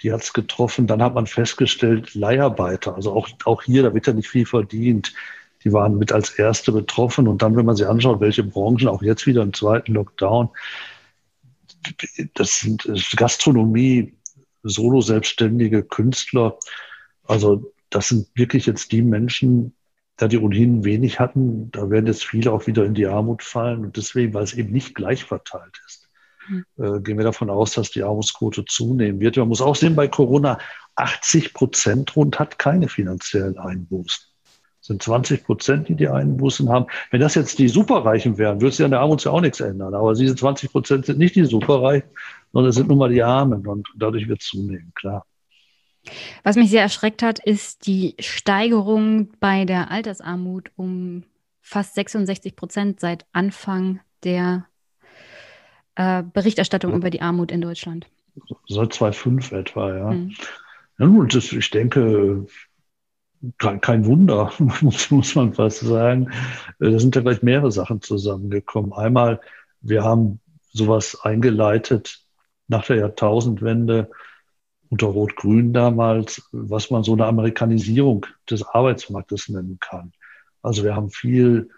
[0.01, 0.87] Die hat es getroffen.
[0.87, 5.13] Dann hat man festgestellt, Leiharbeiter, also auch, auch hier, da wird ja nicht viel verdient.
[5.65, 7.27] Die waren mit als erste betroffen.
[7.27, 10.49] Und dann, wenn man sich anschaut, welche Branchen auch jetzt wieder im zweiten Lockdown,
[12.35, 14.13] das sind Gastronomie,
[14.63, 16.57] Solo-Selbstständige, Künstler.
[17.25, 19.75] Also das sind wirklich jetzt die Menschen,
[20.23, 23.83] da die ohnehin wenig hatten, da werden jetzt viele auch wieder in die Armut fallen.
[23.83, 26.09] Und deswegen, weil es eben nicht gleich verteilt ist,
[26.47, 26.65] mhm.
[26.77, 29.35] äh, gehen wir davon aus, dass die Armutsquote zunehmen wird.
[29.35, 30.59] Man muss auch sehen, bei Corona
[30.95, 34.25] 80 Prozent rund hat keine finanziellen Einbußen
[34.85, 36.87] sind 20 Prozent, die die Einbußen haben.
[37.09, 39.93] Wenn das jetzt die Superreichen wären, würde sich an der Armut ja auch nichts ändern.
[39.93, 42.09] Aber diese 20 Prozent sind nicht die Superreichen,
[42.51, 45.25] sondern es sind nun mal die Armen und dadurch wird es zunehmen, klar.
[46.43, 51.23] Was mich sehr erschreckt hat, ist die Steigerung bei der Altersarmut um
[51.61, 54.65] fast 66 Prozent seit Anfang der
[55.95, 58.07] äh, Berichterstattung über die Armut in Deutschland.
[58.67, 60.09] Seit 2005 etwa, ja.
[60.09, 60.33] Hm.
[60.99, 62.45] Ja, nun, das, ich denke,
[63.57, 64.51] kein, kein Wunder,
[64.81, 66.31] muss, muss man fast sagen.
[66.79, 68.93] Äh, da sind ja gleich mehrere Sachen zusammengekommen.
[68.93, 69.39] Einmal,
[69.81, 70.39] wir haben
[70.71, 72.19] sowas eingeleitet
[72.67, 74.09] nach der Jahrtausendwende
[74.93, 80.13] unter Rot-Grün damals, was man so eine Amerikanisierung des Arbeitsmarktes nennen kann.
[80.61, 81.69] Also wir haben viel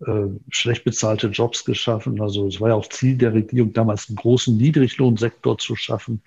[0.00, 2.20] äh, schlecht bezahlte Jobs geschaffen.
[2.20, 6.22] Also es war ja auch Ziel der Regierung damals einen großen Niedriglohnsektor zu schaffen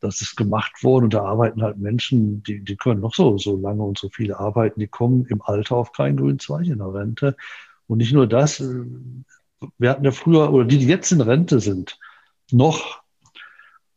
[0.00, 3.56] das ist gemacht worden und da arbeiten halt Menschen, die, die können noch so, so
[3.56, 6.94] lange und so viele arbeiten, die kommen im Alter auf keinen grünen Zweig in der
[6.94, 7.36] Rente.
[7.86, 8.84] Und nicht nur das, äh,
[9.78, 11.98] wir hatten ja früher, oder die, die jetzt in Rente sind,
[12.52, 13.02] noch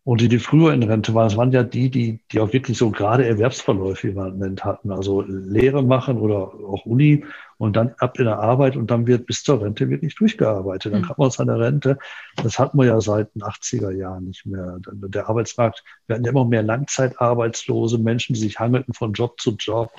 [0.03, 2.77] und die, die früher in Rente waren, das waren ja die, die, die auch wirklich
[2.77, 4.91] so gerade Erwerbsverläufe, wie man nennt, hatten.
[4.91, 7.23] Also Lehre machen oder auch Uni
[7.59, 10.91] und dann ab in der Arbeit und dann wird bis zur Rente wirklich durchgearbeitet.
[10.91, 11.09] Dann mhm.
[11.09, 11.99] hat man seine Rente.
[12.41, 14.79] Das hatten wir ja seit den 80er Jahren nicht mehr.
[14.91, 19.55] Der Arbeitsmarkt, wir hatten ja immer mehr Langzeitarbeitslose, Menschen, die sich hangelten von Job zu
[19.59, 19.91] Job.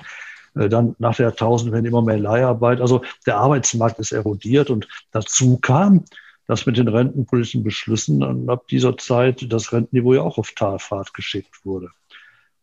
[0.55, 2.81] Äh, dann nach der Jahrtausend werden immer mehr Leiharbeit.
[2.81, 6.03] Also der Arbeitsmarkt ist erodiert und dazu kam,
[6.47, 11.65] dass mit den rentenpolitischen Beschlüssen ab dieser Zeit das Rentenniveau ja auch auf Talfahrt geschickt
[11.65, 11.89] wurde.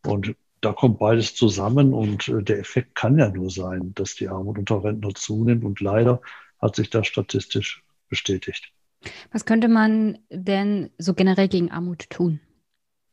[0.04, 4.28] Und da kommt beides zusammen und äh, der Effekt kann ja nur sein, dass die
[4.28, 5.64] Armut unter Rentner zunimmt.
[5.64, 6.20] Und leider
[6.60, 8.70] hat sich das statistisch bestätigt.
[9.32, 12.40] Was könnte man denn so generell gegen Armut tun?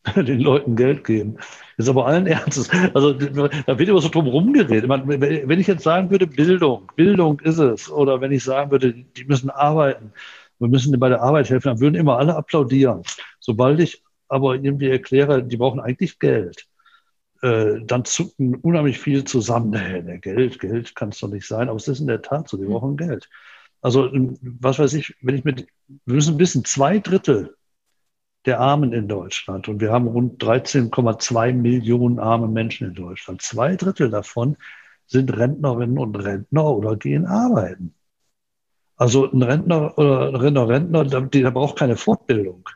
[0.15, 1.35] den Leuten Geld geben.
[1.77, 2.69] Das ist aber allen Ernstes.
[2.94, 4.89] Also da wird immer so drum rumgeredet.
[4.89, 9.26] Wenn ich jetzt sagen würde, Bildung, Bildung ist es, oder wenn ich sagen würde, die
[9.26, 10.11] müssen arbeiten,
[10.60, 13.04] wir müssen bei der Arbeit helfen, dann würden immer alle applaudieren.
[13.40, 16.68] Sobald ich aber irgendwie erkläre, die brauchen eigentlich Geld,
[17.42, 19.70] äh, dann zucken unheimlich viel zusammen.
[19.70, 22.58] Nee, Geld, Geld kann es doch nicht sein, aber es ist in der Tat so,
[22.58, 22.72] die hm.
[22.72, 23.30] brauchen Geld.
[23.82, 24.10] Also,
[24.42, 25.68] was weiß ich, wenn ich mit,
[26.06, 27.56] wir müssen wissen, zwei Drittel
[28.48, 29.68] der Armen in Deutschland.
[29.68, 33.42] Und wir haben rund 13,2 Millionen arme Menschen in Deutschland.
[33.42, 34.58] Zwei Drittel davon
[35.06, 37.94] sind Rentnerinnen und Rentner oder gehen arbeiten.
[38.98, 42.68] Also ein Rentner oder ein Rentner, Rentner, der, braucht keine Fortbildung.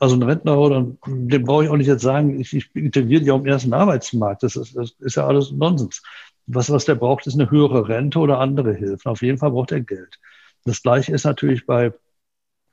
[0.00, 3.30] Also ein Rentner oder dem brauche ich auch nicht jetzt sagen, ich, ich integriere dich
[3.30, 4.42] auf dem ersten Arbeitsmarkt.
[4.42, 6.02] Das ist, das ist ja alles Nonsens.
[6.46, 9.10] Was, was der braucht, ist eine höhere Rente oder andere Hilfen.
[9.10, 10.18] Auf jeden Fall braucht er Geld.
[10.64, 11.92] Das Gleiche ist natürlich bei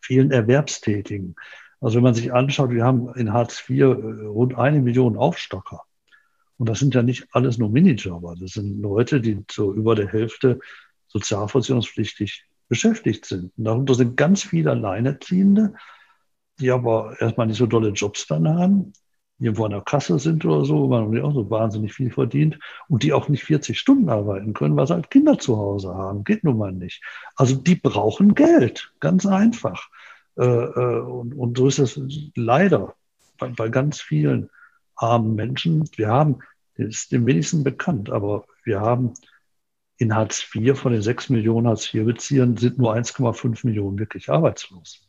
[0.01, 1.35] vielen Erwerbstätigen.
[1.81, 3.83] Also wenn man sich anschaut, wir haben in Hartz IV äh,
[4.25, 5.81] rund eine Million Aufstocker.
[6.57, 8.35] Und das sind ja nicht alles nur Minijobber.
[8.39, 10.59] Das sind Leute, die so über der Hälfte
[11.07, 13.51] sozialversicherungspflichtig beschäftigt sind.
[13.57, 15.75] Und darunter sind ganz viele Alleinerziehende,
[16.59, 18.93] die aber erstmal nicht so dolle Jobs dann haben,
[19.37, 22.57] die irgendwo an der Kasse sind oder so, wo man auch so wahnsinnig viel verdient
[22.87, 26.23] und die auch nicht 40 Stunden arbeiten können, weil sie halt Kinder zu Hause haben.
[26.23, 27.03] Geht nun mal nicht.
[27.35, 29.89] Also die brauchen Geld, ganz einfach.
[30.37, 31.99] Äh, äh, und, und so ist es
[32.35, 32.95] leider
[33.37, 34.49] bei, bei ganz vielen
[34.95, 35.89] armen Menschen.
[35.95, 36.39] Wir haben,
[36.77, 39.13] das ist dem wenigsten bekannt, aber wir haben
[39.97, 45.07] in Hartz IV von den sechs Millionen Hartz-IV-Beziehern sind nur 1,5 Millionen wirklich arbeitslos.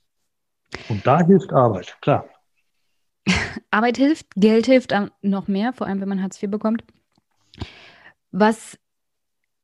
[0.88, 2.28] Und da hilft Arbeit, klar.
[3.70, 6.84] Arbeit hilft, Geld hilft noch mehr, vor allem wenn man Hartz IV bekommt.
[8.30, 8.78] Was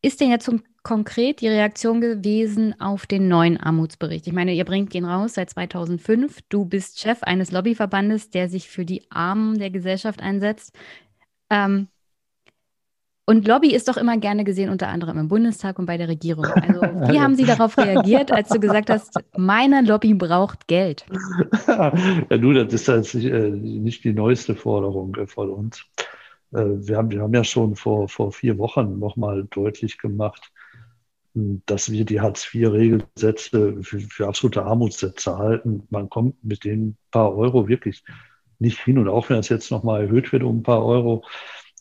[0.00, 0.50] ist denn jetzt
[0.82, 4.26] konkret die Reaktion gewesen auf den neuen Armutsbericht?
[4.26, 6.40] Ich meine, ihr bringt ihn raus seit 2005.
[6.48, 10.76] Du bist Chef eines Lobbyverbandes, der sich für die Armen der Gesellschaft einsetzt.
[11.50, 11.88] Ähm,
[13.32, 16.44] und Lobby ist doch immer gerne gesehen, unter anderem im Bundestag und bei der Regierung.
[16.44, 21.06] Also, wie haben Sie darauf reagiert, als du gesagt hast, meine Lobby braucht Geld?
[21.66, 25.86] Ja, du, das ist jetzt nicht, äh, nicht die neueste Forderung äh, von uns.
[26.52, 30.52] Äh, wir haben, wir haben ja schon vor, vor vier Wochen nochmal deutlich gemacht,
[31.32, 35.86] dass wir die Hartz-IV-Regelsätze für, für, absolute Armutssätze halten.
[35.88, 38.04] Man kommt mit den paar Euro wirklich
[38.58, 38.98] nicht hin.
[38.98, 41.24] Und auch wenn das jetzt nochmal erhöht wird um ein paar Euro,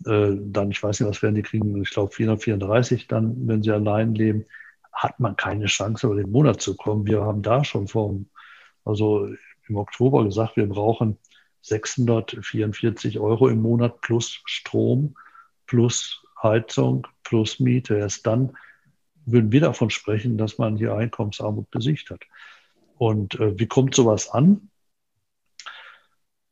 [0.05, 3.71] äh, dann, ich weiß nicht, was werden die kriegen, ich glaube 434 dann, wenn sie
[3.71, 4.45] allein leben,
[4.91, 7.07] hat man keine Chance, über den Monat zu kommen.
[7.07, 8.19] Wir haben da schon vor,
[8.85, 9.29] also
[9.67, 11.17] im Oktober gesagt, wir brauchen
[11.61, 15.15] 644 Euro im Monat plus Strom,
[15.67, 17.95] plus Heizung, plus Miete.
[17.95, 18.57] Erst dann
[19.25, 22.23] würden wir davon sprechen, dass man hier Einkommensarmut besiegt hat.
[22.97, 24.69] Und äh, wie kommt sowas an?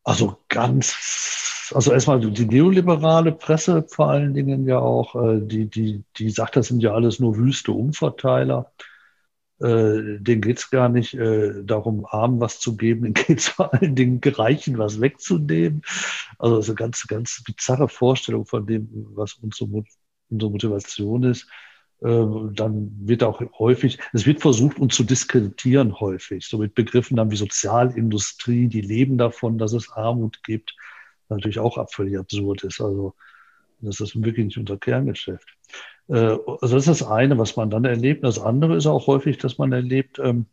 [0.04, 0.96] Also ganz,
[1.74, 6.56] also erstmal die neoliberale Presse vor allen Dingen ja auch, äh, die, die, die sagt,
[6.56, 8.72] das sind ja alles nur wüste Umverteiler.
[9.62, 13.50] Äh, denen geht es gar nicht äh, darum, Armen was zu geben, denen geht es
[13.50, 15.82] vor allen Dingen Reichen was wegzunehmen.
[16.38, 19.84] Also das ist eine ganz, ganz bizarre Vorstellung von dem, was unsere,
[20.30, 21.48] Motivation ist.
[22.02, 27.18] Ähm, dann wird auch häufig, es wird versucht, uns zu diskreditieren häufig, so mit Begriffen
[27.18, 30.76] dann wie Sozialindustrie, die leben davon, dass es Armut gibt,
[31.30, 32.82] natürlich auch völlig absurd ist.
[32.82, 33.14] Also
[33.82, 35.48] das ist wirklich nicht unser Kerngeschäft.
[36.08, 38.24] Äh, also das ist das eine, was man dann erlebt.
[38.24, 40.46] Das andere ist auch häufig, dass man erlebt, ähm,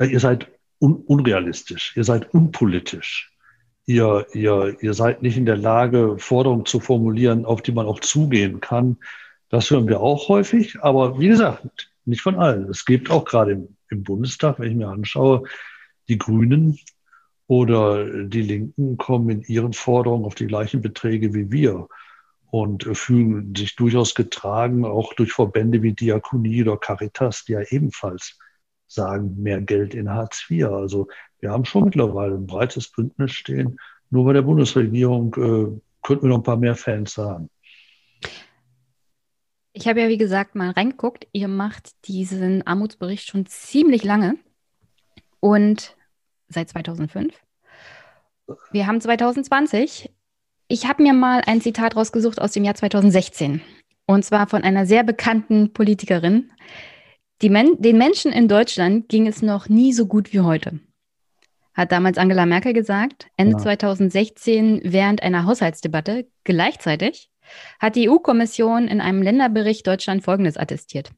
[0.00, 0.48] ihr seid
[0.78, 3.32] un unrealistisch, ihr seid unpolitisch.
[3.86, 8.00] Ihr, ihr, ihr seid nicht in der Lage, Forderungen zu formulieren, auf die man auch
[8.00, 8.98] zugehen kann
[9.50, 12.70] das hören wir auch häufig, aber wie gesagt, nicht von allen.
[12.70, 15.42] Es gibt auch gerade im, im Bundestag, wenn ich mir anschaue,
[16.08, 16.78] die Grünen
[17.50, 21.88] oder die Linken kommen in ihren Forderungen auf die gleichen Beträge wie wir
[22.52, 28.38] und fühlen sich durchaus getragen, auch durch Verbände wie Diakonie oder Caritas, die ja ebenfalls
[28.86, 30.66] sagen, mehr Geld in Hartz IV.
[30.66, 31.08] Also
[31.40, 33.80] wir haben schon mittlerweile ein breites Bündnis stehen.
[34.10, 37.50] Nur bei der Bundesregierung äh, könnten wir noch ein paar mehr Fans haben.
[39.72, 41.26] Ich habe ja, wie gesagt, mal reingeguckt.
[41.32, 44.36] Ihr macht diesen Armutsbericht schon ziemlich lange
[45.40, 45.96] und
[46.50, 47.34] seit 2005.
[48.72, 50.12] Wir haben 2020.
[50.68, 53.62] Ich habe mir mal ein Zitat rausgesucht aus dem Jahr 2016
[54.06, 56.50] und zwar von einer sehr bekannten Politikerin.
[57.42, 60.80] Men den Menschen in Deutschland ging es noch nie so gut wie heute,
[61.74, 63.62] hat damals Angela Merkel gesagt, Ende ja.
[63.62, 66.28] 2016 während einer Haushaltsdebatte.
[66.44, 67.30] Gleichzeitig
[67.78, 71.12] hat die EU-Kommission in einem Länderbericht Deutschland Folgendes attestiert.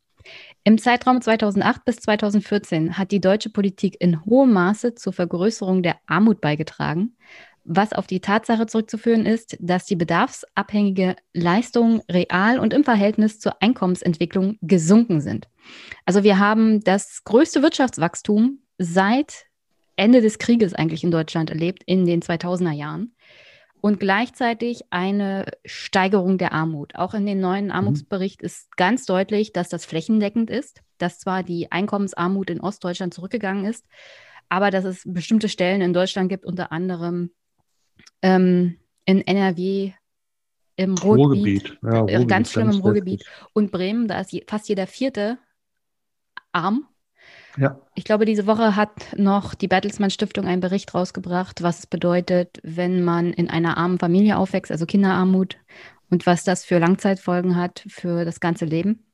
[0.65, 5.97] Im Zeitraum 2008 bis 2014 hat die deutsche Politik in hohem Maße zur Vergrößerung der
[6.07, 7.17] Armut beigetragen,
[7.65, 13.61] was auf die Tatsache zurückzuführen ist, dass die bedarfsabhängige Leistungen real und im Verhältnis zur
[13.61, 15.49] Einkommensentwicklung gesunken sind.
[16.07, 19.47] Also wir haben das größte Wirtschaftswachstum seit
[19.97, 23.17] Ende des Krieges eigentlich in Deutschland erlebt, in den 2000er Jahren
[23.83, 26.95] und gleichzeitig eine Steigerung der Armut.
[26.95, 27.73] Auch in dem neuen mhm.
[27.73, 33.65] Armutsbericht ist ganz deutlich, dass das flächendeckend ist, dass zwar die Einkommensarmut in Ostdeutschland zurückgegangen
[33.65, 33.85] ist,
[34.49, 37.33] aber dass es bestimmte Stellen in Deutschland gibt, unter anderem
[38.23, 39.93] ähm, in NRW,
[40.77, 41.79] im Ruhrgebiet, Ruhrgebiet.
[41.83, 45.39] Ja, äh, Ruhrgebiet ganz schlimm im Ruhrgebiet und Bremen, da ist je, fast jeder vierte
[46.53, 46.87] arm
[47.57, 47.79] ja.
[47.95, 52.59] Ich glaube, diese Woche hat noch die Bertelsmann Stiftung einen Bericht rausgebracht, was es bedeutet,
[52.63, 55.57] wenn man in einer armen Familie aufwächst, also Kinderarmut,
[56.13, 59.07] und was das für Langzeitfolgen hat für das ganze Leben.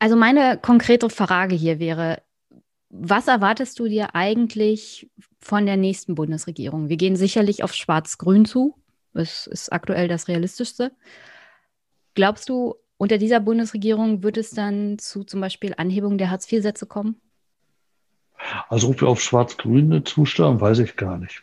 [0.00, 2.22] Also meine konkrete Frage hier wäre,
[2.88, 6.88] was erwartest du dir eigentlich von der nächsten Bundesregierung?
[6.88, 8.74] Wir gehen sicherlich auf Schwarz-Grün zu.
[9.14, 10.90] Das ist aktuell das Realistischste.
[12.14, 17.18] Glaubst du, unter dieser Bundesregierung wird es dann zu zum Beispiel Anhebung der Hartz-IV-Sätze kommen?
[18.68, 21.42] Also ob wir auf Schwarz-Grün zusteuern, weiß ich gar nicht.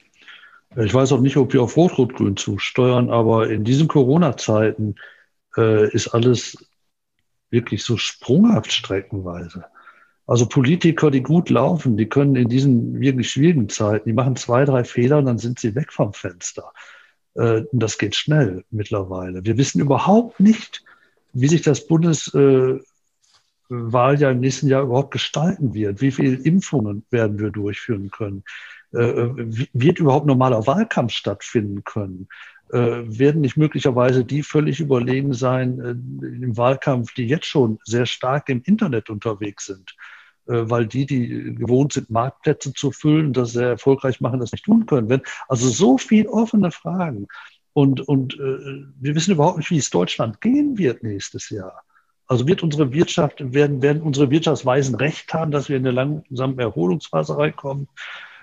[0.75, 4.97] Ich weiß auch nicht, ob wir auf Rot-Rot-Grün zusteuern, aber in diesen Corona-Zeiten
[5.57, 6.63] äh, ist alles
[7.49, 9.65] wirklich so sprunghaft streckenweise.
[10.27, 14.63] Also Politiker, die gut laufen, die können in diesen wirklich schwierigen Zeiten, die machen zwei,
[14.63, 16.71] drei Fehler und dann sind sie weg vom Fenster.
[17.34, 19.43] Äh, das geht schnell mittlerweile.
[19.43, 20.84] Wir wissen überhaupt nicht,
[21.39, 22.81] wie sich das Bundeswahljahr
[24.31, 26.01] im nächsten Jahr überhaupt gestalten wird.
[26.01, 28.43] Wie viele Impfungen werden wir durchführen können?
[28.91, 29.30] Äh,
[29.73, 32.27] wird überhaupt normaler Wahlkampf stattfinden können?
[32.72, 38.07] Äh, werden nicht möglicherweise die völlig überlegen sein äh, im Wahlkampf, die jetzt schon sehr
[38.07, 39.95] stark im Internet unterwegs sind?
[40.49, 44.85] weil die, die gewohnt sind, Marktplätze zu füllen, das sehr erfolgreich machen, das nicht tun
[44.85, 45.09] können.
[45.09, 47.27] Wenn, also so viel offene Fragen.
[47.77, 51.83] Und, und äh, wir wissen überhaupt nicht, wie es Deutschland gehen wird nächstes Jahr.
[52.25, 56.59] Also wird unsere Wirtschaft, werden, werden unsere Wirtschaftsweisen recht haben, dass wir in eine langsame
[56.59, 57.87] Erholungsphase reinkommen?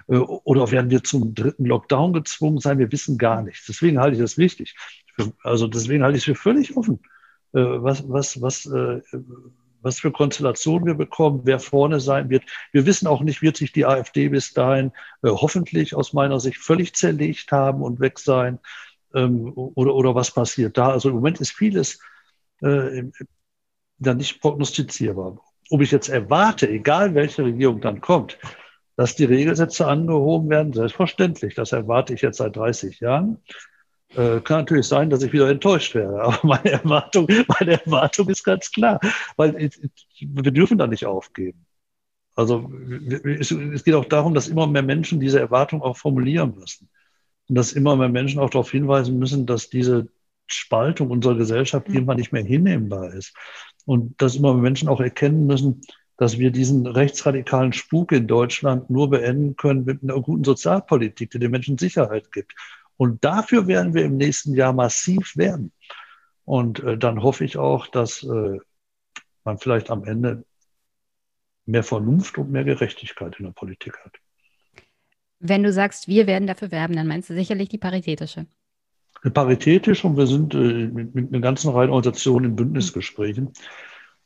[0.07, 2.79] Äh, oder werden wir zum dritten Lockdown gezwungen sein?
[2.79, 3.67] Wir wissen gar nichts.
[3.67, 4.77] Deswegen halte ich das wichtig.
[5.43, 7.01] Also deswegen halte ich es für völlig offen,
[7.55, 9.01] äh, was, was, was, äh,
[9.83, 12.45] was für Konstellationen wir bekommen, wer vorne sein wird.
[12.71, 14.93] Wir wissen auch nicht, wird sich die AfD bis dahin
[15.25, 18.61] hoffentlich aus meiner Sicht völlig zerlegt haben und weg sein
[19.15, 20.91] ähm, oder, oder was passiert da.
[20.91, 21.99] Also im Moment ist vieles
[22.61, 23.05] äh,
[23.99, 25.39] dann nicht prognostizierbar.
[25.71, 28.39] Ob ich jetzt erwarte, egal welche Regierung dann kommt,
[28.97, 31.55] dass die Regelsätze angehoben werden, selbstverständlich.
[31.55, 33.39] Das erwarte ich jetzt seit 30 Jahren.
[34.11, 36.21] Äh, kann natürlich sein, dass ich wieder enttäuscht werde.
[36.23, 37.27] Aber meine Erwartung,
[37.59, 39.01] meine Erwartung ist ganz klar,
[39.37, 39.71] weil
[40.21, 41.67] wir dürfen da nicht aufgeben.
[42.37, 42.69] Also
[43.39, 46.89] es geht auch darum, dass immer mehr Menschen diese Erwartung auch formulieren müssen
[47.49, 50.09] und dass immer mehr Menschen auch darauf hinweisen müssen, dass diese
[50.47, 51.95] Spaltung unserer Gesellschaft mhm.
[51.95, 53.35] irgendwann nicht mehr hinnehmbar ist.
[53.87, 55.83] Und dass immer mehr Menschen auch erkennen müssen,
[56.17, 61.39] dass wir diesen rechtsradikalen Spuk in Deutschland nur beenden können mit einer guten Sozialpolitik, die
[61.39, 62.55] den Menschen Sicherheit gibt.
[62.97, 65.73] Und dafür werden wir im nächsten Jahr massiv werden.
[66.45, 68.59] Und äh, dann hoffe ich auch, dass äh,
[69.45, 70.45] man vielleicht am Ende
[71.67, 74.13] mehr Vernunft und mehr Gerechtigkeit in der Politik hat.
[75.41, 78.47] Wenn du sagst, wir werden dafür werben, dann meinst du sicherlich die paritätische.
[79.33, 83.53] Paritätisch und wir sind äh, mit, mit einer ganzen Reihe Organisationen in Bündnisgesprächen.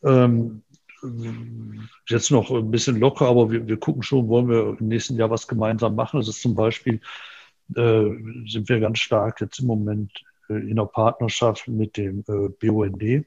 [0.03, 0.63] Ähm,
[2.09, 5.31] jetzt noch ein bisschen locker, aber wir, wir, gucken schon, wollen wir im nächsten Jahr
[5.31, 6.19] was gemeinsam machen.
[6.19, 7.01] Das ist zum Beispiel,
[7.77, 8.05] äh,
[8.47, 10.13] sind wir ganz stark jetzt im Moment
[10.49, 13.27] äh, in einer Partnerschaft mit dem äh, BUND,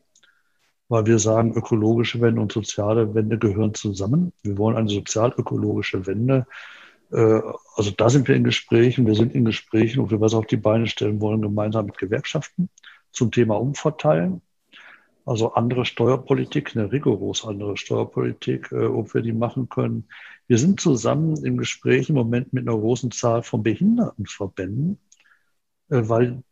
[0.89, 4.33] weil wir sagen, ökologische Wende und soziale Wende gehören zusammen.
[4.43, 6.45] Wir wollen eine sozial-ökologische Wende
[7.11, 10.57] also da sind wir in Gesprächen, wir sind in Gesprächen und wir was auf die
[10.57, 12.69] Beine stellen wollen, gemeinsam mit Gewerkschaften
[13.11, 14.41] zum Thema Umverteilen.
[15.25, 20.07] Also andere Steuerpolitik, eine rigoros andere Steuerpolitik, äh, ob wir die machen können.
[20.47, 24.99] Wir sind zusammen im Gespräch im Moment mit einer großen Zahl von Behindertenverbänden,
[25.89, 26.43] äh, weil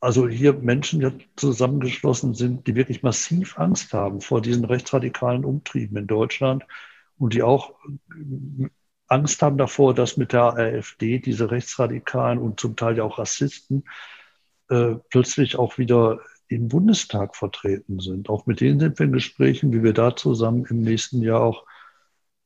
[0.00, 5.96] also hier Menschen ja zusammengeschlossen sind, die wirklich massiv Angst haben vor diesen rechtsradikalen Umtrieben
[5.98, 6.64] in Deutschland
[7.18, 7.74] und die auch
[9.10, 13.84] Angst haben davor, dass mit der AfD diese Rechtsradikalen und zum Teil ja auch Rassisten
[14.68, 18.28] äh, plötzlich auch wieder im Bundestag vertreten sind.
[18.28, 21.64] Auch mit denen sind wir in Gesprächen, wie wir da zusammen im nächsten Jahr auch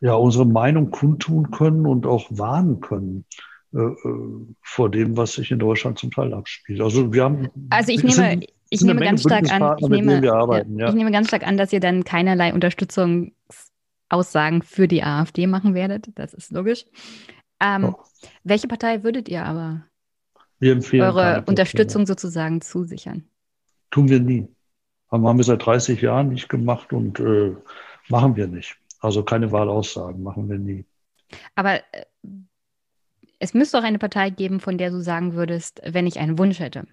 [0.00, 3.24] ja, unsere Meinung kundtun können und auch warnen können
[3.72, 6.80] äh, äh vor dem, was sich in Deutschland zum Teil abspielt.
[6.80, 7.48] Also wir haben.
[7.70, 10.88] Also ich nehme, ich nehme ganz stark an, ich nehme, arbeiten, ja.
[10.88, 12.52] ich nehme ganz stark an, dass ihr dann keinerlei
[14.14, 16.08] Unterstützungsaussagen für die AfD machen werdet.
[16.14, 16.86] Das ist logisch.
[17.60, 18.04] Ähm, oh.
[18.42, 19.84] Welche Partei würdet ihr aber
[20.60, 23.24] eure Unterstützung sozusagen zusichern?
[23.90, 24.48] Tun wir nie.
[25.10, 27.54] Haben, haben wir seit 30 Jahren nicht gemacht und äh,
[28.08, 28.76] machen wir nicht.
[29.00, 30.84] Also keine Wahlaussagen machen wir nie.
[31.54, 32.04] Aber äh,
[33.38, 36.60] es müsste auch eine Partei geben, von der du sagen würdest, wenn ich einen Wunsch
[36.60, 36.86] hätte,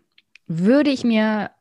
[0.47, 1.51] würde ich mir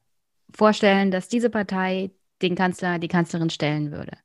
[0.53, 2.11] vorstellen, dass diese Partei
[2.43, 4.17] den Kanzler, die Kanzlerin stellen würde.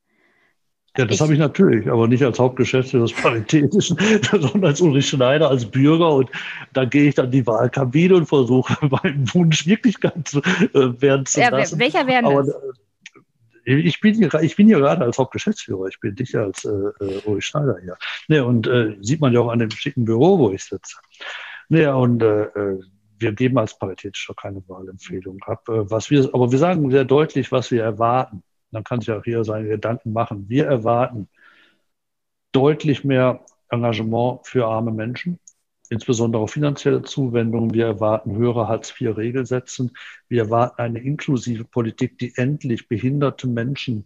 [0.98, 3.98] Ja, das habe ich natürlich, aber nicht als Hauptgeschäftsführer des Paritätischen,
[4.32, 6.14] sondern als Ulrich Schneider, als Bürger.
[6.14, 6.30] Und
[6.74, 8.74] da gehe ich dann die Wahlkabine und versuche
[9.04, 10.42] meinen Wunsch wirklich ganz äh,
[10.74, 11.80] werden zu ja, lassen.
[11.80, 12.48] Welcher wäre das?
[13.66, 16.70] Äh, ich bin, hier, ich bin hier gerade als Hauptgeschäftsführer, ich bin nicht als äh,
[16.70, 17.98] äh, Ulrich Schneider hier.
[18.28, 20.98] Nee, und äh, sieht man ja auch an dem schicken Büro, wo ich sitze.
[21.68, 22.80] Nee, und äh, äh
[23.18, 25.64] wir geben als Paritätischer keine Wahlempfehlung ab.
[25.68, 28.44] Was wir, aber wir sagen sehr deutlich, was wir erwarten.
[28.76, 30.50] Man kann sich auch hier seine Gedanken machen.
[30.50, 31.30] Wir erwarten
[32.52, 35.40] deutlich mehr Engagement für arme Menschen,
[35.90, 37.74] insbesondere finanzielle Zuwendungen.
[37.74, 39.96] Wir erwarten höhere Hartz-IV-Regelsätzen.
[40.28, 44.04] Wir erwarten eine inklusive Politik, die endlich behinderte Menschen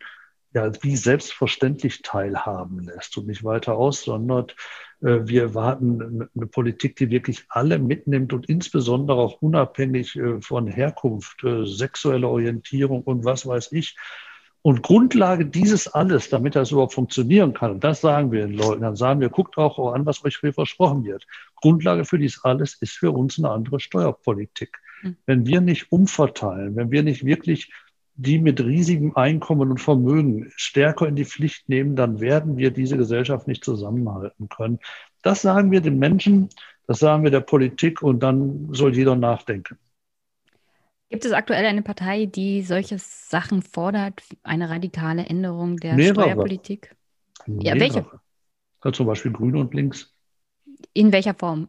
[0.54, 4.56] ja, wie selbstverständlich teilhaben lässt und nicht weiter aussondert.
[5.02, 10.68] Äh, wir erwarten eine Politik, die wirklich alle mitnimmt und insbesondere auch unabhängig äh, von
[10.68, 13.96] Herkunft, äh, sexueller Orientierung und was weiß ich,
[14.61, 18.81] und Grundlage dieses alles, damit das überhaupt funktionieren kann, und das sagen wir den Leuten,
[18.81, 21.26] dann sagen wir, guckt auch an, was euch viel versprochen wird.
[21.56, 24.77] Grundlage für dies alles ist für uns eine andere Steuerpolitik.
[25.02, 25.18] Mhm.
[25.26, 27.72] Wenn wir nicht umverteilen, wenn wir nicht wirklich
[28.15, 32.98] die mit riesigem Einkommen und Vermögen stärker in die Pflicht nehmen, dann werden wir diese
[32.98, 34.80] Gesellschaft nicht zusammenhalten können.
[35.22, 36.49] Das sagen wir den Menschen,
[36.86, 39.77] das sagen wir der Politik und dann soll jeder nachdenken.
[41.10, 46.22] Gibt es aktuell eine Partei, die solche Sachen fordert, eine radikale Änderung der Mehrere.
[46.22, 46.95] Steuerpolitik?
[47.48, 47.65] Mehrere.
[47.68, 48.06] Ja, welche?
[48.84, 50.14] Ja, zum Beispiel Grüne und Links.
[50.94, 51.68] In welcher Form?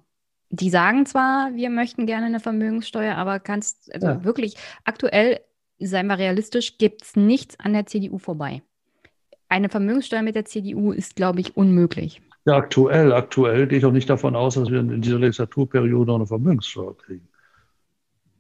[0.51, 4.25] Die sagen zwar, wir möchten gerne eine Vermögenssteuer, aber kannst, also ja.
[4.25, 5.41] wirklich, aktuell,
[5.79, 8.63] seien wir realistisch, gibt es nichts an der CDU vorbei.
[9.49, 12.21] Eine Vermögenssteuer mit der CDU ist, glaube ich, unmöglich.
[12.45, 16.17] Ja, aktuell, aktuell gehe ich auch nicht davon aus, dass wir in dieser Legislaturperiode noch
[16.17, 17.30] eine Vermögenssteuer kriegen.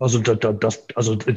[0.00, 1.30] Also, da, da, das, also da,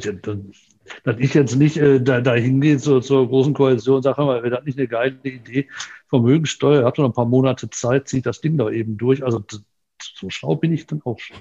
[1.04, 4.64] dass ich jetzt nicht äh, da, hingehe zur, zur großen Koalition und sage, wäre das
[4.64, 5.68] nicht eine geile Idee?
[6.08, 9.22] Vermögensteuer, ihr habt noch ein paar Monate Zeit, zieht das Ding da eben durch.
[9.22, 9.44] Also
[10.14, 11.36] so schlau bin ich dann auch schon,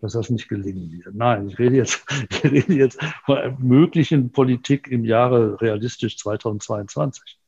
[0.00, 1.14] dass das nicht gelingen wird.
[1.14, 7.38] Nein, ich rede jetzt, ich rede jetzt von möglichen Politik im Jahre realistisch 2022.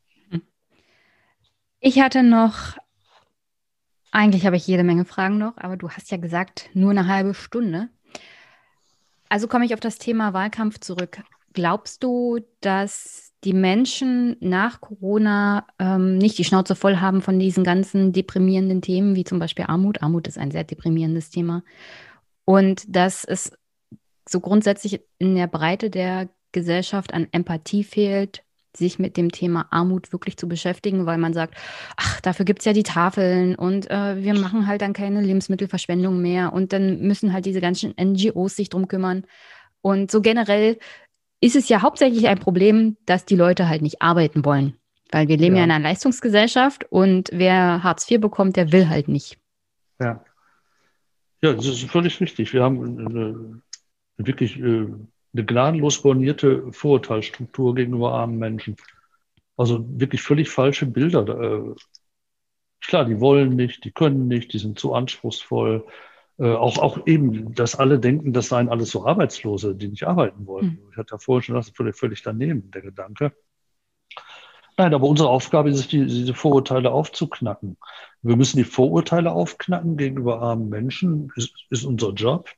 [1.81, 2.77] Ich hatte noch,
[4.13, 7.35] eigentlich habe ich jede Menge Fragen noch, aber du hast ja gesagt, nur eine halbe
[7.35, 7.89] Stunde.
[9.33, 11.23] Also komme ich auf das Thema Wahlkampf zurück.
[11.55, 17.65] Glaubst du, dass die Menschen nach Corona ähm, nicht die Schnauze voll haben von diesen
[17.65, 20.03] ganzen deprimierenden Themen, wie zum Beispiel Armut?
[20.03, 21.65] Armut ist ein sehr deprimierendes Thema.
[22.45, 23.53] Und dass es
[24.29, 28.45] so grundsätzlich in der Breite der Gesellschaft an Empathie fehlt,
[28.77, 31.55] sich mit dem Thema Armut wirklich zu beschäftigen, weil man sagt,
[31.97, 36.21] ach, dafür gibt es ja die Tafeln und äh, wir machen halt dann keine Lebensmittelverschwendung
[36.21, 39.25] mehr und dann müssen halt diese ganzen NGOs sich drum kümmern.
[39.83, 40.79] Und so generell
[41.41, 44.75] ist es ja hauptsächlich ein Problem, dass die Leute halt nicht arbeiten wollen.
[45.11, 48.89] Weil wir leben ja, ja in einer Leistungsgesellschaft und wer Hartz IV bekommt, der will
[48.89, 49.39] halt nicht.
[50.01, 50.25] Ja.
[51.43, 52.53] Ja, das ist völlig richtig.
[52.53, 53.63] Wir haben eine,
[54.17, 54.87] wirklich äh,
[55.35, 58.77] eine gnadenlos bornierte Vorurteilsstruktur gegenüber armen Menschen.
[59.57, 61.27] Also wirklich völlig falsche Bilder.
[61.29, 61.75] Äh,
[62.81, 65.87] klar, die wollen nicht, die können nicht, die sind zu anspruchsvoll.
[66.39, 70.47] Äh, auch, auch eben, dass alle denken, das seien alles so Arbeitslose, die nicht arbeiten
[70.47, 70.67] wollen.
[70.67, 70.91] Mhm.
[70.91, 73.33] Ich hatte ja vorhin schon gesagt, völlig, völlig daneben, der Gedanke.
[74.79, 77.77] Nein, aber unsere Aufgabe ist es, die, diese Vorurteile aufzuknacken.
[78.23, 82.49] Wir müssen die Vorurteile aufknacken gegenüber armen Menschen, ist, ist unser Job.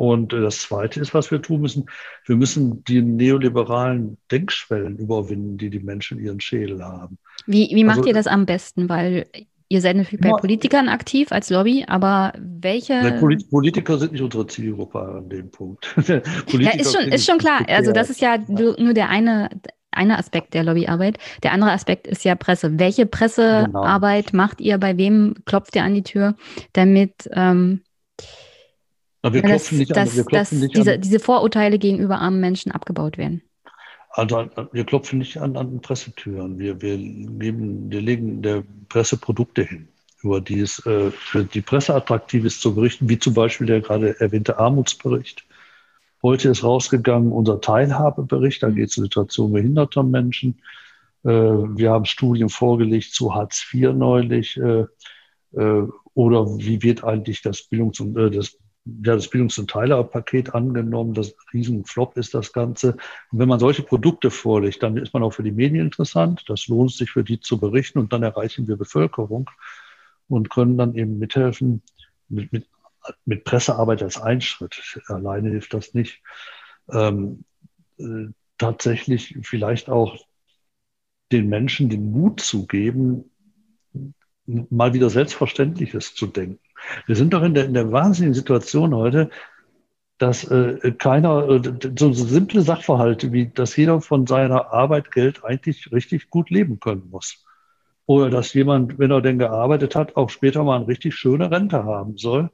[0.00, 1.84] Und äh, das Zweite ist, was wir tun müssen,
[2.24, 7.18] wir müssen die neoliberalen Denkschwellen überwinden, die die Menschen in ihren Schädel haben.
[7.44, 8.88] Wie, wie macht also, ihr das am besten?
[8.88, 9.26] Weil
[9.68, 13.18] ihr seid natürlich bei Politikern aktiv als Lobby, aber welche...
[13.50, 15.94] Politiker sind nicht unsere Zielgruppe an dem Punkt.
[16.06, 17.60] ja, ist schon, ist schon klar.
[17.68, 19.50] Also das ist ja nur der eine,
[19.90, 21.18] eine Aspekt der Lobbyarbeit.
[21.42, 22.78] Der andere Aspekt ist ja Presse.
[22.78, 24.44] Welche Pressearbeit genau.
[24.44, 24.78] macht ihr?
[24.78, 26.36] Bei wem klopft ihr an die Tür,
[26.72, 27.28] damit...
[27.34, 27.82] Ähm,
[29.22, 30.16] na, wir klopfen nicht dass, an.
[30.16, 31.00] Wir klopfen nicht diese, an.
[31.00, 33.42] diese Vorurteile gegenüber armen Menschen abgebaut werden.
[34.10, 36.58] Also wir klopfen nicht an, an Pressetüren.
[36.58, 39.88] Wir, wir, geben, wir legen der Presse Produkte hin,
[40.22, 43.80] über die es äh, für die Presse attraktiv ist zu berichten, wie zum Beispiel der
[43.80, 45.44] gerade erwähnte Armutsbericht
[46.22, 48.74] Heute ist rausgegangen unser Teilhabebericht, da mhm.
[48.74, 50.60] geht es um die Situation behinderter Menschen.
[51.24, 54.56] Äh, wir haben Studien vorgelegt zu Hartz IV neulich.
[54.58, 54.84] Äh,
[55.52, 61.14] äh, oder wie wird eigentlich das Bildungs- und das ja, das Bildungs- und Teilerpaket angenommen.
[61.14, 62.92] Das Riesenflop ist das Ganze.
[63.30, 66.44] Und wenn man solche Produkte vorlegt, dann ist man auch für die Medien interessant.
[66.48, 69.50] Das lohnt sich für die zu berichten und dann erreichen wir Bevölkerung
[70.28, 71.82] und können dann eben mithelfen
[72.28, 72.68] mit, mit,
[73.24, 75.00] mit Pressearbeit als Einschritt.
[75.06, 76.22] Alleine hilft das nicht.
[76.90, 77.44] Ähm,
[77.98, 78.28] äh,
[78.58, 80.16] tatsächlich vielleicht auch
[81.32, 83.29] den Menschen den Mut zu geben,
[84.70, 86.60] mal wieder Selbstverständliches zu denken.
[87.06, 89.30] Wir sind doch in der, in der wahnsinnigen Situation heute,
[90.18, 91.60] dass äh, keiner, äh,
[91.98, 97.08] so, simple Sachverhalte wie, dass jeder von seiner Arbeit Geld eigentlich richtig gut leben können
[97.10, 97.44] muss.
[98.06, 101.84] Oder dass jemand, wenn er denn gearbeitet hat, auch später mal eine richtig schöne Rente
[101.84, 102.50] haben soll.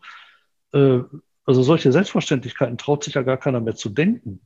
[0.72, 1.00] Äh,
[1.44, 4.40] also solche Selbstverständlichkeiten traut sich ja gar keiner mehr zu denken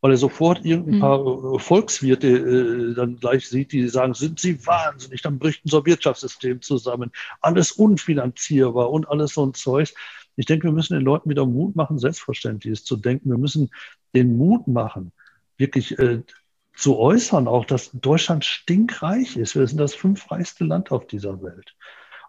[0.00, 1.00] weil er sofort irgendein mhm.
[1.00, 5.84] paar äh, Volkswirte äh, dann gleich sieht, die sagen, sind Sie wahnsinnig, dann bricht unser
[5.84, 7.10] Wirtschaftssystem zusammen.
[7.40, 9.94] Alles unfinanzierbar und alles so ein Zeug.
[10.36, 13.30] Ich denke, wir müssen den Leuten wieder Mut machen, Selbstverständliches zu denken.
[13.30, 13.70] Wir müssen
[14.14, 15.12] den Mut machen,
[15.56, 16.22] wirklich äh,
[16.74, 19.56] zu äußern, auch dass Deutschland stinkreich ist.
[19.56, 21.74] Wir sind das fünfreichste Land auf dieser Welt.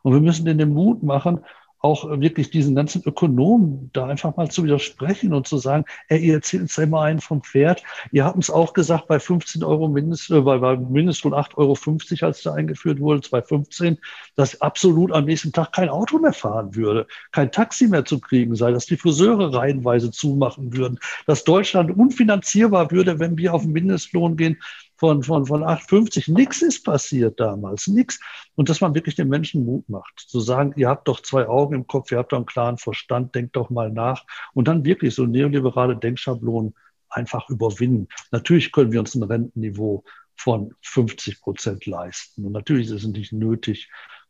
[0.04, 1.44] Und wir müssen denen den Mut machen,
[1.80, 6.36] auch wirklich diesen ganzen Ökonomen da einfach mal zu widersprechen und zu sagen, ey, ihr
[6.36, 7.84] erzählt uns immer einen vom Pferd.
[8.12, 12.26] Ihr habt uns auch gesagt, bei 15 Euro Mindest, äh, bei, bei Mindestlohn 8,50 Euro,
[12.26, 13.98] als da eingeführt wurde, 2015,
[14.36, 18.56] dass absolut am nächsten Tag kein Auto mehr fahren würde, kein Taxi mehr zu kriegen
[18.56, 23.72] sei, dass die Friseure reihenweise zumachen würden, dass Deutschland unfinanzierbar würde, wenn wir auf den
[23.72, 24.58] Mindestlohn gehen
[24.98, 26.32] von, von, von 8,50.
[26.34, 28.20] Nichts ist passiert damals, nichts.
[28.56, 31.76] Und dass man wirklich den Menschen Mut macht, zu sagen, ihr habt doch zwei Augen
[31.76, 34.26] im Kopf, ihr habt doch einen klaren Verstand, denkt doch mal nach.
[34.54, 36.74] Und dann wirklich so neoliberale Denkschablonen
[37.10, 38.08] einfach überwinden.
[38.32, 40.04] Natürlich können wir uns ein Rentenniveau
[40.36, 42.46] von 50 Prozent leisten.
[42.46, 43.90] Und natürlich ist es nicht nötig,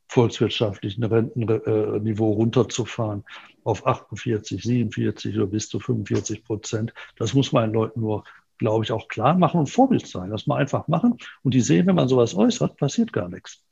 [0.09, 3.25] volkswirtschaftlich ein Rentenniveau runterzufahren
[3.63, 6.93] auf 48, 47 oder bis zu 45 Prozent.
[7.17, 8.23] Das muss man den Leuten nur
[8.57, 10.29] glaube ich, auch klar machen und Vorbild sein.
[10.29, 11.17] Das mal einfach machen.
[11.43, 13.63] Und die sehen, wenn man sowas äußert, passiert gar nichts.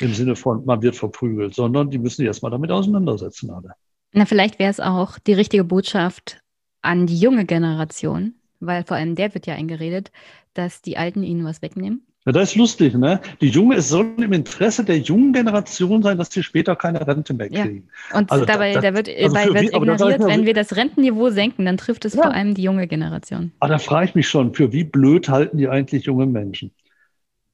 [0.00, 3.74] Im Sinne von, man wird verprügelt, sondern die müssen sich erstmal damit auseinandersetzen, alle.
[4.12, 6.40] Na, vielleicht wäre es auch die richtige Botschaft
[6.82, 10.10] an die junge Generation, weil vor allem der wird ja eingeredet,
[10.52, 12.06] dass die Alten ihnen was wegnehmen.
[12.26, 13.20] Ja, das ist lustig, ne?
[13.42, 17.34] Die Junge, es soll im Interesse der jungen Generation sein, dass sie später keine Rente
[17.34, 17.88] mehr kriegen.
[18.10, 18.18] Ja.
[18.18, 21.66] Und also dabei da, da wird, also dabei wird ignoriert, wenn wir das Rentenniveau senken,
[21.66, 22.22] dann trifft es ja.
[22.22, 23.52] vor allem die junge Generation.
[23.60, 26.70] Aber da frage ich mich schon, für wie blöd halten die eigentlich junge Menschen?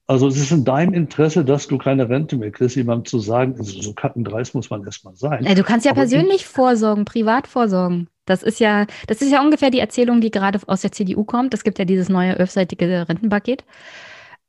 [0.07, 3.55] Also es ist in deinem Interesse, dass du keine Rente mehr kriegst, jemandem zu sagen,
[3.57, 5.43] also so kackendreist muss man erstmal sein.
[5.43, 8.07] Ja, du kannst ja Aber persönlich vorsorgen, privat vorsorgen.
[8.25, 11.53] Das ist ja, das ist ja ungefähr die Erzählung, die gerade aus der CDU kommt.
[11.53, 13.65] Es gibt ja dieses neue elfseitige Rentenpaket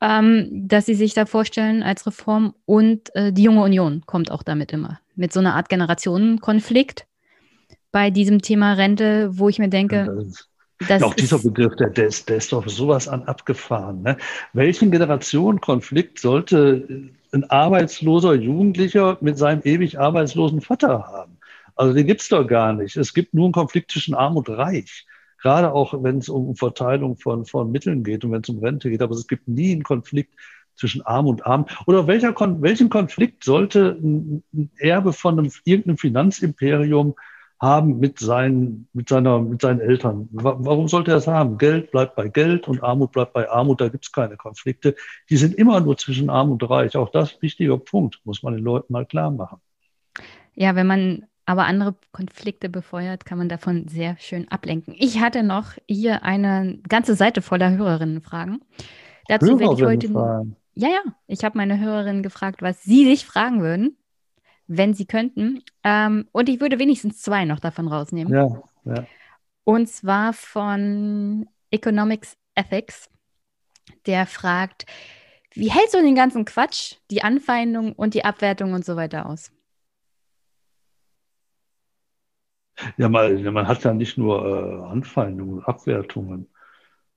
[0.02, 2.54] ähm, dass sie sich da vorstellen als Reform.
[2.66, 4.98] Und äh, die junge Union kommt auch damit immer.
[5.14, 7.06] Mit so einer Art Generationenkonflikt
[7.92, 10.26] bei diesem Thema Rente, wo ich mir denke.
[10.88, 14.02] Das ja, auch dieser Begriff, der, der, ist, der ist doch sowas an abgefahren.
[14.02, 14.16] Ne?
[14.52, 21.38] Welchen Generationenkonflikt sollte ein arbeitsloser Jugendlicher mit seinem ewig arbeitslosen Vater haben?
[21.76, 22.96] Also den gibt es doch gar nicht.
[22.96, 25.06] Es gibt nur einen Konflikt zwischen Arm und Reich
[25.42, 28.88] gerade auch wenn es um Verteilung von, von Mitteln geht und wenn es um Rente
[28.88, 29.02] geht.
[29.02, 30.34] Aber es gibt nie einen Konflikt
[30.76, 31.66] zwischen Arm und Arm.
[31.86, 34.42] Oder welcher, welchen Konflikt sollte ein
[34.78, 37.14] Erbe von einem, irgendeinem Finanzimperium
[37.60, 40.28] haben mit seinen, mit, seiner, mit seinen Eltern.
[40.32, 41.58] Warum sollte er es haben?
[41.58, 43.80] Geld bleibt bei Geld und Armut bleibt bei Armut.
[43.80, 44.96] Da gibt es keine Konflikte.
[45.30, 46.96] Die sind immer nur zwischen Arm und Reich.
[46.96, 49.60] Auch das ist ein wichtiger Punkt, muss man den Leuten mal klar machen.
[50.54, 54.94] Ja, wenn man aber andere Konflikte befeuert, kann man davon sehr schön ablenken.
[54.98, 58.62] Ich hatte noch hier eine ganze Seite voller Hörerinnenfragen.
[59.28, 60.08] Dazu werde ich heute.
[60.08, 60.56] Fragen.
[60.74, 63.96] Ja, ja, ich habe meine Hörerinnen gefragt, was sie sich fragen würden,
[64.66, 65.62] wenn sie könnten.
[65.84, 68.32] Ähm, und ich würde wenigstens zwei noch davon rausnehmen.
[68.32, 69.06] Ja, ja.
[69.64, 73.08] Und zwar von Economics Ethics,
[74.06, 74.86] der fragt,
[75.54, 79.52] wie hältst du den ganzen Quatsch, die Anfeindung und die Abwertung und so weiter aus?
[82.96, 86.48] Ja, man, man hat ja nicht nur äh, Anfeindungen, Abwertungen,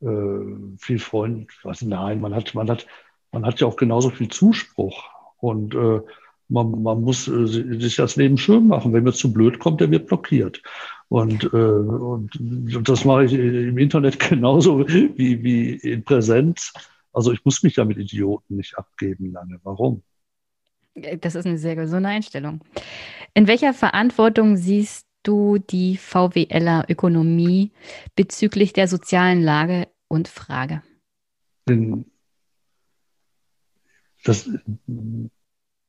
[0.02, 2.86] äh, viel Freund, was nein, man hat, man hat,
[3.32, 5.10] man hat ja auch genauso viel Zuspruch
[5.40, 6.02] und äh,
[6.48, 8.94] man, man muss äh, sich das Leben schön machen.
[8.94, 10.61] Wenn mir zu blöd kommt, der wird blockiert.
[11.10, 12.32] Und, äh, und,
[12.84, 16.73] das mache ich im Internet genauso wie, wie in Präsenz.
[17.14, 19.60] Also ich muss mich ja mit Idioten nicht abgeben lange.
[19.64, 20.03] Warum?
[21.22, 22.61] Das ist eine sehr gesunde Einstellung.
[23.34, 27.72] In welcher Verantwortung siehst du die VWLer Ökonomie
[28.15, 30.81] bezüglich der sozialen Lage und Frage?
[34.23, 34.49] Das,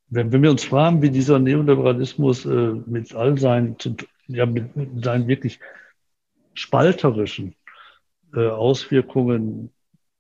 [0.08, 3.76] wenn, wir uns fragen, wie dieser Neoliberalismus äh, mit all seinen,
[4.26, 4.70] ja, mit
[5.04, 5.60] seinen wirklich
[6.54, 7.54] spalterischen
[8.34, 9.70] äh, Auswirkungen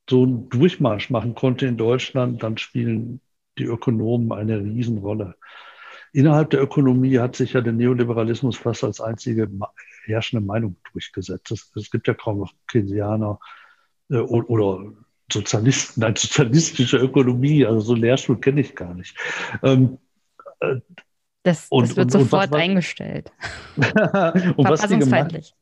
[0.08, 3.20] so einen Durchmarsch machen konnte in Deutschland, dann spielen
[3.58, 5.34] die Ökonomen eine Riesenrolle.
[6.12, 9.48] Innerhalb der Ökonomie hat sich ja der Neoliberalismus fast als einzige
[10.04, 11.50] herrschende Meinung durchgesetzt.
[11.50, 13.38] Es, es gibt ja kaum noch Keynesianer
[14.10, 14.92] äh, oder
[15.32, 19.16] Sozialisten, nein, sozialistische Ökonomie, also so Lehrstuhl kenne ich gar nicht.
[19.62, 19.98] Ähm,
[20.60, 20.76] äh,
[21.42, 23.32] das, und, das wird und, sofort und was, eingestellt.
[23.76, 25.54] und, was die gemacht,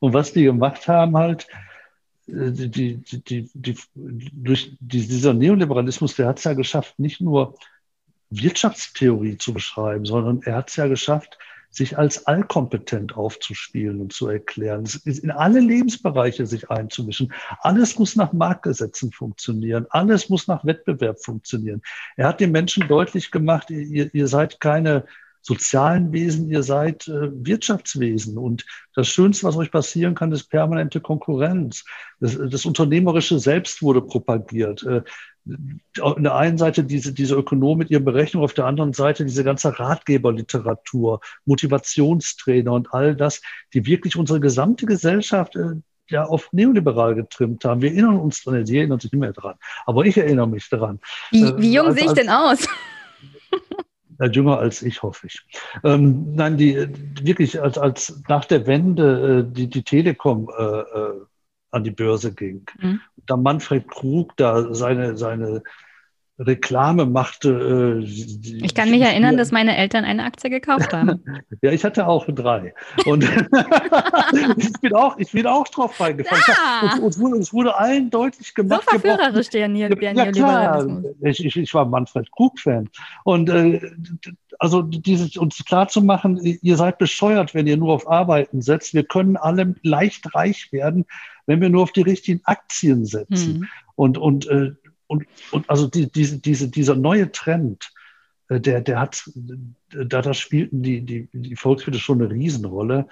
[0.00, 1.46] und was die gemacht haben halt,
[2.26, 7.56] äh, die, die, die, die, durch dieser Neoliberalismus, der hat es ja geschafft, nicht nur
[8.30, 11.38] Wirtschaftstheorie zu beschreiben, sondern er hat es ja geschafft,
[11.70, 17.32] sich als allkompetent aufzuspielen und zu erklären, in alle Lebensbereiche sich einzumischen.
[17.60, 19.86] Alles muss nach Marktgesetzen funktionieren.
[19.90, 21.82] Alles muss nach Wettbewerb funktionieren.
[22.16, 25.04] Er hat den Menschen deutlich gemacht, ihr, ihr seid keine
[25.46, 28.36] sozialen Wesen, ihr seid äh, Wirtschaftswesen.
[28.36, 31.84] Und das Schönste, was euch passieren kann, ist permanente Konkurrenz.
[32.18, 34.82] Das, das Unternehmerische Selbst wurde propagiert.
[34.82, 35.02] Äh,
[36.00, 39.44] auf der einen Seite diese, diese Ökonomen mit ihren Berechnungen, auf der anderen Seite diese
[39.44, 43.40] ganze Ratgeberliteratur, Motivationstrainer und all das,
[43.72, 45.76] die wirklich unsere gesamte Gesellschaft äh,
[46.10, 47.82] ja auf neoliberal getrimmt haben.
[47.82, 49.54] Wir erinnern uns dran, sie erinnern sich nicht mehr dran.
[49.86, 50.98] Aber ich erinnere mich daran.
[51.30, 52.66] Wie, wie jung als, sehe ich denn aus?
[54.18, 55.40] äh, jünger als ich, hoffe ich.
[55.84, 56.88] Ähm, nein, die
[57.22, 61.20] wirklich als, als nach der Wende äh, die, die Telekom äh, äh
[61.72, 62.64] an die Börse ging.
[62.80, 63.00] Mhm.
[63.26, 65.62] Da Manfred Krug da seine, seine
[66.38, 68.02] Reklame machte.
[68.02, 71.22] Äh, ich kann mich erinnern, dass meine Eltern eine Aktie gekauft haben.
[71.62, 72.74] ja, ich hatte auch drei.
[73.06, 73.24] Und
[74.56, 76.42] ich, bin auch, ich bin auch drauf reingefallen.
[76.46, 76.98] Ja.
[77.02, 78.82] Und, und, es wurde allen deutlich gemacht.
[78.84, 79.68] So verführerisch der
[80.14, 80.86] ja, klar.
[81.22, 82.90] Ich, ich, ich war Manfred Krug-Fan.
[83.24, 83.80] Und äh,
[84.58, 88.92] also dieses, uns klar zu machen, ihr seid bescheuert, wenn ihr nur auf Arbeiten setzt.
[88.92, 91.06] Wir können alle leicht reich werden,
[91.46, 93.60] wenn wir nur auf die richtigen Aktien setzen.
[93.60, 93.68] Mhm.
[93.94, 94.72] Und, und äh,
[95.06, 97.92] und, und also die, diese, diese, dieser neue Trend,
[98.48, 103.08] äh, der, der hat, da, da spielten die, die, die Volkswirte schon eine Riesenrolle.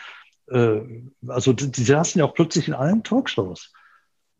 [0.48, 0.80] Äh,
[1.28, 3.72] also die, die saßen ja auch plötzlich in allen Talkshows.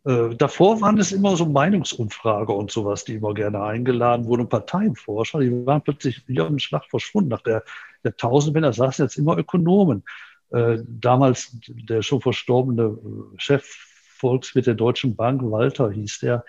[0.05, 5.41] Äh, davor waren es immer so Meinungsumfrage und sowas, die immer gerne eingeladen wurden, Parteienforscher,
[5.41, 7.31] die waren plötzlich wie auf dem Schlag verschwunden.
[7.31, 7.65] Nach der,
[8.19, 10.05] Tausendwende saßen jetzt immer Ökonomen.
[10.51, 12.99] Damals der schon verstorbene
[13.39, 13.65] Chef
[14.19, 16.45] Volkswirt der Deutschen Bank, Walter hieß der,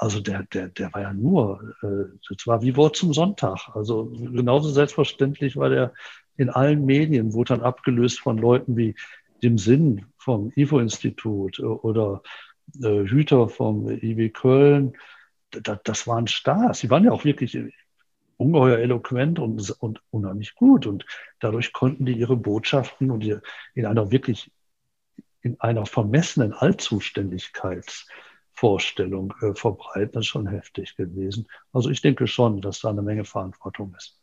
[0.00, 3.68] also der, der, der war ja nur, äh, das war wie Wort zum Sonntag.
[3.74, 5.92] Also genauso selbstverständlich war der
[6.36, 8.94] in allen Medien, wurde dann abgelöst von Leuten wie
[9.42, 12.22] dem Sinn vom IFO-Institut oder
[12.80, 14.96] äh, Hüter vom IW Köln.
[15.50, 16.78] Das, das waren Stars.
[16.78, 17.58] Sie waren ja auch wirklich
[18.36, 20.86] ungeheuer eloquent und, und unheimlich gut.
[20.86, 21.06] Und
[21.40, 23.42] dadurch konnten die ihre Botschaften und ihr
[23.74, 24.52] in einer wirklich,
[25.42, 28.06] in einer vermessenen Allzuständigkeit
[28.58, 31.46] Vorstellung äh, verbreiten, das ist schon heftig gewesen.
[31.72, 34.20] Also ich denke schon, dass da eine Menge Verantwortung ist.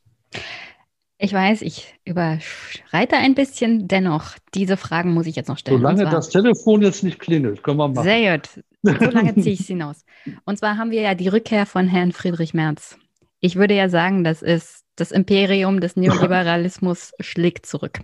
[1.17, 5.77] Ich weiß, ich überschreite ein bisschen, dennoch, diese Fragen muss ich jetzt noch stellen.
[5.77, 8.03] Solange das Telefon jetzt nicht klingelt, können wir machen.
[8.03, 8.49] Sehr gut.
[8.83, 10.03] So lange ziehe ich es hinaus.
[10.43, 12.97] Und zwar haben wir ja die Rückkehr von Herrn Friedrich Merz.
[13.39, 18.01] Ich würde ja sagen, das ist das Imperium des Neoliberalismus schlägt zurück.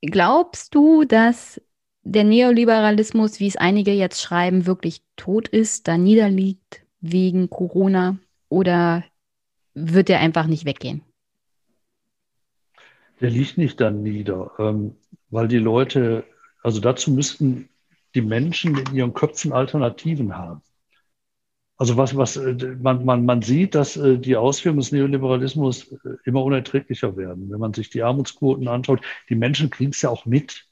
[0.00, 1.60] Glaubst du, dass
[2.02, 8.18] der Neoliberalismus, wie es einige jetzt schreiben, wirklich tot ist, da niederliegt wegen Corona
[8.48, 9.04] oder
[9.74, 11.02] wird er einfach nicht weggehen?
[13.20, 14.96] Der liegt nicht dann nieder, ähm,
[15.28, 16.24] weil die Leute,
[16.62, 17.68] also dazu müssten
[18.14, 20.62] die Menschen in ihren Köpfen Alternativen haben.
[21.76, 26.16] Also was, was äh, man, man, man sieht, dass äh, die Auswirkungen des Neoliberalismus äh,
[26.24, 27.50] immer unerträglicher werden.
[27.50, 30.66] Wenn man sich die Armutsquoten anschaut, die Menschen kriegen es ja auch mit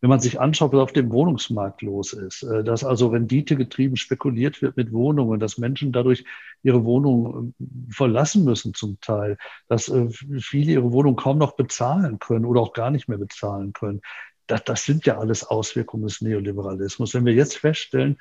[0.00, 3.96] wenn man sich anschaut, was auf dem Wohnungsmarkt los ist, äh, dass also Rendite getrieben
[3.96, 6.24] spekuliert wird mit Wohnungen, dass Menschen dadurch
[6.62, 10.08] ihre Wohnung äh, verlassen müssen zum Teil, dass äh,
[10.38, 14.00] viele ihre Wohnung kaum noch bezahlen können oder auch gar nicht mehr bezahlen können.
[14.46, 17.14] Das, das sind ja alles Auswirkungen des Neoliberalismus.
[17.14, 18.18] Wenn wir jetzt feststellen,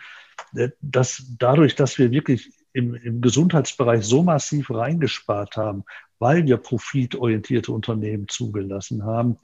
[0.82, 5.86] dass dadurch, dass wir wirklich im, im Gesundheitsbereich so massiv reingespart haben,
[6.20, 9.38] weil wir profitorientierte Unternehmen zugelassen haben,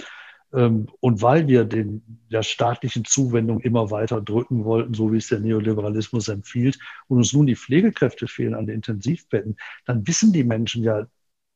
[0.51, 5.39] und weil wir den, der staatlichen Zuwendung immer weiter drücken wollten, so wie es der
[5.39, 9.55] Neoliberalismus empfiehlt, und uns nun die Pflegekräfte fehlen an den Intensivbetten,
[9.85, 11.07] dann wissen die Menschen ja,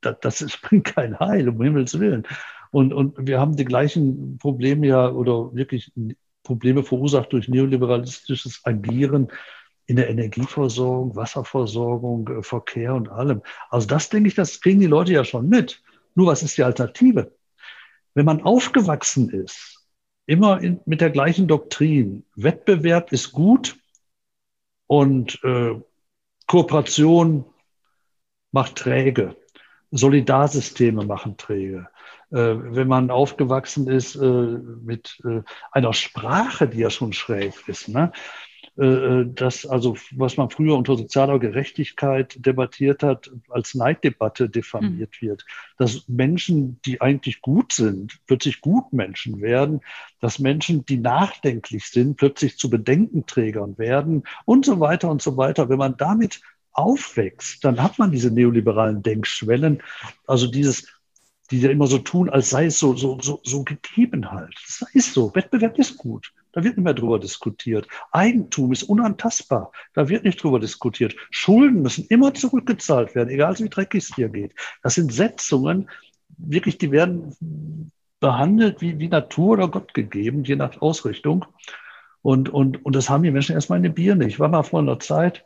[0.01, 2.23] das, das bringt kein Heil, um Himmels Willen.
[2.71, 5.91] Und, und wir haben die gleichen Probleme ja oder wirklich
[6.43, 9.29] Probleme verursacht durch neoliberalistisches Agieren
[9.87, 13.41] in der Energieversorgung, Wasserversorgung, äh, Verkehr und allem.
[13.69, 15.81] Also das denke ich, das kriegen die Leute ja schon mit.
[16.15, 17.31] Nur was ist die Alternative?
[18.15, 19.85] Wenn man aufgewachsen ist,
[20.25, 23.77] immer in, mit der gleichen Doktrin, Wettbewerb ist gut
[24.87, 25.79] und äh,
[26.47, 27.45] Kooperation
[28.51, 29.35] macht träge,
[29.91, 31.89] Solidarsysteme machen träge.
[32.35, 35.41] Äh, wenn man aufgewachsen ist äh, mit äh,
[35.71, 38.11] einer Sprache, die ja schon schräg ist, ne?
[38.77, 45.27] Das, also was man früher unter sozialer Gerechtigkeit debattiert hat, als Neiddebatte diffamiert mhm.
[45.27, 45.45] wird.
[45.77, 49.79] Dass Menschen, die eigentlich gut sind, plötzlich Gutmenschen werden,
[50.19, 55.69] dass Menschen, die nachdenklich sind, plötzlich zu Bedenkenträgern werden und so weiter und so weiter.
[55.69, 56.41] Wenn man damit
[56.73, 59.81] aufwächst, dann hat man diese neoliberalen Denkschwellen,
[60.27, 60.91] also dieses
[61.51, 64.53] die ja immer so tun, als sei es so, so, so, so gegeben halt.
[64.67, 65.33] Das ist so.
[65.35, 66.33] Wettbewerb ist gut.
[66.51, 67.87] Da wird nicht mehr drüber diskutiert.
[68.11, 69.71] Eigentum ist unantastbar.
[69.93, 71.15] Da wird nicht drüber diskutiert.
[71.29, 74.55] Schulden müssen immer zurückgezahlt werden, egal wie dreckig es dir geht.
[74.81, 75.89] Das sind Setzungen,
[76.37, 81.45] wirklich, die werden behandelt wie, wie Natur oder Gott gegeben, je nach Ausrichtung.
[82.21, 84.29] Und, und, und das haben die Menschen erstmal in den Bier nicht.
[84.29, 85.45] Ich war mal vor einer Zeit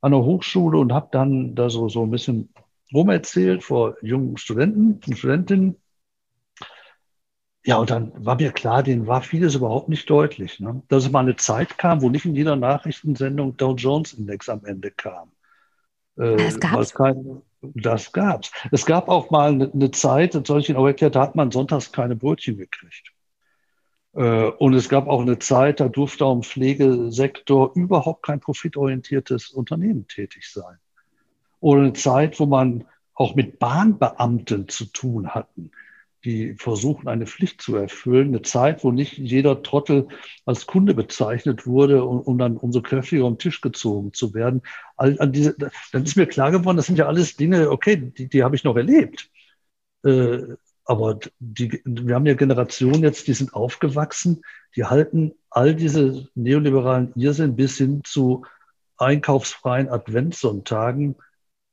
[0.00, 2.48] an der Hochschule und habe dann da so, so ein bisschen
[2.92, 5.76] rumerzählt vor jungen Studenten und Studentinnen.
[7.64, 10.58] Ja, und dann war mir klar, denen war vieles überhaupt nicht deutlich.
[10.58, 10.82] Ne?
[10.88, 14.64] Dass es mal eine Zeit kam, wo nicht in jeder Nachrichtensendung Dow Jones Index am
[14.64, 15.32] Ende kam.
[16.16, 16.94] Äh, das gab's.
[16.94, 18.52] Kein, das gab's.
[18.70, 21.36] Es gab auch mal eine, eine Zeit, das soll ich Ihnen auch erklärt, da hat
[21.36, 23.12] man sonntags keine Brötchen gekriegt.
[24.14, 29.50] Äh, und es gab auch eine Zeit, da durfte auch im Pflegesektor überhaupt kein profitorientiertes
[29.50, 30.78] Unternehmen tätig sein.
[31.60, 35.70] Oder eine Zeit, wo man auch mit Bahnbeamten zu tun hatten
[36.24, 38.28] die versuchen, eine Pflicht zu erfüllen.
[38.28, 40.08] Eine Zeit, wo nicht jeder Trottel
[40.44, 44.62] als Kunde bezeichnet wurde, um, um dann umso kräftiger am Tisch gezogen zu werden.
[44.96, 45.56] All, all diese,
[45.92, 48.64] dann ist mir klar geworden, das sind ja alles Dinge, okay, die, die habe ich
[48.64, 49.30] noch erlebt.
[50.04, 50.40] Äh,
[50.84, 54.42] aber die, wir haben ja Generationen jetzt, die sind aufgewachsen,
[54.74, 58.44] die halten all diese neoliberalen Irrsinn bis hin zu
[58.96, 61.16] einkaufsfreien Adventssonntagen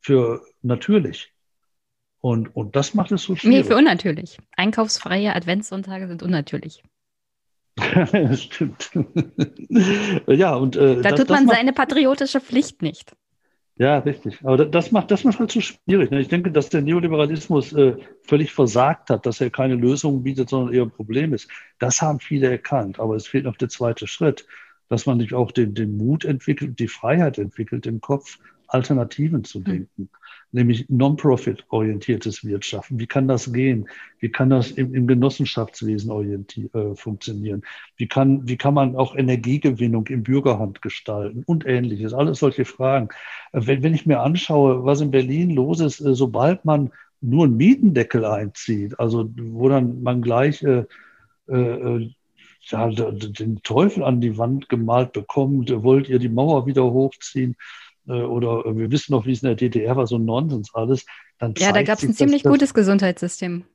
[0.05, 1.33] für natürlich.
[2.21, 3.57] Und, und das macht es so schwierig.
[3.57, 4.37] Nee, für unnatürlich.
[4.55, 6.83] Einkaufsfreie Adventssonntage sind unnatürlich.
[8.11, 8.91] das stimmt.
[10.27, 13.15] ja, und äh, da das, tut man seine patriotische Pflicht nicht.
[13.77, 14.39] Ja, richtig.
[14.43, 16.11] Aber das macht das macht halt so schwierig.
[16.11, 16.21] Ne?
[16.21, 20.73] Ich denke, dass der Neoliberalismus äh, völlig versagt hat, dass er keine Lösung bietet, sondern
[20.73, 21.49] eher ein Problem ist.
[21.79, 22.99] Das haben viele erkannt.
[22.99, 24.45] Aber es fehlt noch der zweite Schritt,
[24.87, 28.37] dass man sich auch den, den Mut entwickelt, die Freiheit entwickelt im Kopf,
[28.67, 29.65] Alternativen zu hm.
[29.65, 30.09] denken.
[30.51, 32.97] Nämlich Non-Profit-orientiertes Wirtschaften.
[32.97, 33.89] Wie kann das gehen?
[34.19, 37.63] Wie kann das im, im Genossenschaftswesen äh, funktionieren?
[37.97, 42.13] Wie kann, wie kann man auch Energiegewinnung im Bürgerhand gestalten und ähnliches?
[42.13, 43.09] Alles solche Fragen.
[43.51, 47.45] Äh, wenn, wenn ich mir anschaue, was in Berlin los ist, äh, sobald man nur
[47.45, 50.85] einen Mietendeckel einzieht, also wo dann man gleich äh,
[51.47, 52.09] äh,
[52.67, 57.55] ja, den Teufel an die Wand gemalt bekommt, wollt ihr die Mauer wieder hochziehen?
[58.07, 60.73] Äh, oder äh, wir wissen noch, wie es in der DDR war, so ein Nonsens
[60.73, 61.05] alles,
[61.39, 63.65] dann Ja, da gab es ein ziemlich gutes Gesundheitssystem.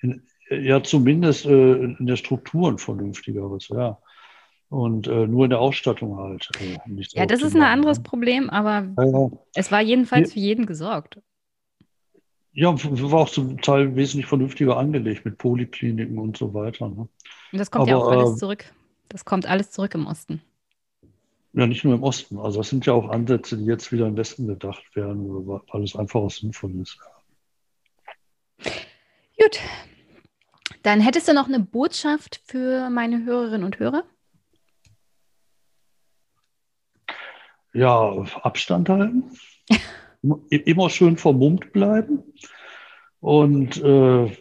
[0.00, 3.98] In, ja, zumindest äh, in der Struktur ein vernünftigeres, ja.
[4.68, 6.48] Und äh, nur in der Ausstattung halt.
[6.60, 6.78] Äh,
[7.12, 8.04] ja, das ist ein anderes ne?
[8.04, 9.30] Problem, aber ja.
[9.54, 10.34] es war jedenfalls ja.
[10.34, 11.20] für jeden gesorgt.
[12.52, 16.88] Ja, war auch zum Teil wesentlich vernünftiger angelegt mit Polikliniken und so weiter.
[16.88, 17.08] Ne?
[17.52, 18.64] Und das kommt aber, ja auch alles zurück.
[19.08, 20.40] Das kommt alles zurück im Osten.
[21.52, 22.38] Ja, nicht nur im Osten.
[22.38, 25.96] Also es sind ja auch Ansätze, die jetzt wieder im Westen gedacht werden, weil es
[25.96, 26.98] einfach auch sinnvoll ist.
[29.38, 29.58] Gut.
[30.82, 34.04] Dann hättest du noch eine Botschaft für meine Hörerinnen und Hörer?
[37.72, 39.30] Ja, Abstand halten.
[40.50, 42.22] Immer schön vermummt bleiben.
[43.20, 44.36] Und äh,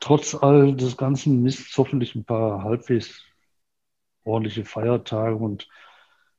[0.00, 3.22] trotz all des ganzen Mists hoffentlich ein paar halbwegs
[4.24, 5.68] ordentliche Feiertage und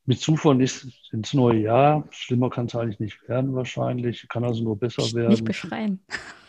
[0.06, 2.04] mit Zufall ist ins neue Jahr.
[2.10, 4.28] Schlimmer kann es eigentlich nicht werden wahrscheinlich.
[4.28, 5.30] Kann also nur besser werden.
[5.30, 6.00] Nicht beschreiben.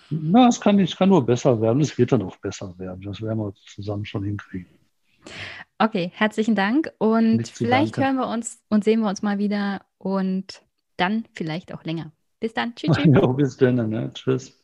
[0.10, 1.82] Na, es kann, es kann nur besser werden.
[1.82, 3.02] Es wird dann auch besser werden.
[3.02, 4.70] Das werden wir zusammen schon hinkriegen.
[5.80, 6.94] Okay, herzlichen Dank.
[7.00, 8.08] Und vielleicht danke.
[8.08, 10.62] hören wir uns und sehen wir uns mal wieder und
[10.96, 12.12] dann vielleicht auch länger.
[12.40, 12.76] Bis dann.
[12.76, 12.96] Tschüss.
[12.98, 13.08] tschüss.
[13.14, 13.90] Ja, bis dann.
[13.90, 14.12] Ne?
[14.14, 14.58] Tschüss.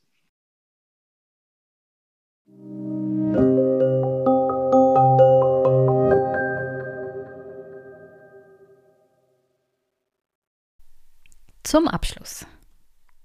[11.74, 12.46] Zum Abschluss.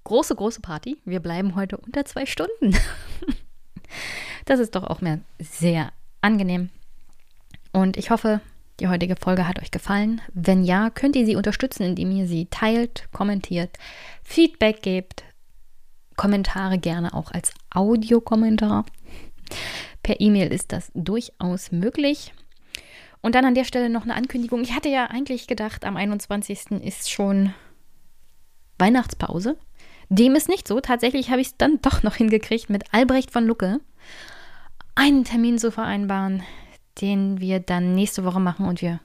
[0.04, 0.96] Große, große Party.
[1.04, 2.74] Wir bleiben heute unter zwei Stunden.
[4.46, 5.92] Das ist doch auch mir sehr
[6.22, 6.70] angenehm.
[7.72, 8.40] Und ich hoffe,
[8.80, 10.22] die heutige Folge hat euch gefallen.
[10.32, 13.76] Wenn ja, könnt ihr sie unterstützen, indem ihr sie teilt, kommentiert,
[14.22, 15.24] Feedback gebt,
[16.16, 18.86] Kommentare gerne auch als Audiokommentar.
[20.02, 22.32] Per E-Mail ist das durchaus möglich.
[23.20, 24.62] Und dann an der Stelle noch eine Ankündigung.
[24.62, 26.70] Ich hatte ja eigentlich gedacht, am 21.
[26.82, 27.52] ist schon
[28.78, 29.56] Weihnachtspause.
[30.08, 30.80] Dem ist nicht so.
[30.80, 33.80] Tatsächlich habe ich es dann doch noch hingekriegt, mit Albrecht von Lucke
[34.94, 36.42] einen Termin zu vereinbaren,
[37.00, 39.00] den wir dann nächste Woche machen und wir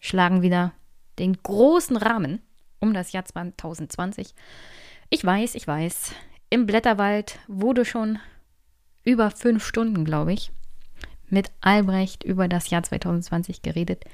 [0.00, 0.72] schlagen wieder
[1.18, 2.42] den großen Rahmen
[2.80, 4.34] um das Jahr 2020.
[5.10, 6.12] Ich weiß, ich weiß,
[6.50, 8.18] im Blätterwald wurde schon
[9.04, 10.52] über fünf Stunden, glaube ich,
[11.28, 14.04] mit Albrecht über das Jahr 2020 geredet.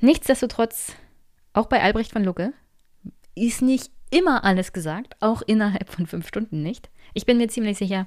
[0.00, 0.92] Nichtsdestotrotz,
[1.52, 2.52] auch bei Albrecht von Lucke
[3.34, 6.90] ist nicht immer alles gesagt, auch innerhalb von fünf Stunden nicht.
[7.14, 8.06] Ich bin mir ziemlich sicher,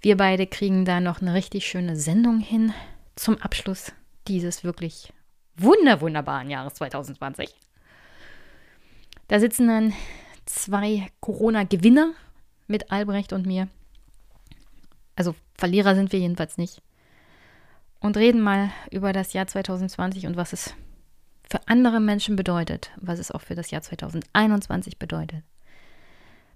[0.00, 2.72] wir beide kriegen da noch eine richtig schöne Sendung hin
[3.16, 3.92] zum Abschluss
[4.28, 5.12] dieses wirklich
[5.56, 7.54] wunder wunderbaren Jahres 2020.
[9.28, 9.92] Da sitzen dann
[10.44, 12.12] zwei Corona-Gewinner
[12.66, 13.68] mit Albrecht und mir.
[15.16, 16.82] Also Verlierer sind wir jedenfalls nicht.
[17.98, 20.74] Und reden mal über das Jahr 2020 und was es
[21.48, 25.44] für andere Menschen bedeutet, was es auch für das Jahr 2021 bedeutet.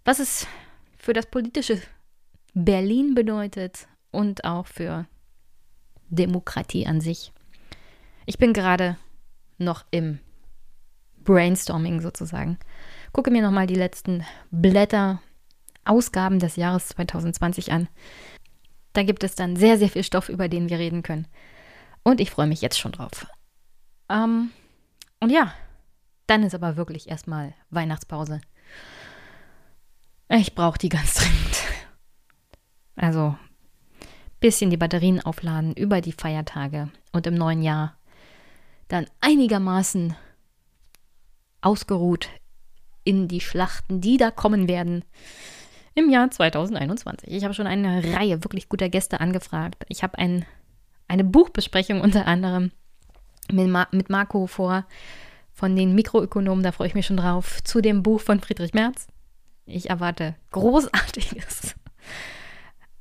[0.04, 0.46] Was es
[0.96, 1.80] für das politische
[2.54, 5.06] Berlin bedeutet und auch für
[6.08, 7.32] Demokratie an sich.
[8.26, 8.96] Ich bin gerade
[9.58, 10.18] noch im
[11.22, 12.58] Brainstorming sozusagen.
[13.12, 15.20] Gucke mir nochmal die letzten Blätter
[15.84, 17.88] Ausgaben des Jahres 2020 an.
[18.92, 21.28] Da gibt es dann sehr, sehr viel Stoff, über den wir reden können.
[22.02, 23.26] Und ich freue mich jetzt schon drauf.
[24.08, 24.50] Ähm,
[25.20, 25.54] und ja,
[26.26, 28.40] dann ist aber wirklich erstmal Weihnachtspause.
[30.28, 31.62] Ich brauche die ganz dringend.
[32.96, 33.36] Also,
[34.40, 37.96] bisschen die Batterien aufladen über die Feiertage und im neuen Jahr
[38.88, 40.16] dann einigermaßen
[41.60, 42.28] ausgeruht
[43.04, 45.04] in die Schlachten, die da kommen werden
[45.94, 47.30] im Jahr 2021.
[47.30, 49.84] Ich habe schon eine Reihe wirklich guter Gäste angefragt.
[49.88, 50.44] Ich habe ein,
[51.08, 52.70] eine Buchbesprechung unter anderem
[53.52, 54.84] mit, Ma mit Marco vor
[55.52, 59.08] von den Mikroökonomen, da freue ich mich schon drauf, zu dem Buch von Friedrich Merz.
[59.66, 61.74] Ich erwarte Großartiges.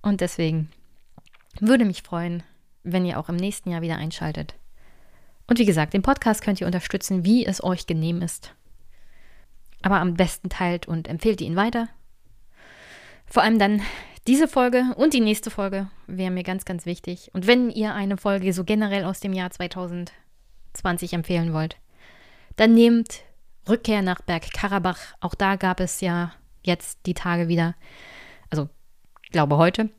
[0.01, 0.69] Und deswegen
[1.59, 2.43] würde mich freuen,
[2.83, 4.55] wenn ihr auch im nächsten Jahr wieder einschaltet.
[5.47, 8.53] Und wie gesagt, den Podcast könnt ihr unterstützen, wie es euch genehm ist.
[9.81, 11.87] Aber am besten teilt und empfehlt ihn weiter.
[13.25, 13.81] Vor allem dann
[14.27, 17.31] diese Folge und die nächste Folge wäre mir ganz, ganz wichtig.
[17.33, 19.49] Und wenn ihr eine Folge so generell aus dem Jahr
[20.73, 21.77] 2020 empfehlen wollt,
[22.55, 23.23] dann nehmt
[23.67, 24.99] Rückkehr nach Bergkarabach.
[25.19, 26.33] Auch da gab es ja
[26.63, 27.75] jetzt die Tage wieder,
[28.49, 28.69] also
[29.23, 29.89] ich glaube heute,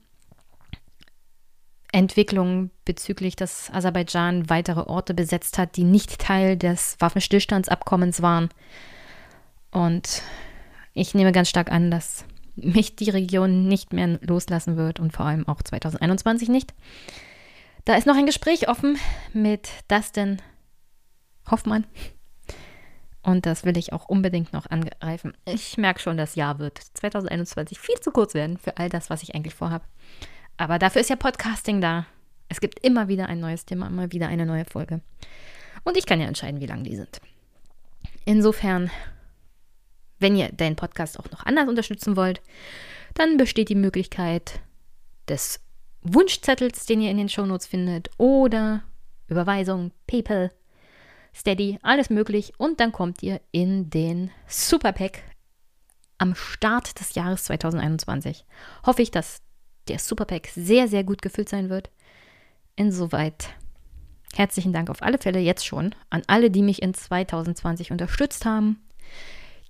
[1.92, 8.48] Entwicklungen bezüglich, dass Aserbaidschan weitere Orte besetzt hat, die nicht Teil des Waffenstillstandsabkommens waren.
[9.72, 10.22] Und
[10.94, 12.24] ich nehme ganz stark an, dass
[12.54, 16.74] mich die Region nicht mehr loslassen wird und vor allem auch 2021 nicht.
[17.84, 18.98] Da ist noch ein Gespräch offen
[19.32, 20.40] mit Dustin
[21.50, 21.86] Hoffmann.
[23.22, 25.34] Und das will ich auch unbedingt noch angreifen.
[25.44, 29.22] Ich merke schon, das Jahr wird 2021 viel zu kurz werden für all das, was
[29.22, 29.84] ich eigentlich vorhabe.
[30.56, 32.06] Aber dafür ist ja Podcasting da.
[32.48, 35.00] Es gibt immer wieder ein neues Thema, immer wieder eine neue Folge.
[35.84, 37.20] Und ich kann ja entscheiden, wie lang die sind.
[38.24, 38.90] Insofern
[40.20, 42.40] wenn ihr den Podcast auch noch anders unterstützen wollt,
[43.14, 44.60] dann besteht die Möglichkeit
[45.28, 45.60] des
[46.02, 48.82] Wunschzettels, den ihr in den Shownotes findet, oder
[49.28, 50.52] Überweisung, PayPal,
[51.34, 52.52] Steady, alles möglich.
[52.58, 55.22] Und dann kommt ihr in den Superpack
[56.18, 58.44] am Start des Jahres 2021.
[58.84, 59.42] Hoffe ich, dass
[59.88, 61.90] der Superpack sehr, sehr gut gefüllt sein wird.
[62.76, 63.54] Insoweit
[64.34, 68.80] herzlichen Dank auf alle Fälle jetzt schon an alle, die mich in 2020 unterstützt haben.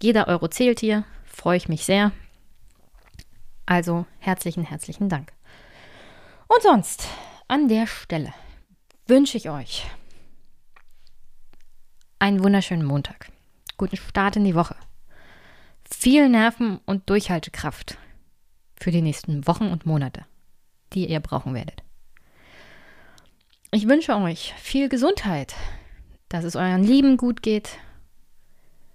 [0.03, 2.12] Jeder Euro zählt hier, freue ich mich sehr.
[3.66, 5.32] Also herzlichen, herzlichen Dank.
[6.49, 7.07] Und sonst,
[7.49, 8.32] an der Stelle
[9.07, 9.87] wünsche ich euch
[12.20, 13.32] einen wunderschönen Montag,
[13.76, 14.76] guten Start in die Woche,
[15.90, 17.98] viel Nerven und Durchhaltekraft
[18.78, 20.24] für die nächsten Wochen und Monate,
[20.92, 21.82] die ihr brauchen werdet.
[23.72, 25.55] Ich wünsche euch viel Gesundheit,
[26.28, 27.78] dass es euren Lieben gut geht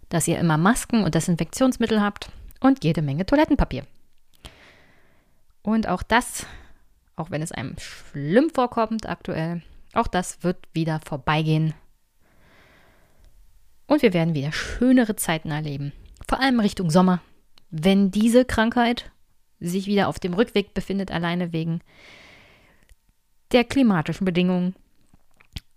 [0.09, 2.29] dass ihr immer Masken und Desinfektionsmittel habt
[2.59, 3.85] und jede Menge Toilettenpapier.
[5.61, 6.45] Und auch das,
[7.15, 9.61] auch wenn es einem schlimm vorkommt aktuell,
[9.93, 11.73] auch das wird wieder vorbeigehen.
[13.87, 15.93] Und wir werden wieder schönere Zeiten erleben.
[16.27, 17.21] Vor allem Richtung Sommer,
[17.69, 19.11] wenn diese Krankheit
[19.59, 21.81] sich wieder auf dem Rückweg befindet, alleine wegen
[23.51, 24.75] der klimatischen Bedingungen,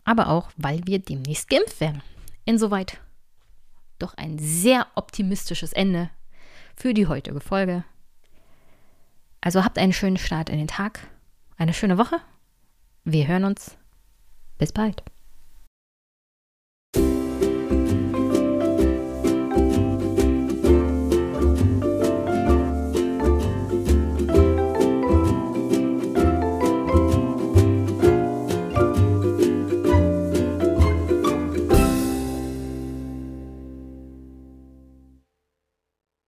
[0.05, 2.03] aber auch, weil wir demnächst geimpft werden.
[2.45, 2.99] Insoweit
[3.99, 6.11] doch ein sehr optimistisches Ende
[6.77, 7.85] für die heutige Folge.
[9.41, 11.01] Also habt einen schönen Start in den Tag,
[11.57, 12.21] eine schöne Woche.
[13.05, 13.77] Wir hören uns.
[14.59, 15.03] Bis bald.